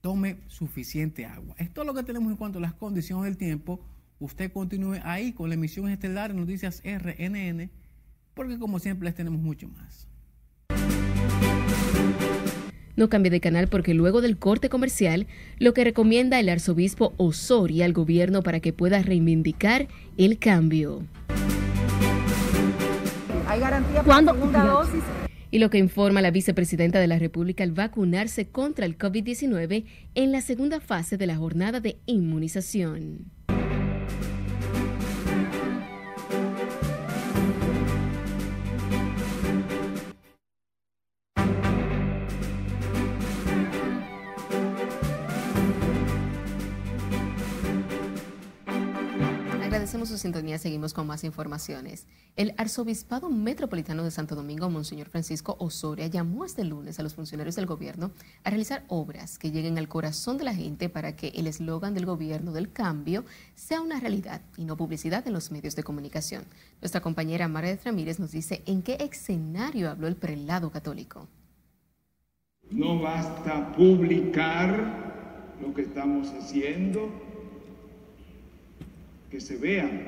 tome 0.00 0.38
suficiente 0.46 1.26
agua. 1.26 1.54
Esto 1.58 1.82
es 1.82 1.86
lo 1.86 1.94
que 1.94 2.02
tenemos 2.02 2.30
en 2.30 2.36
cuanto 2.36 2.58
a 2.58 2.62
las 2.62 2.74
condiciones 2.74 3.24
del 3.24 3.36
tiempo 3.36 3.80
usted 4.20 4.52
continúe 4.52 4.96
ahí 5.04 5.32
con 5.32 5.48
la 5.48 5.54
emisión 5.54 5.88
estelar 5.88 6.32
de 6.32 6.40
Noticias 6.40 6.82
RNN, 6.84 7.70
porque 8.34 8.58
como 8.58 8.78
siempre 8.78 9.06
les 9.06 9.14
tenemos 9.14 9.40
mucho 9.40 9.68
más. 9.68 10.08
No 12.98 13.08
cambie 13.08 13.30
de 13.30 13.38
canal 13.38 13.68
porque 13.68 13.94
luego 13.94 14.20
del 14.20 14.38
corte 14.38 14.68
comercial, 14.68 15.28
lo 15.60 15.72
que 15.72 15.84
recomienda 15.84 16.40
el 16.40 16.48
arzobispo 16.48 17.14
Osoria 17.16 17.84
al 17.84 17.92
gobierno 17.92 18.42
para 18.42 18.58
que 18.58 18.72
pueda 18.72 19.00
reivindicar 19.00 19.86
el 20.16 20.40
cambio. 20.40 21.04
¿Hay 23.46 23.60
garantía 23.60 24.02
para 24.02 24.22
la 24.22 24.32
segunda 24.32 24.64
dosis? 24.64 25.04
Y 25.52 25.60
lo 25.60 25.70
que 25.70 25.78
informa 25.78 26.22
la 26.22 26.32
vicepresidenta 26.32 26.98
de 26.98 27.06
la 27.06 27.20
República 27.20 27.62
al 27.62 27.70
vacunarse 27.70 28.48
contra 28.48 28.84
el 28.84 28.98
COVID-19 28.98 29.84
en 30.16 30.32
la 30.32 30.40
segunda 30.40 30.80
fase 30.80 31.16
de 31.16 31.26
la 31.28 31.36
jornada 31.36 31.78
de 31.78 32.00
inmunización. 32.06 33.30
Agradecemos 49.98 50.20
su 50.20 50.22
sintonía. 50.22 50.58
Seguimos 50.58 50.94
con 50.94 51.08
más 51.08 51.24
informaciones. 51.24 52.06
El 52.36 52.54
Arzobispado 52.56 53.30
Metropolitano 53.30 54.04
de 54.04 54.12
Santo 54.12 54.36
Domingo, 54.36 54.70
Monseñor 54.70 55.08
Francisco 55.08 55.56
Osoria, 55.58 56.06
llamó 56.06 56.44
este 56.44 56.62
lunes 56.62 57.00
a 57.00 57.02
los 57.02 57.16
funcionarios 57.16 57.56
del 57.56 57.66
gobierno 57.66 58.12
a 58.44 58.50
realizar 58.50 58.84
obras 58.86 59.40
que 59.40 59.50
lleguen 59.50 59.76
al 59.76 59.88
corazón 59.88 60.38
de 60.38 60.44
la 60.44 60.54
gente 60.54 60.88
para 60.88 61.16
que 61.16 61.32
el 61.34 61.48
eslogan 61.48 61.94
del 61.94 62.06
gobierno 62.06 62.52
del 62.52 62.70
cambio 62.70 63.24
sea 63.56 63.80
una 63.80 63.98
realidad 63.98 64.40
y 64.56 64.66
no 64.66 64.76
publicidad 64.76 65.26
en 65.26 65.32
los 65.32 65.50
medios 65.50 65.74
de 65.74 65.82
comunicación. 65.82 66.44
Nuestra 66.80 67.00
compañera 67.00 67.48
María 67.48 67.76
Ramírez 67.84 68.20
nos 68.20 68.30
dice 68.30 68.62
en 68.66 68.82
qué 68.82 68.98
escenario 69.00 69.90
habló 69.90 70.06
el 70.06 70.14
prelado 70.14 70.70
católico. 70.70 71.26
No 72.70 73.00
basta 73.00 73.72
publicar 73.72 75.56
lo 75.60 75.74
que 75.74 75.82
estamos 75.82 76.28
haciendo 76.38 77.10
que 79.30 79.40
se 79.40 79.56
vean. 79.56 80.06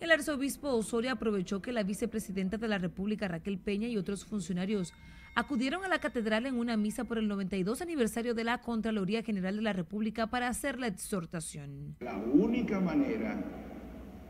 El 0.00 0.12
arzobispo 0.12 0.70
Osoria 0.70 1.12
aprovechó 1.12 1.60
que 1.60 1.72
la 1.72 1.82
vicepresidenta 1.82 2.56
de 2.56 2.68
la 2.68 2.78
República, 2.78 3.28
Raquel 3.28 3.58
Peña, 3.58 3.88
y 3.88 3.98
otros 3.98 4.24
funcionarios 4.24 4.94
acudieron 5.34 5.84
a 5.84 5.88
la 5.88 5.98
catedral 5.98 6.46
en 6.46 6.58
una 6.58 6.76
misa 6.76 7.04
por 7.04 7.18
el 7.18 7.28
92 7.28 7.82
aniversario 7.82 8.34
de 8.34 8.44
la 8.44 8.60
Contraloría 8.60 9.22
General 9.22 9.56
de 9.56 9.62
la 9.62 9.72
República 9.72 10.28
para 10.28 10.48
hacer 10.48 10.78
la 10.78 10.86
exhortación. 10.86 11.96
La 12.00 12.16
única 12.16 12.80
manera 12.80 13.42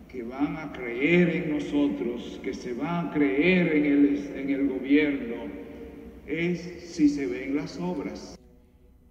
que 0.08 0.22
van 0.22 0.56
a 0.56 0.72
creer 0.72 1.28
en 1.30 1.52
nosotros, 1.52 2.40
que 2.42 2.54
se 2.54 2.72
van 2.72 3.08
a 3.08 3.10
creer 3.12 3.76
en 3.76 3.84
el, 3.84 4.36
en 4.36 4.50
el 4.50 4.68
gobierno, 4.68 5.36
es 6.26 6.92
si 6.94 7.08
se 7.08 7.26
ven 7.26 7.56
las 7.56 7.78
obras. 7.78 8.37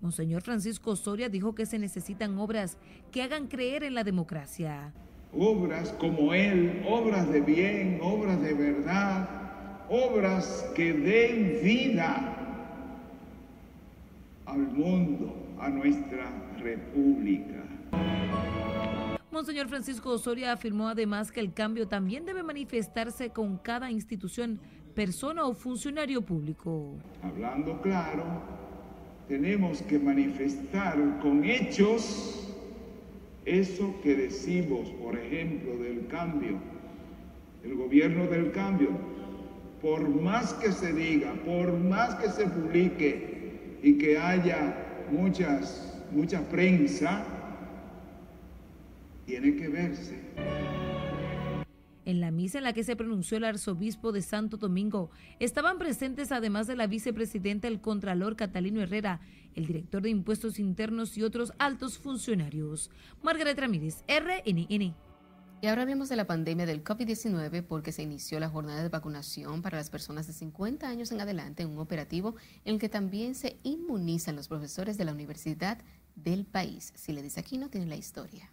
Monseñor 0.02 0.44
Francisco 0.44 0.96
Soria 0.96 1.30
dijo 1.30 1.56
que 1.56 1.66
se 1.66 1.80
necesitan 1.80 2.38
obras 2.38 2.78
que 3.12 3.24
hagan 3.24 3.48
creer 3.48 3.84
en 3.84 3.96
la 3.96 4.04
democracia. 4.04 4.94
Obras 5.34 5.92
como 6.00 6.34
él, 6.34 6.84
obras 6.88 7.30
de 7.32 7.42
bien, 7.42 8.00
obras 8.02 8.42
de 8.42 8.54
verdad, 8.54 9.30
obras 9.90 10.66
que 10.76 10.94
den 10.94 11.60
vida 11.64 12.34
al 14.46 14.60
mundo, 14.60 15.36
a 15.60 15.70
nuestra 15.70 16.32
república. 16.60 17.64
Monseñor 19.32 19.68
Francisco 19.68 20.12
Osoria 20.12 20.54
afirmó 20.54 20.88
además 20.88 21.32
que 21.32 21.42
el 21.42 21.54
cambio 21.54 21.88
también 21.88 22.26
debe 22.26 22.44
manifestarse 22.44 23.32
con 23.32 23.58
cada 23.58 23.92
institución, 23.92 24.60
persona 24.96 25.46
o 25.46 25.54
funcionario 25.54 26.22
público. 26.22 26.96
Hablando 27.22 27.80
claro, 27.82 28.24
tenemos 29.28 29.82
que 29.82 30.00
manifestar 30.00 30.96
con 31.22 31.44
hechos 31.44 32.48
eso 33.46 33.96
que 34.04 34.16
decimos, 34.16 34.90
por 35.02 35.18
ejemplo, 35.18 35.78
del 35.78 36.08
cambio. 36.08 36.60
el 37.64 37.76
gobierno 37.76 38.28
del 38.28 38.52
cambio, 38.52 38.90
por 39.82 40.08
más 40.08 40.54
que 40.54 40.72
se 40.72 40.94
diga, 40.94 41.34
por 41.46 41.74
más 41.78 42.16
que 42.16 42.30
se 42.30 42.46
publique 42.46 43.78
y 43.84 43.98
que 43.98 44.18
haya 44.18 45.06
muchas, 45.12 46.02
mucha 46.12 46.42
prensa, 46.50 47.26
tiene 49.26 49.56
que 49.56 49.68
verse. 49.68 50.16
En 52.08 52.22
la 52.22 52.32
misa 52.32 52.60
en 52.60 52.64
la 52.64 52.72
que 52.72 52.86
se 52.86 52.96
pronunció 52.96 53.36
el 53.36 53.44
arzobispo 53.44 54.14
de 54.14 54.22
Santo 54.22 54.56
Domingo 54.56 55.12
estaban 55.42 55.78
presentes, 55.78 56.32
además 56.32 56.66
de 56.66 56.78
la 56.78 56.88
vicepresidenta, 56.88 57.68
el 57.68 57.82
contralor 57.82 58.38
Catalino 58.38 58.80
Herrera, 58.80 59.20
el 59.56 59.66
director 59.66 60.02
de 60.02 60.12
Impuestos 60.12 60.58
Internos 60.58 61.18
y 61.18 61.24
otros 61.24 61.52
altos 61.60 61.98
funcionarios. 61.98 62.92
Margaret 63.22 63.60
Ramírez, 63.60 64.06
RNN. 64.08 64.96
Y 65.62 65.68
ahora 65.68 65.82
hablemos 65.82 66.08
de 66.08 66.16
la 66.16 66.26
pandemia 66.26 66.66
del 66.66 66.82
COVID-19 66.82 67.64
porque 67.64 67.92
se 67.92 68.04
inició 68.04 68.40
la 68.40 68.48
jornada 68.48 68.82
de 68.82 68.88
vacunación 68.88 69.62
para 69.62 69.76
las 69.76 69.90
personas 69.90 70.28
de 70.28 70.34
50 70.34 70.88
años 70.88 71.12
en 71.12 71.20
adelante 71.20 71.64
en 71.64 71.72
un 71.72 71.80
operativo 71.80 72.38
en 72.64 72.76
el 72.76 72.80
que 72.80 72.88
también 72.88 73.36
se 73.36 73.58
inmunizan 73.64 74.38
los 74.38 74.48
profesores 74.48 74.98
de 74.98 75.04
la 75.04 75.12
universidad 75.12 75.80
del 76.16 76.46
país. 76.46 76.94
Si 76.96 77.12
le 77.12 77.22
dice 77.22 77.42
aquí, 77.42 77.58
no 77.58 77.68
tiene 77.68 77.88
la 77.88 77.98
historia 77.98 78.50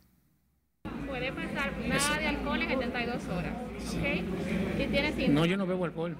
puede 1.07 1.33
pasar 1.33 1.73
nada 1.87 2.19
de 2.19 2.27
alcohol 2.27 2.63
en 2.63 2.69
72 2.69 3.29
horas. 3.29 3.53
¿ok? 3.97 5.29
No, 5.29 5.47
yo 5.47 5.57
no 5.57 5.67
bebo 5.67 5.85
alcohol. 5.85 6.17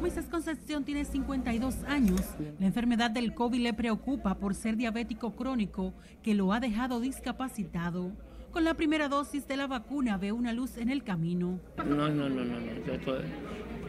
Moisés 0.00 0.26
Concepción 0.26 0.84
tiene 0.84 1.04
52 1.04 1.84
años. 1.84 2.20
La 2.58 2.66
enfermedad 2.66 3.10
del 3.10 3.34
COVID 3.34 3.60
le 3.60 3.72
preocupa 3.72 4.36
por 4.36 4.54
ser 4.54 4.76
diabético 4.76 5.34
crónico 5.34 5.94
que 6.22 6.34
lo 6.34 6.52
ha 6.52 6.60
dejado 6.60 7.00
discapacitado. 7.00 8.12
Con 8.50 8.64
la 8.64 8.74
primera 8.74 9.08
dosis 9.08 9.46
de 9.46 9.56
la 9.56 9.66
vacuna 9.66 10.16
ve 10.16 10.32
una 10.32 10.52
luz 10.52 10.78
en 10.78 10.90
el 10.90 11.02
camino. 11.02 11.60
No, 11.78 12.08
no, 12.08 12.28
no, 12.28 12.44
no, 12.44 12.92
Esto, 12.92 13.18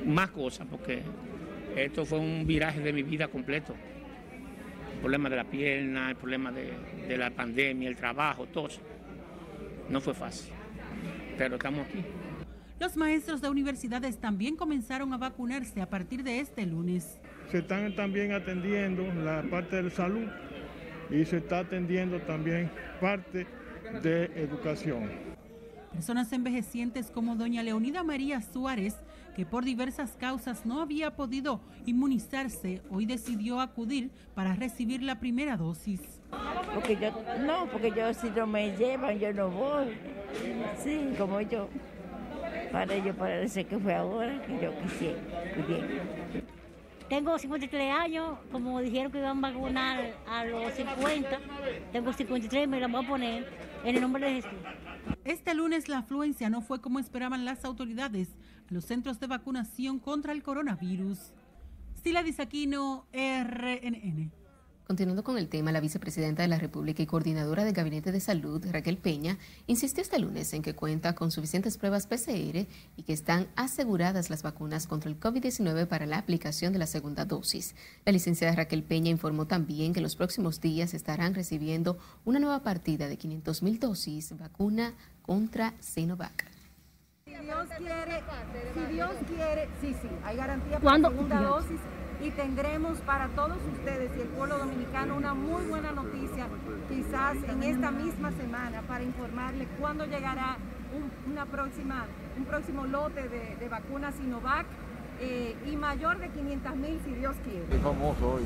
más 0.05 0.29
cosas 0.31 0.67
porque 0.69 1.03
esto 1.75 2.05
fue 2.05 2.19
un 2.19 2.45
viraje 2.45 2.81
de 2.81 2.91
mi 2.91 3.03
vida 3.03 3.27
completo. 3.27 3.75
El 4.93 4.99
problema 4.99 5.29
de 5.29 5.35
la 5.35 5.43
pierna, 5.43 6.09
el 6.09 6.15
problema 6.15 6.51
de, 6.51 6.73
de 7.07 7.17
la 7.17 7.29
pandemia, 7.29 7.87
el 7.87 7.95
trabajo, 7.95 8.47
todo. 8.47 8.69
No 9.89 10.01
fue 10.01 10.13
fácil, 10.13 10.53
pero 11.37 11.55
estamos 11.55 11.87
aquí. 11.87 12.03
Los 12.79 12.95
maestros 12.95 13.41
de 13.41 13.49
universidades 13.49 14.19
también 14.19 14.55
comenzaron 14.55 15.11
a 15.13 15.17
vacunarse 15.17 15.81
a 15.81 15.89
partir 15.89 16.23
de 16.23 16.39
este 16.39 16.65
lunes. 16.65 17.19
Se 17.51 17.59
están 17.59 17.95
también 17.95 18.33
atendiendo 18.33 19.03
la 19.23 19.41
parte 19.49 19.81
de 19.81 19.89
salud 19.89 20.27
y 21.09 21.25
se 21.25 21.37
está 21.37 21.59
atendiendo 21.59 22.19
también 22.21 22.69
parte 23.01 23.47
de 24.03 24.25
educación. 24.35 25.09
Personas 25.91 26.31
envejecientes 26.33 27.09
como 27.09 27.35
doña 27.35 27.63
Leonida 27.63 28.03
María 28.03 28.41
Suárez, 28.41 28.95
que 29.35 29.45
por 29.45 29.63
diversas 29.63 30.11
causas 30.11 30.65
no 30.65 30.81
había 30.81 31.15
podido 31.15 31.61
inmunizarse, 31.85 32.81
hoy 32.91 33.05
decidió 33.05 33.59
acudir 33.59 34.11
para 34.35 34.53
recibir 34.53 35.01
la 35.01 35.19
primera 35.19 35.57
dosis. 35.57 36.16
Porque 36.73 36.95
yo, 36.97 37.11
no, 37.39 37.65
porque 37.67 37.91
yo 37.91 38.13
si 38.13 38.29
no 38.29 38.45
me 38.45 38.75
llevan, 38.75 39.17
yo 39.19 39.33
no 39.33 39.49
voy. 39.49 39.97
Sí, 40.77 41.13
como 41.17 41.41
yo, 41.41 41.69
para 42.71 42.93
ello 42.93 43.15
parece 43.15 43.65
que 43.65 43.77
fue 43.77 43.95
ahora 43.95 44.41
que 44.45 44.59
yo 44.59 44.71
quisiera. 44.81 45.19
Tengo 47.09 47.39
53 47.39 47.93
años, 47.93 48.37
como 48.51 48.81
dijeron 48.81 49.11
que 49.11 49.19
iban 49.19 49.37
a 49.37 49.49
vacunar 49.49 50.13
a 50.27 50.43
los 50.43 50.73
50, 50.73 51.39
tengo 51.93 52.11
53, 52.11 52.67
me 52.67 52.81
la 52.81 52.87
voy 52.87 53.05
a 53.05 53.07
poner 53.07 53.47
en 53.85 53.95
el 53.95 54.01
nombre 54.01 54.25
de 54.25 54.33
Jesús. 54.41 54.59
Este 55.23 55.53
lunes 55.53 55.87
la 55.87 55.99
afluencia 55.99 56.49
no 56.49 56.61
fue 56.61 56.81
como 56.81 56.99
esperaban 56.99 57.45
las 57.45 57.63
autoridades 57.63 58.35
a 58.69 58.73
los 58.73 58.83
centros 58.83 59.21
de 59.21 59.27
vacunación 59.27 59.99
contra 59.99 60.33
el 60.33 60.43
coronavirus. 60.43 61.31
Sila 62.03 62.23
Disaquino, 62.23 63.05
RNN. 63.13 64.36
Continuando 64.87 65.21
con 65.21 65.37
el 65.37 65.49
tema, 65.49 65.73
la 65.73 65.81
vicepresidenta 65.81 66.43
de 66.43 66.47
la 66.47 66.59
República 66.59 67.03
y 67.03 67.05
coordinadora 67.05 67.65
del 67.65 67.73
Gabinete 67.73 68.13
de 68.13 68.21
Salud, 68.21 68.65
Raquel 68.71 68.97
Peña, 68.97 69.37
insistió 69.65 70.01
este 70.01 70.17
lunes 70.17 70.53
en 70.53 70.61
que 70.61 70.75
cuenta 70.75 71.13
con 71.13 71.29
suficientes 71.29 71.77
pruebas 71.77 72.07
PCR 72.07 72.65
y 72.95 73.03
que 73.05 73.11
están 73.11 73.47
aseguradas 73.57 74.29
las 74.29 74.43
vacunas 74.43 74.87
contra 74.87 75.11
el 75.11 75.19
COVID-19 75.19 75.87
para 75.87 76.05
la 76.05 76.17
aplicación 76.17 76.71
de 76.71 76.79
la 76.79 76.87
segunda 76.87 77.25
dosis. 77.25 77.75
La 78.05 78.13
licenciada 78.13 78.55
Raquel 78.55 78.81
Peña 78.81 79.11
informó 79.11 79.45
también 79.45 79.91
que 79.91 79.99
en 79.99 80.03
los 80.03 80.15
próximos 80.15 80.61
días 80.61 80.93
estarán 80.93 81.35
recibiendo 81.35 81.97
una 82.23 82.39
nueva 82.39 82.63
partida 82.63 83.09
de 83.09 83.17
500 83.17 83.63
mil 83.63 83.79
dosis 83.81 84.37
vacuna 84.37 84.93
contra 85.21 85.73
Sinovac. 85.81 86.49
Si 87.25 87.35
Dios 87.35 87.67
quiere, 87.77 88.23
si 88.73 88.93
Dios 88.93 89.11
quiere, 89.27 89.67
sí, 89.81 89.93
sí, 90.01 90.07
hay 90.23 90.37
garantía 90.37 90.79
para 90.79 90.97
la 90.97 91.09
segunda 91.09 91.41
dosis 91.41 91.81
y 92.21 92.31
tendremos 92.31 92.99
para 93.01 93.27
todos 93.29 93.57
ustedes 93.73 94.11
y 94.17 94.21
el 94.21 94.27
pueblo 94.29 94.57
dominicano 94.57 95.15
una 95.15 95.33
muy 95.33 95.63
buena 95.65 95.91
noticia, 95.91 96.47
quizás 96.89 97.37
en 97.47 97.63
esta 97.63 97.91
misma 97.91 98.31
semana, 98.31 98.81
para 98.81 99.03
informarle 99.03 99.67
cuándo 99.79 100.05
llegará 100.05 100.57
un, 100.95 101.31
una 101.31 101.45
próxima, 101.45 102.05
un 102.37 102.45
próximo 102.45 102.85
lote 102.85 103.27
de, 103.29 103.69
vacunas 103.69 104.15
Sinovac 104.15 104.65
eh, 105.19 105.55
y 105.65 105.75
mayor 105.75 106.17
de 106.19 106.29
500 106.29 106.75
mil 106.75 106.99
si 107.05 107.11
Dios 107.13 107.35
quiere. 107.43 107.65
Es 107.75 107.81
famoso 107.81 108.33
hoy. 108.33 108.43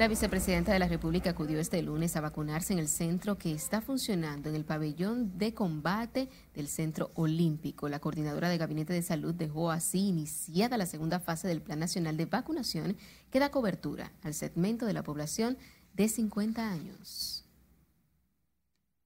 La 0.00 0.08
vicepresidenta 0.08 0.72
de 0.72 0.78
la 0.78 0.88
República 0.88 1.28
acudió 1.28 1.60
este 1.60 1.82
lunes 1.82 2.16
a 2.16 2.22
vacunarse 2.22 2.72
en 2.72 2.78
el 2.78 2.88
centro 2.88 3.36
que 3.36 3.52
está 3.52 3.82
funcionando 3.82 4.48
en 4.48 4.54
el 4.54 4.64
pabellón 4.64 5.36
de 5.36 5.52
combate 5.52 6.30
del 6.54 6.68
Centro 6.68 7.10
Olímpico. 7.16 7.86
La 7.86 7.98
coordinadora 7.98 8.48
de 8.48 8.56
Gabinete 8.56 8.94
de 8.94 9.02
Salud 9.02 9.34
dejó 9.34 9.70
así 9.70 10.08
iniciada 10.08 10.78
la 10.78 10.86
segunda 10.86 11.20
fase 11.20 11.48
del 11.48 11.60
Plan 11.60 11.80
Nacional 11.80 12.16
de 12.16 12.24
Vacunación 12.24 12.96
que 13.30 13.40
da 13.40 13.50
cobertura 13.50 14.10
al 14.22 14.32
segmento 14.32 14.86
de 14.86 14.94
la 14.94 15.02
población 15.02 15.58
de 15.92 16.08
50 16.08 16.66
años. 16.66 17.44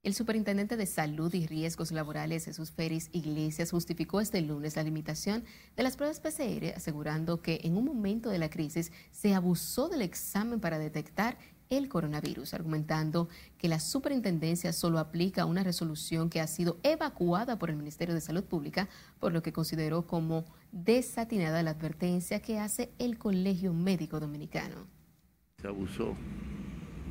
El 0.04 0.12
superintendente 0.12 0.76
de 0.76 0.84
Salud 0.84 1.32
y 1.32 1.46
Riesgos 1.46 1.90
Laborales, 1.90 2.44
Jesús 2.44 2.70
Férez 2.70 3.08
Iglesias, 3.12 3.70
justificó 3.70 4.20
este 4.20 4.42
lunes 4.42 4.76
la 4.76 4.82
limitación 4.82 5.44
de 5.76 5.82
las 5.82 5.96
pruebas 5.96 6.20
PCR, 6.20 6.74
asegurando 6.76 7.40
que 7.40 7.60
en 7.64 7.78
un 7.78 7.86
momento 7.86 8.28
de 8.28 8.36
la 8.36 8.50
crisis 8.50 8.92
se 9.12 9.32
abusó 9.32 9.88
del 9.88 10.02
examen 10.02 10.60
para 10.60 10.78
detectar 10.78 11.38
el 11.70 11.88
coronavirus, 11.88 12.52
argumentando 12.52 13.30
que 13.56 13.66
la 13.66 13.80
superintendencia 13.80 14.74
solo 14.74 14.98
aplica 14.98 15.46
una 15.46 15.64
resolución 15.64 16.28
que 16.28 16.42
ha 16.42 16.48
sido 16.48 16.78
evacuada 16.82 17.58
por 17.58 17.70
el 17.70 17.76
Ministerio 17.76 18.14
de 18.14 18.20
Salud 18.20 18.44
Pública, 18.44 18.90
por 19.20 19.32
lo 19.32 19.42
que 19.42 19.54
consideró 19.54 20.06
como 20.06 20.44
desatinada 20.70 21.62
la 21.62 21.70
advertencia 21.70 22.42
que 22.42 22.58
hace 22.58 22.92
el 22.98 23.16
Colegio 23.16 23.72
Médico 23.72 24.20
Dominicano. 24.20 24.86
Se 25.62 25.66
abusó 25.66 26.14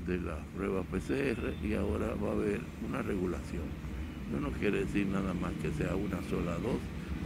de 0.06 0.20
las 0.20 0.40
pruebas 0.56 0.86
PCR 0.88 1.54
y 1.64 1.74
ahora 1.74 2.14
va 2.16 2.30
a 2.30 2.32
haber 2.34 2.62
una 2.88 3.02
regulación. 3.02 3.64
No 4.32 4.40
nos 4.40 4.58
quiere 4.58 4.86
decir 4.86 5.08
nada 5.08 5.34
más 5.34 5.54
que 5.62 5.72
sea 5.74 5.96
una 5.96 6.22
sola 6.30 6.54
dos, 6.58 6.78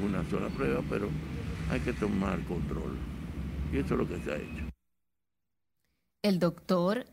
una 0.03 0.27
sola 0.29 0.49
prueba, 0.49 0.83
pero 0.89 1.09
hay 1.69 1.79
que 1.79 1.93
tomar 1.93 2.43
control. 2.45 2.95
Y 3.71 3.77
eso 3.77 3.93
es 3.93 3.99
lo 3.99 4.07
que 4.07 4.21
se 4.23 4.31
ha 4.31 4.35
hecho. 4.37 4.65
El 6.23 6.39
doctor 6.39 7.05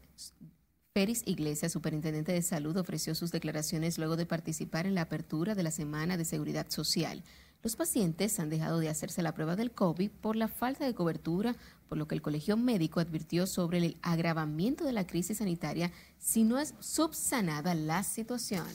Félix 0.92 1.22
Iglesias, 1.26 1.72
superintendente 1.72 2.32
de 2.32 2.42
salud, 2.42 2.76
ofreció 2.76 3.14
sus 3.14 3.32
declaraciones 3.32 3.98
luego 3.98 4.16
de 4.16 4.26
participar 4.26 4.86
en 4.86 4.94
la 4.94 5.02
apertura 5.02 5.54
de 5.54 5.62
la 5.62 5.70
Semana 5.70 6.16
de 6.16 6.24
Seguridad 6.24 6.66
Social. 6.68 7.24
Los 7.64 7.76
pacientes 7.76 8.38
han 8.40 8.50
dejado 8.50 8.78
de 8.78 8.90
hacerse 8.90 9.22
la 9.22 9.32
prueba 9.32 9.56
del 9.56 9.72
COVID 9.72 10.10
por 10.10 10.36
la 10.36 10.48
falta 10.48 10.84
de 10.84 10.94
cobertura, 10.94 11.56
por 11.88 11.96
lo 11.96 12.06
que 12.06 12.14
el 12.14 12.20
Colegio 12.20 12.58
Médico 12.58 13.00
advirtió 13.00 13.46
sobre 13.46 13.78
el 13.78 13.96
agravamiento 14.02 14.84
de 14.84 14.92
la 14.92 15.06
crisis 15.06 15.38
sanitaria 15.38 15.90
si 16.18 16.44
no 16.44 16.58
es 16.58 16.74
subsanada 16.78 17.74
la 17.74 18.02
situación. 18.02 18.66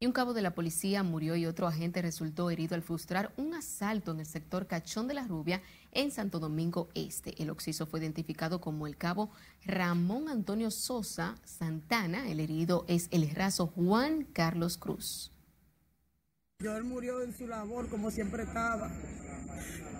Y 0.00 0.06
un 0.06 0.12
cabo 0.12 0.34
de 0.34 0.42
la 0.42 0.56
policía 0.56 1.04
murió 1.04 1.36
y 1.36 1.46
otro 1.46 1.68
agente 1.68 2.02
resultó 2.02 2.50
herido 2.50 2.74
al 2.74 2.82
frustrar 2.82 3.32
un 3.36 3.54
asalto 3.54 4.10
en 4.10 4.18
el 4.18 4.26
sector 4.26 4.66
Cachón 4.66 5.06
de 5.06 5.14
la 5.14 5.28
Rubia 5.28 5.62
en 5.92 6.10
Santo 6.10 6.40
Domingo 6.40 6.88
Este. 6.96 7.40
El 7.40 7.48
occiso 7.48 7.86
fue 7.86 8.00
identificado 8.00 8.60
como 8.60 8.88
el 8.88 8.96
cabo 8.96 9.30
Ramón 9.64 10.28
Antonio 10.28 10.72
Sosa 10.72 11.36
Santana. 11.44 12.28
El 12.28 12.40
herido 12.40 12.84
es 12.88 13.06
el 13.12 13.30
raso 13.30 13.68
Juan 13.68 14.24
Carlos 14.32 14.76
Cruz. 14.76 15.30
Yo 16.60 16.76
él 16.76 16.84
murió 16.84 17.22
en 17.22 17.32
su 17.32 17.46
labor 17.46 17.88
como 17.88 18.10
siempre 18.10 18.42
estaba. 18.42 18.90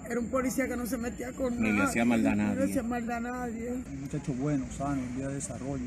Era 0.08 0.20
un 0.20 0.26
policía 0.26 0.68
que 0.68 0.76
no 0.76 0.84
se 0.86 0.98
metía 0.98 1.32
con 1.32 1.58
nada. 1.58 1.72
Ni 1.72 1.78
le 1.78 1.84
hacía 1.84 2.04
maldad 2.04 2.32
a 2.32 2.36
nadie. 2.36 2.54
No 2.54 2.60
le 2.60 2.70
hacía 2.70 2.82
maldad 2.82 3.16
a 3.16 3.20
nadie. 3.20 3.72
Un 3.72 4.00
muchacho 4.02 4.34
bueno, 4.34 4.66
sano, 4.70 5.02
en 5.02 5.16
día 5.16 5.28
de 5.28 5.34
desarrollo. 5.34 5.86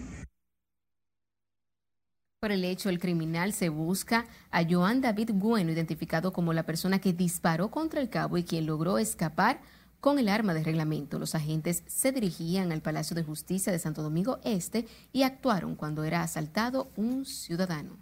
Por 2.40 2.52
el 2.52 2.66
hecho, 2.66 2.90
el 2.90 3.00
criminal 3.00 3.54
se 3.54 3.70
busca 3.70 4.26
a 4.50 4.64
Joan 4.68 5.00
David 5.00 5.30
Bueno, 5.34 5.72
identificado 5.72 6.34
como 6.34 6.54
la 6.54 6.64
persona 6.64 7.00
que 7.00 7.14
disparó 7.14 7.70
contra 7.70 8.02
el 8.02 8.10
cabo 8.10 8.38
y 8.38 8.44
quien 8.44 8.66
logró 8.66 8.98
escapar 8.98 9.62
con 10.00 10.18
el 10.18 10.28
arma 10.28 10.56
de 10.56 10.64
reglamento. 10.64 11.20
Los 11.20 11.36
agentes 11.36 11.84
se 11.86 12.12
dirigían 12.12 12.72
al 12.72 12.82
Palacio 12.82 13.16
de 13.16 13.24
Justicia 13.24 13.72
de 13.72 13.80
Santo 13.80 14.02
Domingo 14.02 14.40
Este 14.44 14.88
y 15.14 15.22
actuaron 15.22 15.76
cuando 15.76 16.04
era 16.04 16.24
asaltado 16.24 16.92
un 16.96 17.26
ciudadano. 17.26 17.98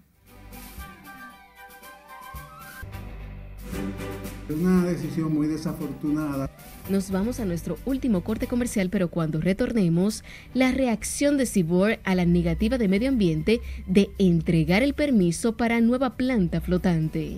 Una 4.49 4.85
decisión 4.85 5.33
muy 5.33 5.47
desafortunada. 5.47 6.49
Nos 6.89 7.09
vamos 7.09 7.39
a 7.39 7.45
nuestro 7.45 7.77
último 7.85 8.21
corte 8.21 8.47
comercial, 8.47 8.89
pero 8.89 9.09
cuando 9.09 9.39
retornemos, 9.39 10.23
la 10.53 10.71
reacción 10.71 11.37
de 11.37 11.45
Cibor 11.45 11.99
a 12.03 12.15
la 12.15 12.25
negativa 12.25 12.77
de 12.77 12.87
medio 12.87 13.09
ambiente 13.09 13.61
de 13.87 14.09
entregar 14.17 14.83
el 14.83 14.93
permiso 14.93 15.55
para 15.55 15.79
nueva 15.79 16.17
planta 16.17 16.59
flotante. 16.59 17.37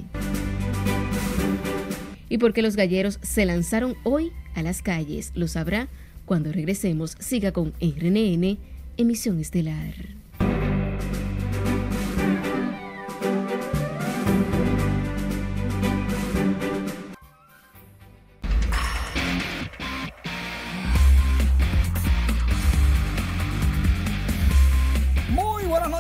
Y 2.30 2.38
porque 2.40 2.64
los 2.64 2.76
galleros 2.76 3.20
se 3.22 3.46
lanzaron 3.46 3.96
hoy 4.04 4.32
a 4.56 4.64
las 4.64 4.82
calles, 4.82 5.32
lo 5.36 5.48
sabrá 5.48 5.88
cuando 6.26 6.52
regresemos. 6.52 7.16
Siga 7.20 7.52
con 7.52 7.74
RNN, 7.80 8.58
emisión 8.98 9.40
estelar. 9.40 10.23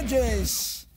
Noches. 0.03 0.87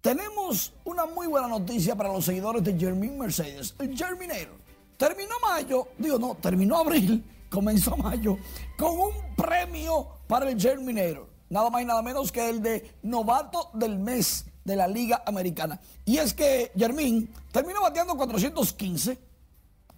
Tenemos 0.00 0.72
una 0.84 1.06
muy 1.06 1.26
buena 1.26 1.48
noticia 1.48 1.96
para 1.96 2.12
los 2.12 2.24
seguidores 2.24 2.62
de 2.62 2.78
Jermin 2.78 3.18
Mercedes, 3.18 3.74
el 3.78 3.96
Germinator. 3.96 4.58
Terminó 4.96 5.34
mayo, 5.40 5.88
digo 5.98 6.18
no, 6.18 6.36
terminó 6.36 6.78
abril, 6.78 7.24
comenzó 7.50 7.96
mayo, 7.96 8.36
con 8.76 8.98
un 8.98 9.12
premio 9.36 10.08
para 10.26 10.50
el 10.50 10.60
Germinator. 10.60 11.26
Nada 11.48 11.70
más 11.70 11.82
y 11.82 11.84
nada 11.86 12.02
menos 12.02 12.30
que 12.30 12.48
el 12.48 12.62
de 12.62 12.96
novato 13.02 13.70
del 13.72 13.98
mes 13.98 14.44
de 14.64 14.76
la 14.76 14.86
Liga 14.86 15.22
Americana. 15.26 15.80
Y 16.04 16.18
es 16.18 16.34
que 16.34 16.70
Jermin 16.76 17.32
terminó 17.50 17.80
bateando 17.80 18.16
415, 18.16 19.18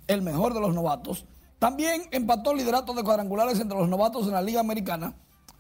el 0.07 0.23
mejor 0.23 0.55
de 0.55 0.61
los 0.61 0.73
novatos. 0.73 1.25
También 1.59 2.05
empató 2.13 2.53
el 2.53 2.59
liderato 2.59 2.95
de 2.95 3.03
cuadrangulares 3.03 3.59
entre 3.59 3.77
los 3.77 3.89
novatos 3.89 4.27
en 4.27 4.33
la 4.33 4.43
Liga 4.43 4.61
Americana. 4.61 5.15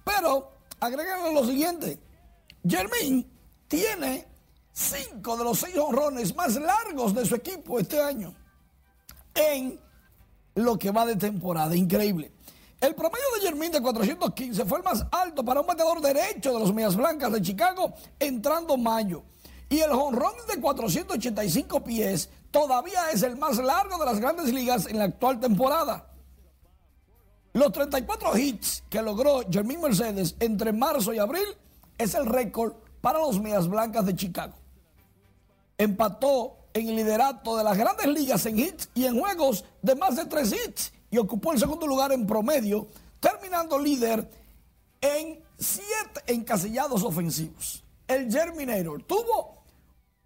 Pero 0.04 0.52
agréguenle 0.78 1.34
lo 1.34 1.44
siguiente. 1.44 1.98
Jermin 2.66 3.26
tiene 3.68 4.26
cinco 4.72 5.36
de 5.36 5.44
los 5.44 5.58
seis 5.58 5.76
honrones 5.76 6.34
más 6.34 6.54
largos 6.56 7.14
de 7.14 7.24
su 7.24 7.34
equipo 7.34 7.78
este 7.78 8.00
año 8.00 8.34
en 9.34 9.80
lo 10.54 10.78
que 10.78 10.90
va 10.90 11.06
de 11.06 11.16
temporada. 11.16 11.74
Increíble. 11.74 12.32
El 12.80 12.94
promedio 12.94 13.26
de 13.36 13.46
Jermín 13.46 13.70
de 13.70 13.80
415 13.80 14.64
fue 14.64 14.78
el 14.78 14.84
más 14.84 15.04
alto 15.12 15.44
para 15.44 15.60
un 15.60 15.66
bateador 15.66 16.00
derecho 16.00 16.52
de 16.52 16.60
los 16.60 16.72
Medias 16.72 16.96
Blancas 16.96 17.32
de 17.32 17.42
Chicago 17.42 17.92
entrando 18.18 18.76
mayo. 18.76 19.22
Y 19.68 19.80
el 19.80 19.90
honrón 19.92 20.32
de 20.48 20.60
485 20.60 21.84
pies 21.84 22.30
todavía 22.50 23.10
es 23.12 23.22
el 23.22 23.36
más 23.36 23.58
largo 23.58 23.98
de 23.98 24.06
las 24.06 24.18
grandes 24.18 24.52
ligas 24.52 24.86
en 24.86 24.98
la 24.98 25.04
actual 25.04 25.38
temporada. 25.38 26.06
Los 27.52 27.70
34 27.72 28.38
hits 28.38 28.82
que 28.88 29.02
logró 29.02 29.42
Jermín 29.50 29.80
Mercedes 29.80 30.34
entre 30.40 30.72
marzo 30.72 31.12
y 31.12 31.18
abril 31.18 31.44
es 32.00 32.14
el 32.14 32.26
récord 32.26 32.72
para 33.00 33.18
los 33.18 33.40
Medias 33.40 33.68
Blancas 33.68 34.06
de 34.06 34.16
Chicago. 34.16 34.54
Empató 35.76 36.56
en 36.72 36.88
el 36.88 36.96
liderato 36.96 37.56
de 37.56 37.64
las 37.64 37.76
grandes 37.76 38.06
ligas 38.06 38.46
en 38.46 38.58
hits 38.58 38.88
y 38.94 39.04
en 39.04 39.18
juegos 39.18 39.64
de 39.82 39.94
más 39.94 40.16
de 40.16 40.24
tres 40.24 40.52
hits 40.52 40.92
y 41.10 41.18
ocupó 41.18 41.52
el 41.52 41.58
segundo 41.58 41.86
lugar 41.86 42.12
en 42.12 42.26
promedio, 42.26 42.88
terminando 43.18 43.78
líder 43.78 44.30
en 45.00 45.42
siete 45.58 46.22
encasillados 46.26 47.02
ofensivos. 47.02 47.84
El 48.06 48.32
Germinator 48.32 49.02
tuvo 49.02 49.64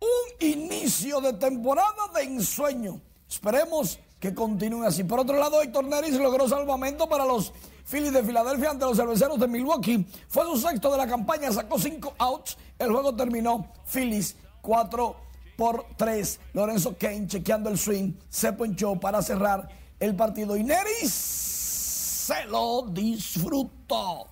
un 0.01 0.47
inicio 0.47 1.21
de 1.21 1.33
temporada 1.33 2.09
de 2.15 2.23
ensueño. 2.23 3.01
Esperemos 3.29 3.99
que 4.21 4.35
continúe 4.35 4.85
así. 4.85 5.03
Por 5.03 5.21
otro 5.21 5.39
lado, 5.39 5.61
Héctor 5.61 5.85
Neris 5.87 6.15
logró 6.15 6.49
salvamento 6.49 7.09
para 7.09 7.25
los 7.25 7.53
Phillies 7.85 8.13
de 8.13 8.23
Filadelfia 8.23 8.71
ante 8.71 8.85
los 8.85 8.97
cerveceros 8.97 9.39
de 9.39 9.47
Milwaukee. 9.47 10.07
Fue 10.29 10.45
su 10.45 10.57
sexto 10.57 10.91
de 10.91 10.99
la 10.99 11.07
campaña, 11.07 11.53
sacó 11.53 11.79
cinco 11.79 12.15
outs. 12.19 12.57
El 12.79 12.91
juego 12.91 13.15
terminó 13.15 13.73
Phillies 13.87 14.37
4 14.63 15.17
por 15.57 15.87
3. 15.97 16.41
Lorenzo 16.55 16.97
Kane 16.99 17.27
chequeando 17.27 17.71
el 17.71 17.79
swing, 17.79 18.15
se 18.29 18.53
ponchó 18.53 18.97
para 18.97 19.23
cerrar 19.23 19.69
el 20.01 20.17
partido. 20.17 20.57
Y 20.57 20.65
Neris 20.65 21.13
se 21.13 22.45
lo 22.47 22.83
disfrutó. 22.91 24.29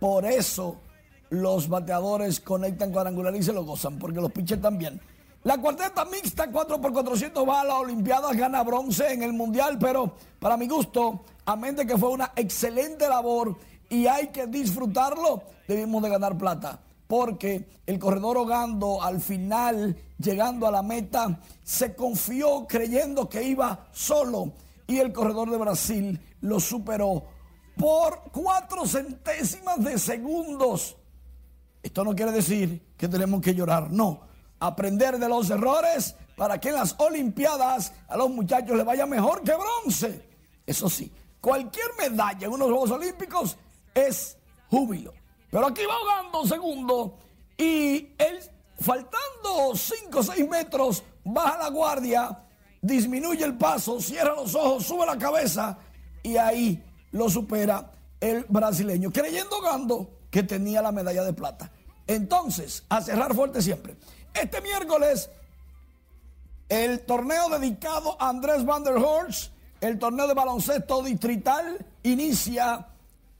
Por 0.00 0.24
eso 0.26 0.80
los 1.30 1.68
bateadores 1.68 2.40
conectan 2.40 2.90
cuadrangular 2.90 3.34
y 3.36 3.42
se 3.42 3.52
lo 3.52 3.64
gozan, 3.64 3.98
porque 3.98 4.20
los 4.20 4.32
pitchers 4.32 4.60
también. 4.60 5.00
La 5.44 5.58
cuarteta 5.58 6.04
mixta 6.04 6.50
4 6.50 6.80
por 6.80 6.92
400 6.92 7.48
va 7.48 7.62
a 7.62 7.64
las 7.64 7.76
Olimpiadas, 7.76 8.36
gana 8.36 8.62
bronce 8.62 9.12
en 9.12 9.22
el 9.22 9.32
Mundial, 9.32 9.76
pero 9.78 10.14
para 10.38 10.56
mi 10.56 10.68
gusto, 10.68 11.24
a 11.44 11.56
mente 11.56 11.86
que 11.86 11.98
fue 11.98 12.10
una 12.10 12.32
excelente 12.36 13.08
labor 13.08 13.56
y 13.88 14.06
hay 14.06 14.28
que 14.28 14.46
disfrutarlo, 14.46 15.42
debimos 15.66 16.02
de 16.02 16.08
ganar 16.08 16.36
plata. 16.38 16.80
Porque 17.06 17.68
el 17.84 17.98
corredor 17.98 18.38
Ogando 18.38 19.02
al 19.02 19.20
final, 19.20 19.96
llegando 20.18 20.66
a 20.66 20.70
la 20.70 20.82
meta, 20.82 21.40
se 21.62 21.94
confió 21.94 22.66
creyendo 22.66 23.28
que 23.28 23.42
iba 23.42 23.88
solo 23.92 24.52
y 24.86 24.98
el 24.98 25.12
corredor 25.12 25.50
de 25.50 25.58
Brasil 25.58 26.20
lo 26.40 26.58
superó 26.58 27.24
por 27.76 28.22
cuatro 28.32 28.86
centésimas 28.86 29.84
de 29.84 29.98
segundos. 29.98 30.96
Esto 31.82 32.04
no 32.04 32.14
quiere 32.14 32.32
decir 32.32 32.94
que 32.96 33.08
tenemos 33.08 33.42
que 33.42 33.54
llorar, 33.54 33.90
no 33.90 34.32
aprender 34.62 35.18
de 35.18 35.28
los 35.28 35.50
errores 35.50 36.14
para 36.36 36.60
que 36.60 36.68
en 36.68 36.76
las 36.76 36.94
Olimpiadas 36.98 37.92
a 38.08 38.16
los 38.16 38.30
muchachos 38.30 38.76
les 38.76 38.86
vaya 38.86 39.06
mejor 39.06 39.42
que 39.42 39.52
bronce. 39.54 40.24
Eso 40.64 40.88
sí, 40.88 41.12
cualquier 41.42 41.88
medalla 41.98 42.46
en 42.46 42.52
unos 42.52 42.68
Juegos 42.68 42.90
Olímpicos 42.92 43.58
es 43.92 44.38
júbilo. 44.70 45.12
Pero 45.50 45.66
aquí 45.66 45.82
va 45.84 46.40
un 46.40 46.48
segundo 46.48 47.18
y 47.58 48.14
él, 48.16 48.40
faltando 48.80 49.74
5 49.74 50.18
o 50.18 50.22
6 50.22 50.48
metros, 50.48 51.04
baja 51.24 51.58
la 51.58 51.68
guardia, 51.68 52.46
disminuye 52.80 53.44
el 53.44 53.58
paso, 53.58 54.00
cierra 54.00 54.34
los 54.34 54.54
ojos, 54.54 54.86
sube 54.86 55.04
la 55.04 55.18
cabeza 55.18 55.76
y 56.22 56.38
ahí 56.38 56.82
lo 57.10 57.28
supera 57.28 57.92
el 58.18 58.46
brasileño, 58.48 59.12
creyendo 59.12 59.60
Gando 59.60 60.20
que 60.30 60.42
tenía 60.42 60.80
la 60.80 60.92
medalla 60.92 61.24
de 61.24 61.34
plata. 61.34 61.70
Entonces, 62.06 62.84
a 62.88 63.02
cerrar 63.02 63.34
fuerte 63.34 63.60
siempre. 63.60 63.96
Este 64.32 64.60
miércoles, 64.62 65.28
el 66.68 67.00
torneo 67.04 67.50
dedicado 67.50 68.16
a 68.18 68.30
Andrés 68.30 68.64
Van 68.64 68.84
der 68.84 68.96
Horst, 68.96 69.51
el 69.82 69.98
torneo 69.98 70.28
de 70.28 70.34
baloncesto 70.34 71.02
distrital, 71.02 71.84
inicia 72.04 72.86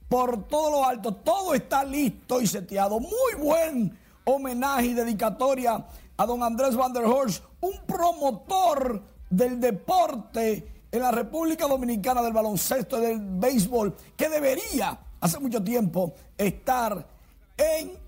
por 0.09 0.45
todo 0.47 0.71
lo 0.71 0.85
alto. 0.85 1.15
Todo 1.15 1.53
está 1.53 1.85
listo 1.85 2.41
y 2.41 2.47
seteado. 2.47 2.99
Muy 2.99 3.35
buen 3.39 3.97
homenaje 4.25 4.87
y 4.87 4.93
dedicatoria 4.93 5.85
a 6.17 6.25
don 6.25 6.43
Andrés 6.43 6.75
Van 6.75 6.91
der 6.91 7.05
Horst, 7.05 7.43
un 7.61 7.79
promotor 7.87 9.01
del 9.29 9.59
deporte 9.59 10.83
en 10.91 10.99
la 10.99 11.11
República 11.11 11.65
Dominicana 11.65 12.21
del 12.21 12.33
baloncesto 12.33 12.99
y 12.99 13.05
del 13.05 13.19
béisbol, 13.21 13.95
que 14.17 14.27
debería 14.27 14.99
hace 15.21 15.39
mucho 15.39 15.63
tiempo 15.63 16.13
estar 16.37 17.07
en 17.55 18.02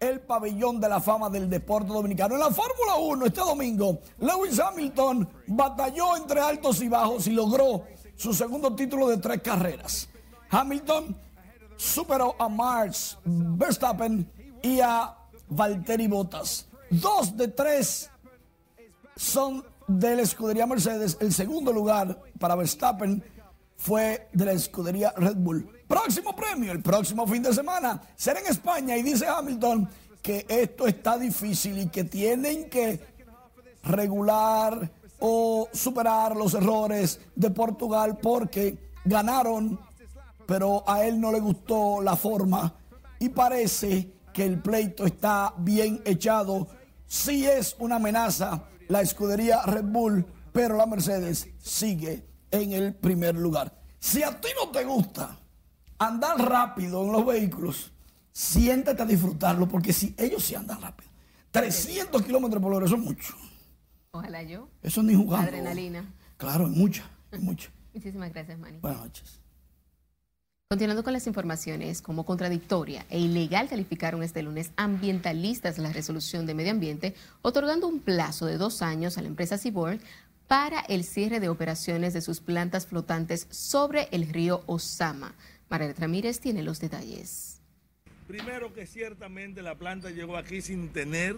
el 0.00 0.20
pabellón 0.20 0.80
de 0.80 0.88
la 0.88 1.00
fama 1.00 1.28
del 1.28 1.50
deporte 1.50 1.88
dominicano. 1.88 2.34
En 2.34 2.40
la 2.40 2.50
Fórmula 2.50 2.96
1 3.00 3.26
este 3.26 3.40
domingo, 3.40 3.98
Lewis 4.18 4.58
Hamilton 4.60 5.28
batalló 5.48 6.16
entre 6.16 6.40
altos 6.40 6.80
y 6.82 6.88
bajos 6.88 7.26
y 7.26 7.30
logró 7.30 7.84
su 8.16 8.32
segundo 8.32 8.74
título 8.74 9.08
de 9.08 9.18
tres 9.18 9.42
carreras. 9.42 10.08
Hamilton 10.50 11.16
superó 11.76 12.34
a 12.38 12.48
Max 12.48 13.18
Verstappen 13.24 14.30
y 14.62 14.80
a 14.80 15.16
Valtteri 15.48 16.06
Bottas. 16.08 16.66
Dos 16.90 17.36
de 17.36 17.48
tres 17.48 18.10
son 19.16 19.64
de 19.86 20.16
la 20.16 20.22
escudería 20.22 20.66
Mercedes. 20.66 21.16
El 21.20 21.32
segundo 21.32 21.72
lugar 21.72 22.20
para 22.38 22.54
Verstappen 22.54 23.22
fue 23.76 24.28
de 24.32 24.44
la 24.44 24.52
escudería 24.52 25.12
Red 25.16 25.36
Bull. 25.36 25.77
Próximo 25.88 26.36
premio, 26.36 26.70
el 26.70 26.82
próximo 26.82 27.26
fin 27.26 27.42
de 27.42 27.54
semana, 27.54 28.02
será 28.14 28.40
en 28.40 28.46
España 28.48 28.94
y 28.94 29.02
dice 29.02 29.26
Hamilton 29.26 29.88
que 30.20 30.44
esto 30.46 30.86
está 30.86 31.16
difícil 31.16 31.78
y 31.78 31.88
que 31.88 32.04
tienen 32.04 32.68
que 32.68 33.00
regular 33.84 34.90
o 35.18 35.66
superar 35.72 36.36
los 36.36 36.52
errores 36.52 37.20
de 37.34 37.50
Portugal 37.50 38.18
porque 38.22 38.76
ganaron, 39.06 39.80
pero 40.46 40.84
a 40.86 41.04
él 41.04 41.18
no 41.18 41.32
le 41.32 41.40
gustó 41.40 42.02
la 42.02 42.16
forma 42.16 42.74
y 43.18 43.30
parece 43.30 44.12
que 44.34 44.44
el 44.44 44.60
pleito 44.60 45.06
está 45.06 45.54
bien 45.56 46.02
echado. 46.04 46.68
Sí 47.06 47.46
es 47.46 47.74
una 47.78 47.96
amenaza 47.96 48.64
la 48.88 49.00
escudería 49.00 49.62
Red 49.62 49.84
Bull, 49.84 50.26
pero 50.52 50.76
la 50.76 50.84
Mercedes 50.84 51.48
sigue 51.58 52.26
en 52.50 52.72
el 52.72 52.94
primer 52.94 53.34
lugar. 53.36 53.72
Si 53.98 54.22
a 54.22 54.38
ti 54.38 54.48
no 54.60 54.70
te 54.70 54.84
gusta 54.84 55.38
andar 55.98 56.38
rápido 56.38 57.04
en 57.04 57.12
los 57.12 57.26
vehículos, 57.26 57.92
siéntate 58.32 59.02
a 59.02 59.06
disfrutarlo, 59.06 59.68
porque 59.68 59.92
si 59.92 60.14
ellos 60.16 60.44
sí 60.44 60.54
andan 60.54 60.80
rápido. 60.80 61.10
300 61.50 62.22
kilómetros 62.22 62.62
por 62.62 62.72
hora, 62.74 62.86
eso 62.86 62.96
es 62.96 63.02
mucho. 63.02 63.34
Ojalá 64.10 64.42
yo. 64.42 64.68
Eso 64.82 65.02
ni 65.02 65.14
jugando. 65.14 65.48
Adrenalina. 65.48 66.04
Claro, 66.36 66.66
es 66.66 66.76
mucha, 66.76 67.04
es 67.30 67.40
mucha. 67.40 67.70
Muchísimas 67.94 68.32
gracias, 68.32 68.58
Manny. 68.58 68.78
Buenas 68.78 69.00
noches. 69.00 69.40
Continuando 70.70 71.02
con 71.02 71.14
las 71.14 71.26
informaciones, 71.26 72.02
como 72.02 72.26
contradictoria 72.26 73.06
e 73.08 73.18
ilegal 73.18 73.70
calificaron 73.70 74.22
este 74.22 74.42
lunes 74.42 74.70
ambientalistas 74.76 75.78
la 75.78 75.94
resolución 75.94 76.44
de 76.44 76.52
medio 76.52 76.72
ambiente, 76.72 77.14
otorgando 77.40 77.88
un 77.88 78.00
plazo 78.00 78.44
de 78.44 78.58
dos 78.58 78.82
años 78.82 79.16
a 79.16 79.22
la 79.22 79.28
empresa 79.28 79.56
Seaboard 79.56 79.98
para 80.46 80.80
el 80.80 81.04
cierre 81.04 81.40
de 81.40 81.48
operaciones 81.48 82.12
de 82.12 82.20
sus 82.20 82.40
plantas 82.40 82.86
flotantes 82.86 83.46
sobre 83.50 84.08
el 84.12 84.28
río 84.28 84.62
Osama. 84.66 85.34
María 85.68 85.92
Ramírez 85.98 86.40
tiene 86.40 86.62
los 86.62 86.80
detalles. 86.80 87.60
Primero 88.26 88.72
que 88.72 88.86
ciertamente 88.86 89.62
la 89.62 89.76
planta 89.76 90.10
llegó 90.10 90.36
aquí 90.36 90.60
sin 90.60 90.88
tener 90.88 91.36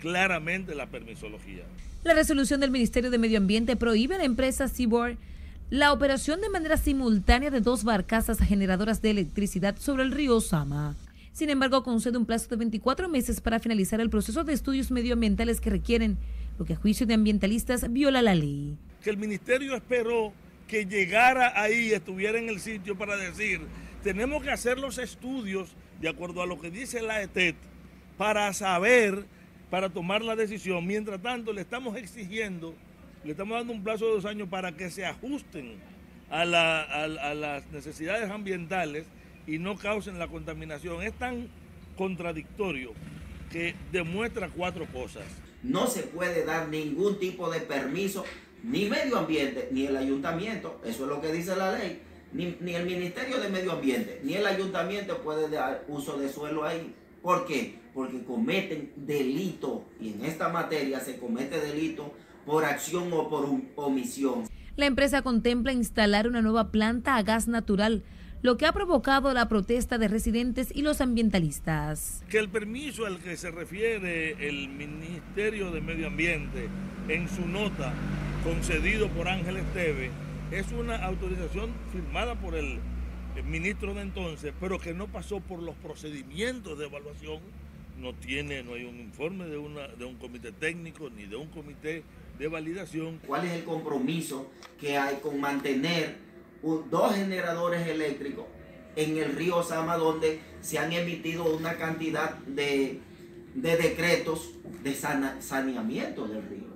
claramente 0.00 0.74
la 0.74 0.86
permisología. 0.86 1.64
La 2.04 2.14
resolución 2.14 2.60
del 2.60 2.70
Ministerio 2.70 3.10
de 3.10 3.18
Medio 3.18 3.38
Ambiente 3.38 3.76
prohíbe 3.76 4.14
a 4.14 4.18
la 4.18 4.24
empresa 4.24 4.68
Seaboard 4.68 5.18
la 5.68 5.92
operación 5.92 6.40
de 6.40 6.48
manera 6.48 6.76
simultánea 6.76 7.50
de 7.50 7.60
dos 7.60 7.84
barcazas 7.84 8.38
generadoras 8.38 9.02
de 9.02 9.10
electricidad 9.10 9.76
sobre 9.78 10.02
el 10.02 10.10
río 10.10 10.36
Osama. 10.36 10.96
Sin 11.32 11.48
embargo, 11.48 11.84
concede 11.84 12.18
un 12.18 12.26
plazo 12.26 12.48
de 12.48 12.56
24 12.56 13.08
meses 13.08 13.40
para 13.40 13.60
finalizar 13.60 14.00
el 14.00 14.10
proceso 14.10 14.42
de 14.42 14.52
estudios 14.52 14.90
medioambientales 14.90 15.60
que 15.60 15.70
requieren, 15.70 16.18
lo 16.58 16.64
que 16.64 16.72
a 16.72 16.76
juicio 16.76 17.06
de 17.06 17.14
ambientalistas 17.14 17.92
viola 17.92 18.20
la 18.20 18.34
ley. 18.34 18.76
Que 19.02 19.10
el 19.10 19.16
ministerio 19.16 19.76
esperó 19.76 20.32
que 20.70 20.86
llegara 20.86 21.60
ahí, 21.60 21.92
estuviera 21.92 22.38
en 22.38 22.48
el 22.48 22.60
sitio 22.60 22.96
para 22.96 23.16
decir, 23.16 23.60
tenemos 24.02 24.42
que 24.42 24.50
hacer 24.50 24.78
los 24.78 24.98
estudios 24.98 25.68
de 26.00 26.08
acuerdo 26.08 26.42
a 26.42 26.46
lo 26.46 26.60
que 26.60 26.70
dice 26.70 27.02
la 27.02 27.20
ETET 27.20 27.56
para 28.16 28.52
saber, 28.54 29.24
para 29.68 29.90
tomar 29.90 30.22
la 30.22 30.36
decisión. 30.36 30.86
Mientras 30.86 31.20
tanto, 31.20 31.52
le 31.52 31.60
estamos 31.60 31.96
exigiendo 31.96 32.74
le 33.24 33.32
estamos 33.32 33.58
dando 33.58 33.72
un 33.74 33.84
plazo 33.84 34.06
de 34.06 34.12
dos 34.12 34.24
años 34.24 34.48
para 34.48 34.72
que 34.72 34.90
se 34.90 35.04
ajusten 35.04 35.78
a, 36.30 36.44
las 36.44 37.66
necesidades 37.70 38.30
ambientales 38.30 39.04
y 39.46 39.58
no 39.58 39.76
causen 39.76 40.18
la 40.18 40.28
contaminación. 40.28 41.02
Es 41.02 41.12
tan 41.14 41.48
contradictorio 41.96 42.92
que 43.50 43.74
demuestra 43.92 44.48
cuatro 44.48 44.86
cosas. 44.86 45.24
No 45.62 45.86
se 45.86 46.04
puede 46.04 46.46
dar 46.46 46.68
ningún 46.68 47.18
tipo 47.18 47.50
de 47.50 47.60
permiso, 47.60 48.24
ni 48.62 48.88
medio 48.88 49.18
ambiente, 49.18 49.68
ni 49.72 49.86
el 49.86 49.96
ayuntamiento, 49.96 50.80
eso 50.84 51.04
es 51.04 51.08
lo 51.08 51.20
que 51.20 51.32
dice 51.32 51.56
la 51.56 51.76
ley, 51.76 52.02
ni, 52.32 52.56
ni 52.60 52.74
el 52.74 52.86
Ministerio 52.86 53.40
de 53.40 53.48
Medio 53.48 53.72
Ambiente, 53.72 54.20
ni 54.22 54.34
el 54.34 54.46
ayuntamiento 54.46 55.18
puede 55.18 55.48
dar 55.48 55.84
uso 55.88 56.18
de 56.18 56.28
suelo 56.28 56.64
ahí. 56.64 56.94
¿Por 57.22 57.46
qué? 57.46 57.78
Porque 57.92 58.22
cometen 58.24 58.92
delito 58.96 59.84
y 60.00 60.12
en 60.12 60.24
esta 60.24 60.48
materia 60.48 61.00
se 61.00 61.18
comete 61.18 61.60
delito 61.60 62.14
por 62.46 62.64
acción 62.64 63.12
o 63.12 63.28
por 63.28 63.48
omisión. 63.76 64.44
La 64.76 64.86
empresa 64.86 65.22
contempla 65.22 65.72
instalar 65.72 66.26
una 66.26 66.40
nueva 66.40 66.70
planta 66.70 67.16
a 67.16 67.22
gas 67.22 67.48
natural, 67.48 68.04
lo 68.42 68.56
que 68.56 68.64
ha 68.64 68.72
provocado 68.72 69.34
la 69.34 69.48
protesta 69.48 69.98
de 69.98 70.08
residentes 70.08 70.68
y 70.74 70.80
los 70.80 71.02
ambientalistas. 71.02 72.24
Que 72.30 72.38
el 72.38 72.48
permiso 72.48 73.04
al 73.04 73.18
que 73.18 73.36
se 73.36 73.50
refiere 73.50 74.48
el 74.48 74.68
Ministerio 74.68 75.70
de 75.70 75.82
Medio 75.82 76.06
Ambiente 76.06 76.68
en 77.08 77.28
su 77.28 77.46
nota 77.46 77.92
concedido 78.44 79.08
por 79.08 79.28
Ángel 79.28 79.58
Esteve 79.58 80.10
es 80.50 80.72
una 80.72 80.96
autorización 81.04 81.70
firmada 81.92 82.34
por 82.34 82.54
el 82.54 82.78
ministro 83.44 83.94
de 83.94 84.02
entonces, 84.02 84.52
pero 84.58 84.78
que 84.78 84.94
no 84.94 85.06
pasó 85.06 85.40
por 85.40 85.62
los 85.62 85.74
procedimientos 85.76 86.78
de 86.78 86.86
evaluación, 86.86 87.40
no 87.98 88.14
tiene, 88.14 88.62
no 88.62 88.74
hay 88.74 88.84
un 88.84 88.98
informe 88.98 89.46
de, 89.46 89.58
un 89.58 90.16
comité 90.18 90.52
técnico 90.52 91.10
ni 91.10 91.26
de 91.26 91.36
un 91.36 91.48
comité 91.48 92.02
de 92.38 92.48
validación. 92.48 93.20
¿Cuál 93.26 93.46
es 93.46 93.52
el 93.52 93.64
compromiso 93.64 94.50
que 94.80 94.96
hay 94.96 95.16
con 95.16 95.40
mantener 95.40 96.16
dos 96.90 97.14
generadores 97.14 97.86
eléctricos 97.86 98.46
en 98.96 99.18
el 99.18 99.34
río 99.36 99.62
Sama 99.62 99.96
donde 99.96 100.40
se 100.62 100.78
han 100.78 100.92
emitido 100.92 101.44
una 101.44 101.76
cantidad 101.76 102.38
de, 102.38 103.00
de 103.54 103.76
decretos 103.76 104.50
de 104.82 104.94
saneamiento 104.94 106.26
del 106.26 106.42
río? 106.42 106.70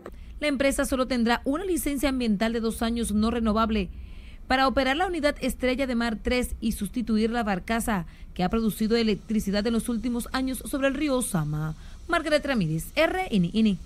La 0.44 0.48
empresa 0.48 0.84
solo 0.84 1.06
tendrá 1.06 1.40
una 1.46 1.64
licencia 1.64 2.10
ambiental 2.10 2.52
de 2.52 2.60
dos 2.60 2.82
años 2.82 3.12
no 3.12 3.30
renovable 3.30 3.88
para 4.46 4.68
operar 4.68 4.94
la 4.94 5.06
unidad 5.06 5.36
Estrella 5.40 5.86
de 5.86 5.94
Mar 5.94 6.18
3 6.22 6.56
y 6.60 6.72
sustituir 6.72 7.30
la 7.30 7.42
barcaza 7.42 8.04
que 8.34 8.44
ha 8.44 8.50
producido 8.50 8.94
electricidad 8.94 9.66
en 9.66 9.72
los 9.72 9.88
últimos 9.88 10.28
años 10.32 10.62
sobre 10.66 10.88
el 10.88 10.94
río 10.96 11.22
Sama. 11.22 11.76
Margaret 12.08 12.44
Ramírez, 12.44 12.92
RNN. 12.94 13.78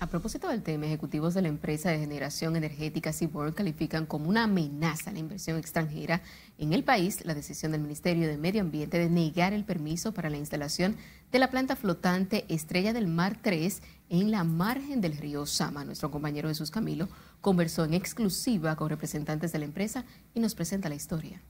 A 0.00 0.08
propósito 0.08 0.48
del 0.48 0.62
tema, 0.62 0.86
ejecutivos 0.86 1.34
de 1.34 1.42
la 1.42 1.48
empresa 1.48 1.90
de 1.90 2.00
generación 2.00 2.56
energética 2.56 3.12
Seaboard 3.12 3.54
califican 3.54 4.06
como 4.06 4.28
una 4.28 4.44
amenaza 4.44 5.12
la 5.12 5.20
inversión 5.20 5.56
extranjera 5.56 6.20
en 6.58 6.72
el 6.72 6.82
país 6.82 7.24
la 7.24 7.32
decisión 7.32 7.72
del 7.72 7.80
Ministerio 7.80 8.26
de 8.26 8.36
Medio 8.36 8.60
Ambiente 8.60 8.98
de 8.98 9.08
negar 9.08 9.52
el 9.52 9.64
permiso 9.64 10.12
para 10.12 10.30
la 10.30 10.36
instalación 10.36 10.96
de 11.30 11.38
la 11.38 11.48
planta 11.48 11.76
flotante 11.76 12.44
Estrella 12.48 12.92
del 12.92 13.06
Mar 13.06 13.38
3 13.40 13.82
en 14.10 14.30
la 14.32 14.42
margen 14.42 15.00
del 15.00 15.16
río 15.16 15.46
Sama. 15.46 15.84
Nuestro 15.84 16.10
compañero 16.10 16.48
Jesús 16.48 16.72
Camilo 16.72 17.08
conversó 17.40 17.84
en 17.84 17.94
exclusiva 17.94 18.74
con 18.74 18.90
representantes 18.90 19.52
de 19.52 19.60
la 19.60 19.64
empresa 19.64 20.04
y 20.34 20.40
nos 20.40 20.56
presenta 20.56 20.88
la 20.88 20.96
historia. 20.96 21.40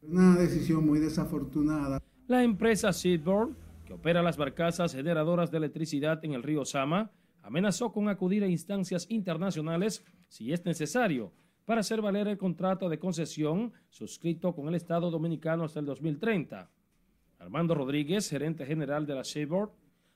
Una 0.00 0.36
decisión 0.36 0.86
muy 0.86 1.00
desafortunada. 1.00 2.00
La 2.28 2.44
empresa 2.44 2.92
Seaboard, 2.92 3.50
que 3.84 3.94
opera 3.94 4.22
las 4.22 4.36
barcazas 4.36 4.92
generadoras 4.92 5.50
de 5.50 5.58
electricidad 5.58 6.24
en 6.24 6.32
el 6.32 6.44
río 6.44 6.64
Sama, 6.64 7.10
amenazó 7.42 7.92
con 7.92 8.08
acudir 8.08 8.42
a 8.42 8.48
instancias 8.48 9.06
internacionales 9.10 10.04
si 10.28 10.52
es 10.52 10.64
necesario 10.64 11.32
para 11.64 11.80
hacer 11.80 12.00
valer 12.00 12.28
el 12.28 12.38
contrato 12.38 12.88
de 12.88 12.98
concesión 12.98 13.72
suscrito 13.88 14.54
con 14.54 14.68
el 14.68 14.74
Estado 14.74 15.10
Dominicano 15.10 15.64
hasta 15.64 15.80
el 15.80 15.86
2030. 15.86 16.68
Armando 17.38 17.74
Rodríguez, 17.74 18.28
gerente 18.28 18.66
general 18.66 19.06
de 19.06 19.14
la 19.14 19.24
Seaboard, 19.24 19.70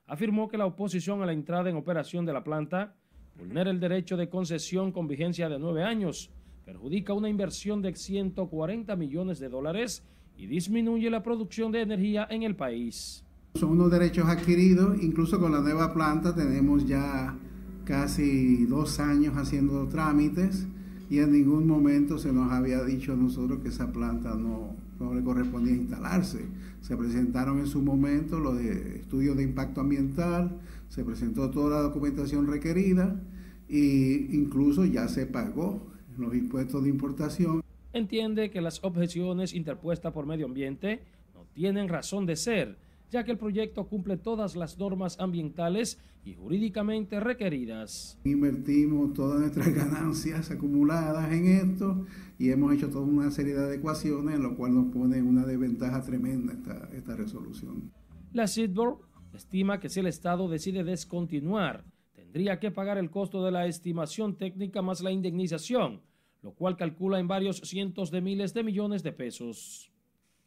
afirmó 0.06 0.48
que 0.48 0.58
la 0.58 0.66
oposición 0.66 1.22
a 1.22 1.26
la 1.26 1.32
entrada 1.32 1.70
en 1.70 1.76
operación 1.76 2.26
de 2.26 2.32
la 2.32 2.44
planta 2.44 2.94
vulnera 3.36 3.70
el 3.70 3.80
derecho 3.80 4.16
de 4.16 4.28
concesión 4.28 4.92
con 4.92 5.08
vigencia 5.08 5.48
de 5.48 5.58
nueve 5.58 5.82
años, 5.82 6.30
perjudica 6.64 7.12
una 7.12 7.28
inversión 7.28 7.82
de 7.82 7.94
140 7.94 8.94
millones 8.96 9.38
de 9.38 9.48
dólares 9.48 10.04
y 10.36 10.46
disminuye 10.46 11.10
la 11.10 11.22
producción 11.22 11.72
de 11.72 11.82
energía 11.82 12.26
en 12.30 12.42
el 12.42 12.56
país. 12.56 13.24
Son 13.56 13.70
unos 13.70 13.88
derechos 13.88 14.26
adquiridos, 14.26 15.00
incluso 15.00 15.38
con 15.38 15.52
la 15.52 15.60
nueva 15.60 15.94
planta 15.94 16.34
tenemos 16.34 16.88
ya 16.88 17.36
casi 17.84 18.66
dos 18.66 18.98
años 18.98 19.36
haciendo 19.36 19.86
trámites 19.86 20.66
y 21.08 21.20
en 21.20 21.30
ningún 21.30 21.64
momento 21.64 22.18
se 22.18 22.32
nos 22.32 22.50
había 22.50 22.82
dicho 22.82 23.12
a 23.12 23.16
nosotros 23.16 23.60
que 23.60 23.68
esa 23.68 23.92
planta 23.92 24.34
no, 24.34 24.74
no 24.98 25.14
le 25.14 25.22
correspondía 25.22 25.72
instalarse. 25.72 26.44
Se 26.80 26.96
presentaron 26.96 27.60
en 27.60 27.68
su 27.68 27.80
momento 27.80 28.40
los 28.40 28.58
de 28.58 28.96
estudios 28.96 29.36
de 29.36 29.44
impacto 29.44 29.82
ambiental, 29.82 30.58
se 30.88 31.04
presentó 31.04 31.48
toda 31.50 31.76
la 31.76 31.82
documentación 31.82 32.48
requerida 32.48 33.20
e 33.68 34.30
incluso 34.32 34.84
ya 34.84 35.06
se 35.06 35.26
pagó 35.26 35.80
los 36.18 36.34
impuestos 36.34 36.82
de 36.82 36.88
importación. 36.90 37.62
Entiende 37.92 38.50
que 38.50 38.60
las 38.60 38.82
objeciones 38.82 39.54
interpuestas 39.54 40.12
por 40.12 40.26
medio 40.26 40.46
ambiente 40.46 41.02
no 41.32 41.46
tienen 41.54 41.88
razón 41.88 42.26
de 42.26 42.34
ser 42.34 42.83
ya 43.14 43.22
que 43.22 43.30
el 43.30 43.38
proyecto 43.38 43.86
cumple 43.86 44.16
todas 44.16 44.56
las 44.56 44.76
normas 44.76 45.20
ambientales 45.20 46.00
y 46.24 46.34
jurídicamente 46.34 47.20
requeridas. 47.20 48.18
Invertimos 48.24 49.14
todas 49.14 49.38
nuestras 49.38 49.72
ganancias 49.82 50.50
acumuladas 50.50 51.32
en 51.32 51.46
esto 51.46 52.06
y 52.40 52.50
hemos 52.50 52.74
hecho 52.74 52.90
toda 52.90 53.04
una 53.04 53.30
serie 53.30 53.54
de 53.54 53.66
adecuaciones, 53.66 54.34
en 54.34 54.42
lo 54.42 54.56
cual 54.56 54.74
nos 54.74 54.92
pone 54.92 55.22
una 55.22 55.46
desventaja 55.46 56.02
tremenda 56.02 56.54
esta, 56.54 56.88
esta 56.92 57.14
resolución. 57.14 57.92
La 58.32 58.48
Sidborg 58.48 58.98
estima 59.32 59.78
que 59.78 59.90
si 59.90 60.00
el 60.00 60.08
Estado 60.08 60.48
decide 60.48 60.82
descontinuar, 60.82 61.84
tendría 62.16 62.58
que 62.58 62.72
pagar 62.72 62.98
el 62.98 63.10
costo 63.10 63.44
de 63.44 63.52
la 63.52 63.68
estimación 63.68 64.36
técnica 64.36 64.82
más 64.82 65.02
la 65.02 65.12
indemnización, 65.12 66.00
lo 66.42 66.52
cual 66.52 66.76
calcula 66.76 67.20
en 67.20 67.28
varios 67.28 67.58
cientos 67.58 68.10
de 68.10 68.20
miles 68.20 68.54
de 68.54 68.64
millones 68.64 69.04
de 69.04 69.12
pesos. 69.12 69.92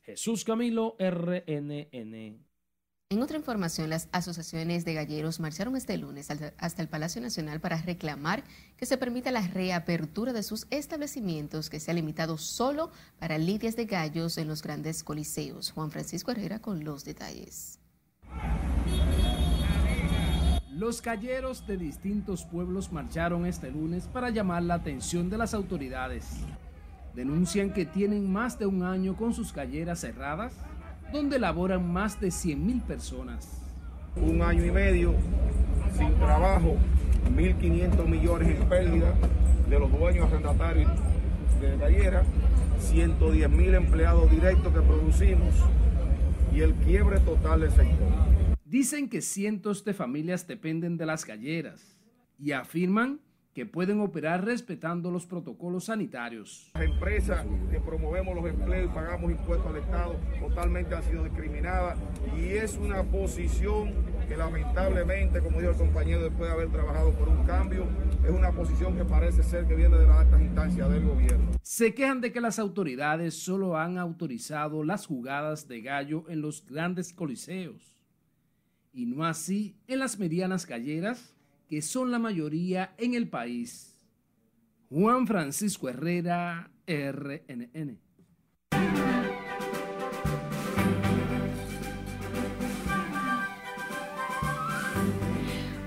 Jesús 0.02 0.44
Camilo, 0.44 0.98
RNN. 1.00 2.47
En 3.10 3.22
otra 3.22 3.38
información, 3.38 3.90
las 3.90 4.10
asociaciones 4.12 4.84
de 4.84 4.94
galleros 4.94 5.40
marcharon 5.40 5.78
este 5.78 5.98
lunes 5.98 6.28
hasta 6.30 6.82
el 6.82 6.90
Palacio 6.90 7.22
Nacional 7.22 7.62
para 7.62 7.78
reclamar 7.78 8.44
que 8.76 8.86
se 8.86 8.98
permita 8.98 9.32
la 9.32 9.48
reapertura 9.48 10.34
de 10.34 10.44
sus 10.44 10.68
establecimientos 10.72 11.70
que 11.70 11.80
se 11.80 11.90
ha 11.90 11.94
limitado 11.94 12.38
solo 12.38 12.92
para 13.18 13.38
lidias 13.38 13.78
de 13.78 13.86
gallos 13.86 14.38
en 14.38 14.50
los 14.50 14.62
grandes 14.62 15.06
coliseos. 15.06 15.72
Juan 15.72 15.90
Francisco 15.90 16.32
Herrera 16.32 16.60
con 16.60 16.84
los 16.84 17.06
detalles. 17.06 17.80
Los 20.70 21.02
galleros 21.02 21.66
de 21.66 21.78
distintos 21.78 22.44
pueblos 22.44 22.92
marcharon 22.92 23.46
este 23.46 23.72
lunes 23.72 24.06
para 24.08 24.32
llamar 24.32 24.64
la 24.64 24.74
atención 24.74 25.30
de 25.30 25.38
las 25.38 25.54
autoridades. 25.54 26.26
Denuncian 27.16 27.72
que 27.72 27.86
tienen 27.86 28.30
más 28.30 28.60
de 28.60 28.66
un 28.66 28.84
año 28.84 29.16
con 29.16 29.34
sus 29.34 29.54
galleras 29.54 30.02
cerradas 30.02 30.52
donde 31.12 31.40
laboran 31.40 31.92
más 31.92 32.20
de 32.20 32.28
100.000 32.28 32.82
personas. 32.84 33.62
Un 34.16 34.42
año 34.42 34.66
y 34.66 34.72
medio 34.72 35.14
sin 35.98 36.14
trabajo 36.16 36.78
1.500 37.36 38.06
millones 38.08 38.60
en 38.60 38.70
pérdida 38.70 39.14
de 39.70 39.80
los 39.80 39.92
dueños 39.92 40.28
arrendatarios 40.28 40.92
de 41.62 41.78
gallera, 41.78 42.24
110 42.80 43.50
mil 43.50 43.74
empleados 43.74 44.30
directos 44.30 44.74
que 44.74 44.82
producimos 44.82 45.54
y 46.54 46.62
el 46.62 46.74
quiebre 46.76 47.20
total 47.20 47.62
del 47.62 47.72
sector. 47.72 48.08
Dicen 48.66 49.10
que 49.10 49.22
cientos 49.22 49.84
de 49.86 49.94
familias 49.94 50.48
dependen 50.48 50.98
de 50.98 51.06
las 51.06 51.26
galleras 51.26 51.98
y 52.38 52.52
afirman 52.52 53.20
que 53.58 53.66
pueden 53.66 54.02
operar 54.02 54.46
respetando 54.46 55.10
los 55.10 55.26
protocolos 55.26 55.86
sanitarios. 55.86 56.70
Las 56.76 56.84
empresas 56.84 57.44
que 57.72 57.80
promovemos 57.80 58.36
los 58.36 58.46
empleos 58.46 58.86
y 58.86 58.94
pagamos 58.94 59.32
impuestos 59.32 59.66
al 59.66 59.78
Estado 59.78 60.16
totalmente 60.40 60.94
han 60.94 61.02
sido 61.02 61.24
discriminadas 61.24 61.98
y 62.38 62.50
es 62.50 62.78
una 62.78 63.02
posición 63.02 63.96
que 64.28 64.38
lamentablemente, 64.38 65.42
como 65.42 65.60
dijo 65.60 65.72
el 65.72 65.78
compañero, 65.78 66.22
después 66.22 66.48
de 66.48 66.54
haber 66.54 66.70
trabajado 66.70 67.14
por 67.14 67.30
un 67.30 67.44
cambio, 67.48 67.88
es 68.24 68.30
una 68.30 68.52
posición 68.52 68.96
que 68.96 69.04
parece 69.04 69.42
ser 69.42 69.66
que 69.66 69.74
viene 69.74 69.98
de 69.98 70.06
las 70.06 70.18
altas 70.18 70.40
instancias 70.40 70.92
del 70.92 71.04
gobierno. 71.04 71.54
Se 71.64 71.96
quejan 71.96 72.22
de 72.22 72.32
que 72.32 72.42
las 72.42 72.60
autoridades 72.60 73.34
solo 73.34 73.76
han 73.76 73.98
autorizado 73.98 74.84
las 74.84 75.08
jugadas 75.08 75.68
de 75.68 75.82
gallo 75.82 76.26
en 76.30 76.42
los 76.42 76.64
grandes 76.64 77.12
coliseos 77.12 77.82
y 78.94 79.08
no 79.08 79.26
así 79.26 79.80
en 79.88 79.98
las 79.98 80.20
medianas 80.20 80.68
galleras 80.68 81.34
que 81.68 81.82
son 81.82 82.12
la 82.12 82.20
mayoría 82.20 82.94
en 82.98 83.14
el 83.14 83.28
país. 83.28 83.96
Juan 84.90 85.28
Francisco 85.28 85.90
Herrera, 85.90 86.72
RNN. 86.88 88.00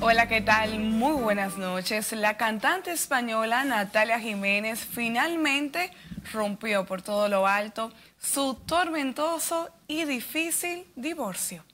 Hola, 0.02 0.28
¿qué 0.28 0.40
tal? 0.40 0.80
Muy 0.80 1.12
buenas 1.12 1.56
noches. 1.58 2.12
La 2.12 2.36
cantante 2.36 2.90
española 2.90 3.64
Natalia 3.64 4.18
Jiménez 4.18 4.80
finalmente 4.84 5.92
rompió 6.32 6.86
por 6.86 7.02
todo 7.02 7.28
lo 7.28 7.46
alto 7.46 7.92
su 8.18 8.54
tormentoso 8.66 9.70
y 9.86 10.04
difícil 10.04 10.86
divorcio. 10.96 11.64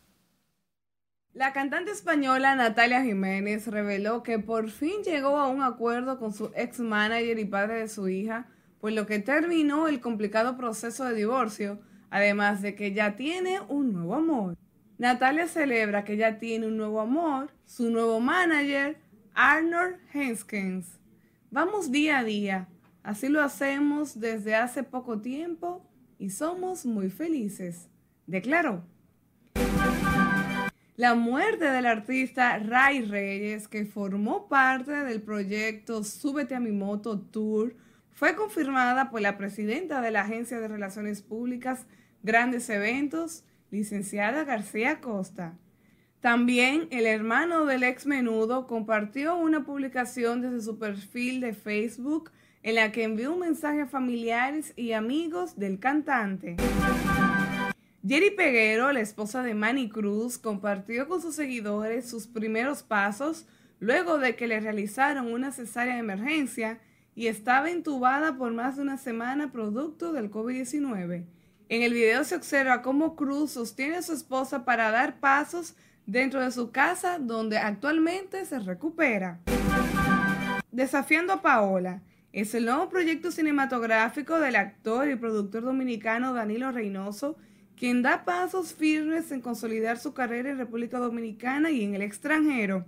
La 1.37 1.53
cantante 1.53 1.91
española 1.91 2.55
Natalia 2.55 3.03
Jiménez 3.03 3.67
reveló 3.67 4.23
que 4.23 4.39
por 4.39 4.71
fin 4.71 5.03
llegó 5.05 5.37
a 5.37 5.49
un 5.49 5.61
acuerdo 5.61 6.19
con 6.19 6.33
su 6.33 6.51
ex 6.55 6.81
manager 6.81 7.39
y 7.39 7.45
padre 7.45 7.81
de 7.81 7.89
su 7.89 8.09
hija, 8.09 8.47
por 8.81 8.93
lo 8.93 9.05
que 9.05 9.19
terminó 9.19 9.87
el 9.87 10.01
complicado 10.01 10.57
proceso 10.57 11.05
de 11.05 11.13
divorcio, 11.13 11.79
además 12.09 12.63
de 12.63 12.75
que 12.75 12.95
ya 12.95 13.17
tiene 13.17 13.61
un 13.69 13.93
nuevo 13.93 14.15
amor. 14.15 14.57
Natalia 14.97 15.47
celebra 15.47 16.05
que 16.05 16.17
ya 16.17 16.39
tiene 16.39 16.69
un 16.69 16.79
nuevo 16.79 17.03
amor, 17.03 17.53
su 17.67 17.91
nuevo 17.91 18.19
manager, 18.19 18.97
Arnold 19.35 19.97
Henskens. 20.15 20.99
Vamos 21.51 21.93
día 21.93 22.21
a 22.21 22.25
día, 22.25 22.69
así 23.03 23.29
lo 23.29 23.43
hacemos 23.43 24.19
desde 24.21 24.55
hace 24.55 24.85
poco 24.85 25.21
tiempo 25.21 25.87
y 26.19 26.31
somos 26.31 26.87
muy 26.87 27.11
felices, 27.11 27.91
declaró. 28.27 28.96
La 30.97 31.15
muerte 31.15 31.67
del 31.67 31.85
artista 31.85 32.59
Ray 32.59 33.03
Reyes, 33.03 33.69
que 33.69 33.85
formó 33.85 34.49
parte 34.49 34.93
del 34.93 35.21
proyecto 35.21 36.03
Súbete 36.03 36.55
a 36.55 36.61
mi 36.61 36.73
moto 36.73 37.21
Tour, 37.21 37.77
fue 38.13 38.35
confirmada 38.35 39.11
por 39.11 39.21
la 39.21 39.37
presidenta 39.37 40.01
de 40.01 40.11
la 40.11 40.23
Agencia 40.23 40.59
de 40.59 40.69
Relaciones 40.69 41.21
Públicas 41.21 41.87
Grandes 42.23 42.71
Eventos, 42.71 43.45
licenciada 43.71 44.45
García 44.45 45.03
Costa. 45.03 45.59
También 46.21 46.89
el 46.91 47.05
hermano 47.05 47.67
del 47.67 47.83
ex 47.83 48.07
menudo 48.07 48.67
compartió 48.67 49.37
una 49.37 49.67
publicación 49.67 50.41
desde 50.41 50.63
su 50.63 50.79
perfil 50.79 51.43
de 51.43 51.53
Facebook 51.53 52.31
en 52.63 52.77
la 52.77 52.91
que 52.91 53.03
envió 53.03 53.35
un 53.35 53.41
mensaje 53.41 53.83
a 53.83 53.87
familiares 53.87 54.73
y 54.77 54.93
amigos 54.93 55.59
del 55.59 55.79
cantante. 55.79 56.57
Jerry 58.09 58.31
Peguero, 58.31 58.93
la 58.93 59.01
esposa 59.01 59.43
de 59.43 59.55
Manny 59.55 59.89
Cruz, 59.89 60.39
compartió 60.39 61.09
con 61.09 61.21
sus 61.21 61.35
seguidores 61.35 62.09
sus 62.09 62.29
primeros 62.29 62.85
pasos 62.85 63.47
luego 63.81 64.19
de 64.19 64.37
que 64.37 64.47
le 64.47 64.61
realizaron 64.61 65.33
una 65.33 65.51
cesárea 65.51 65.95
de 65.95 66.01
emergencia 66.01 66.79
y 67.17 67.27
estaba 67.27 67.69
intubada 67.69 68.37
por 68.37 68.53
más 68.53 68.77
de 68.77 68.83
una 68.83 68.97
semana 68.97 69.51
producto 69.51 70.13
del 70.13 70.31
COVID-19. 70.31 71.25
En 71.69 71.83
el 71.83 71.93
video 71.93 72.23
se 72.23 72.37
observa 72.37 72.81
cómo 72.81 73.17
Cruz 73.17 73.53
sostiene 73.53 73.97
a 73.97 74.03
su 74.03 74.13
esposa 74.13 74.65
para 74.65 74.93
dar 74.93 75.19
pasos 75.19 75.75
dentro 76.07 76.41
de 76.41 76.53
su 76.53 76.71
casa 76.71 77.19
donde 77.19 77.59
actualmente 77.59 78.45
se 78.45 78.61
recupera. 78.61 79.41
Desafiando 80.71 81.33
a 81.33 81.43
Paola 81.43 82.03
es 82.33 82.55
el 82.55 82.67
nuevo 82.67 82.89
proyecto 82.89 83.33
cinematográfico 83.33 84.39
del 84.39 84.55
actor 84.55 85.09
y 85.09 85.17
productor 85.17 85.65
dominicano 85.65 86.35
Danilo 86.35 86.71
Reynoso 86.71 87.37
quien 87.77 88.01
da 88.03 88.25
pasos 88.25 88.75
firmes 88.75 89.31
en 89.31 89.43
consolidar 89.43 89.99
su 89.99 90.15
carrera 90.15 90.51
en 90.51 90.59
República 90.59 90.99
Dominicana 90.99 91.71
y 91.71 91.85
en 91.85 91.95
el 91.95 92.03
extranjero. 92.03 92.87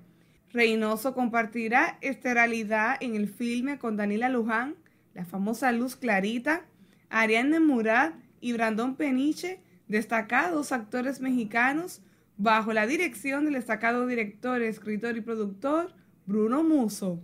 Reynoso 0.51 1.15
compartirá 1.15 1.99
realidad 2.23 2.97
en 3.01 3.15
el 3.15 3.29
filme 3.29 3.79
con 3.79 3.99
Danila 3.99 4.31
Luján, 4.31 4.77
la 5.15 5.27
famosa 5.27 5.73
Luz 5.73 5.95
Clarita, 5.95 6.63
Ariane 7.11 7.61
Murat 7.61 8.15
y 8.41 8.55
Brandon 8.55 8.97
Peniche, 8.97 9.61
destacados 9.89 10.73
actores 10.73 11.21
mexicanos, 11.21 12.01
bajo 12.39 12.73
la 12.73 12.87
dirección 12.87 13.45
del 13.45 13.55
destacado 13.55 14.07
director, 14.07 14.63
escritor 14.63 15.17
y 15.17 15.21
productor 15.21 15.93
Bruno 16.25 16.63
Muso. 16.63 17.21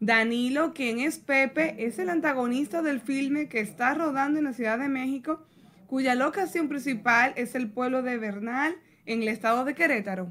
Danilo, 0.00 0.74
quien 0.74 0.98
es 0.98 1.18
Pepe, 1.18 1.86
es 1.86 1.98
el 1.98 2.10
antagonista 2.10 2.82
del 2.82 3.00
filme 3.00 3.48
que 3.48 3.60
está 3.60 3.94
rodando 3.94 4.38
en 4.38 4.46
la 4.46 4.52
Ciudad 4.52 4.78
de 4.78 4.88
México 4.88 5.46
cuya 5.90 6.14
locación 6.14 6.68
principal 6.68 7.32
es 7.34 7.56
el 7.56 7.68
pueblo 7.68 8.02
de 8.02 8.16
Bernal, 8.16 8.76
en 9.06 9.22
el 9.22 9.28
estado 9.28 9.64
de 9.64 9.74
Querétaro. 9.74 10.30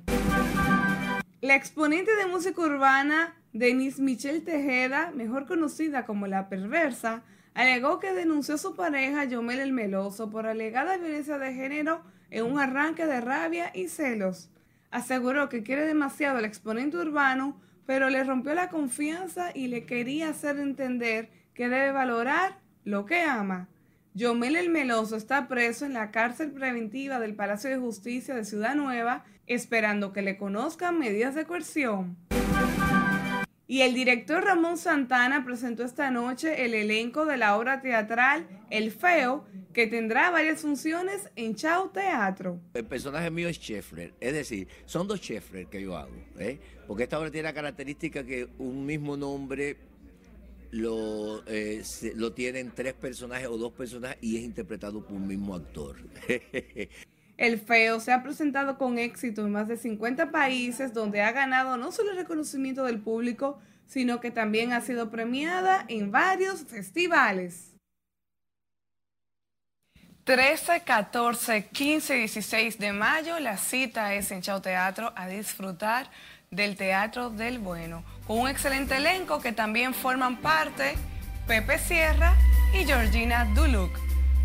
La 1.42 1.56
exponente 1.56 2.16
de 2.16 2.28
música 2.28 2.62
urbana 2.62 3.36
Denise 3.52 4.02
Michelle 4.02 4.40
Tejeda, 4.40 5.12
mejor 5.12 5.48
conocida 5.48 6.06
como 6.06 6.28
La 6.28 6.48
Perversa, 6.48 7.24
alegó 7.54 8.00
que 8.00 8.14
denunció 8.14 8.56
a 8.56 8.58
su 8.58 8.74
pareja 8.78 9.26
Yomel 9.26 9.60
el 9.60 9.74
Meloso 9.74 10.30
por 10.30 10.48
alegada 10.48 10.96
violencia 10.96 11.38
de 11.38 11.54
género 11.54 12.04
en 12.30 12.46
un 12.46 12.58
arranque 12.58 13.06
de 13.06 13.20
rabia 13.20 13.70
y 13.74 13.90
celos. 13.90 14.50
Aseguró 14.92 15.50
que 15.50 15.62
quiere 15.62 15.86
demasiado 15.86 16.38
al 16.38 16.46
exponente 16.46 16.96
urbano, 16.96 17.60
pero 17.86 18.10
le 18.10 18.24
rompió 18.24 18.54
la 18.54 18.70
confianza 18.70 19.52
y 19.54 19.68
le 19.68 19.86
quería 19.86 20.30
hacer 20.30 20.58
entender 20.58 21.30
que 21.54 21.68
debe 21.68 21.92
valorar 21.92 22.60
lo 22.86 23.06
que 23.06 23.24
ama. 23.24 23.68
Yomel 24.16 24.56
el 24.56 24.70
Meloso 24.70 25.16
está 25.16 25.48
preso 25.48 25.86
en 25.86 25.94
la 25.94 26.10
cárcel 26.10 26.52
preventiva 26.52 27.20
del 27.20 27.36
Palacio 27.36 27.70
de 27.70 27.78
Justicia 27.78 28.34
de 28.34 28.44
Ciudad 28.44 28.76
Nueva, 28.76 29.24
esperando 29.46 30.14
que 30.14 30.24
le 30.24 30.38
conozcan 30.38 30.98
medidas 30.98 31.36
de 31.36 31.46
coerción. 31.46 32.18
Y 33.68 33.82
el 33.82 33.94
director 33.94 34.44
Ramón 34.44 34.80
Santana 34.80 35.46
presentó 35.46 35.84
esta 35.84 36.10
noche 36.10 36.66
el 36.66 36.74
elenco 36.74 37.26
de 37.26 37.38
la 37.38 37.56
obra 37.56 37.82
teatral 37.82 38.48
El 38.72 38.90
Feo, 38.90 39.46
que 39.74 39.86
tendrá 39.86 40.32
varias 40.32 40.62
funciones 40.62 41.30
en 41.36 41.54
Chao 41.54 41.92
Teatro. 41.92 42.60
El 42.74 42.86
personaje 42.86 43.30
mío 43.30 43.48
es 43.48 43.58
Scheffler, 43.58 44.16
es 44.20 44.34
decir, 44.34 44.68
son 44.86 45.08
dos 45.08 45.20
Scheffler 45.20 45.68
que 45.68 45.84
yo 45.84 45.96
hago, 45.96 46.16
¿eh? 46.40 46.60
porque 46.88 47.04
esta 47.04 47.20
obra 47.20 47.30
tiene 47.30 47.48
la 47.48 47.54
característica 47.54 48.24
que 48.26 48.50
un 48.58 48.88
mismo 48.88 49.16
nombre 49.16 49.78
lo, 50.72 51.44
eh, 51.48 51.84
lo 52.16 52.34
tienen 52.34 52.72
tres 52.74 52.94
personajes 52.94 53.48
o 53.48 53.58
dos 53.58 53.74
personajes 53.74 54.18
y 54.22 54.38
es 54.38 54.44
interpretado 54.44 55.04
por 55.04 55.14
un 55.14 55.28
mismo 55.28 55.56
actor. 55.56 55.98
El 57.38 57.58
Feo 57.58 58.02
se 58.02 58.12
ha 58.12 58.22
presentado 58.22 58.78
con 58.78 58.98
éxito 59.00 59.46
en 59.46 59.54
más 59.54 59.70
de 59.70 59.78
50 59.78 60.30
países 60.30 60.94
donde 60.94 61.22
ha 61.22 61.32
ganado 61.32 61.78
no 61.78 61.94
solo 61.94 62.12
el 62.12 62.18
reconocimiento 62.18 62.84
del 62.84 63.00
público, 63.00 63.62
sino 63.88 64.20
que 64.20 64.30
también 64.30 64.74
ha 64.74 64.82
sido 64.82 65.10
premiada 65.10 65.86
en 65.88 66.12
varios 66.12 66.66
festivales. 66.66 67.78
13, 70.26 70.82
14, 70.82 71.70
15 71.70 72.16
y 72.16 72.20
16 72.20 72.78
de 72.78 72.92
mayo 72.92 73.40
la 73.40 73.58
cita 73.58 74.14
es 74.14 74.32
en 74.32 74.42
Chao 74.42 74.62
Teatro 74.62 75.14
a 75.16 75.28
disfrutar 75.28 76.12
del 76.52 76.76
Teatro 76.78 77.30
del 77.30 77.60
Bueno 77.60 78.04
con 78.26 78.40
un 78.40 78.48
excelente 78.48 78.98
elenco 78.98 79.40
que 79.40 79.52
también 79.52 79.94
forman 79.94 80.38
parte 80.38 80.96
Pepe 81.48 81.78
Sierra 81.78 82.36
y 82.74 82.86
Georgina 82.86 83.46
Duluc. 83.54 83.92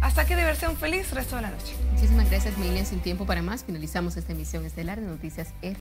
Hasta 0.03 0.27
que 0.27 0.37
diversión 0.37 0.77
feliz 0.77 1.13
resto 1.13 1.37
de 1.37 1.43
la 1.43 1.51
noche. 1.51 1.75
Muchísimas 1.93 2.29
gracias, 2.29 2.59
Miriam. 2.59 2.85
Sin 2.85 3.01
tiempo 3.01 3.25
para 3.25 3.41
más, 3.41 3.65
finalizamos 3.65 4.19
esta 4.19 4.33
emisión 4.33 4.67
estelar 4.67 5.01
de 5.01 5.07
Noticias 5.07 5.55
R. 5.63 5.73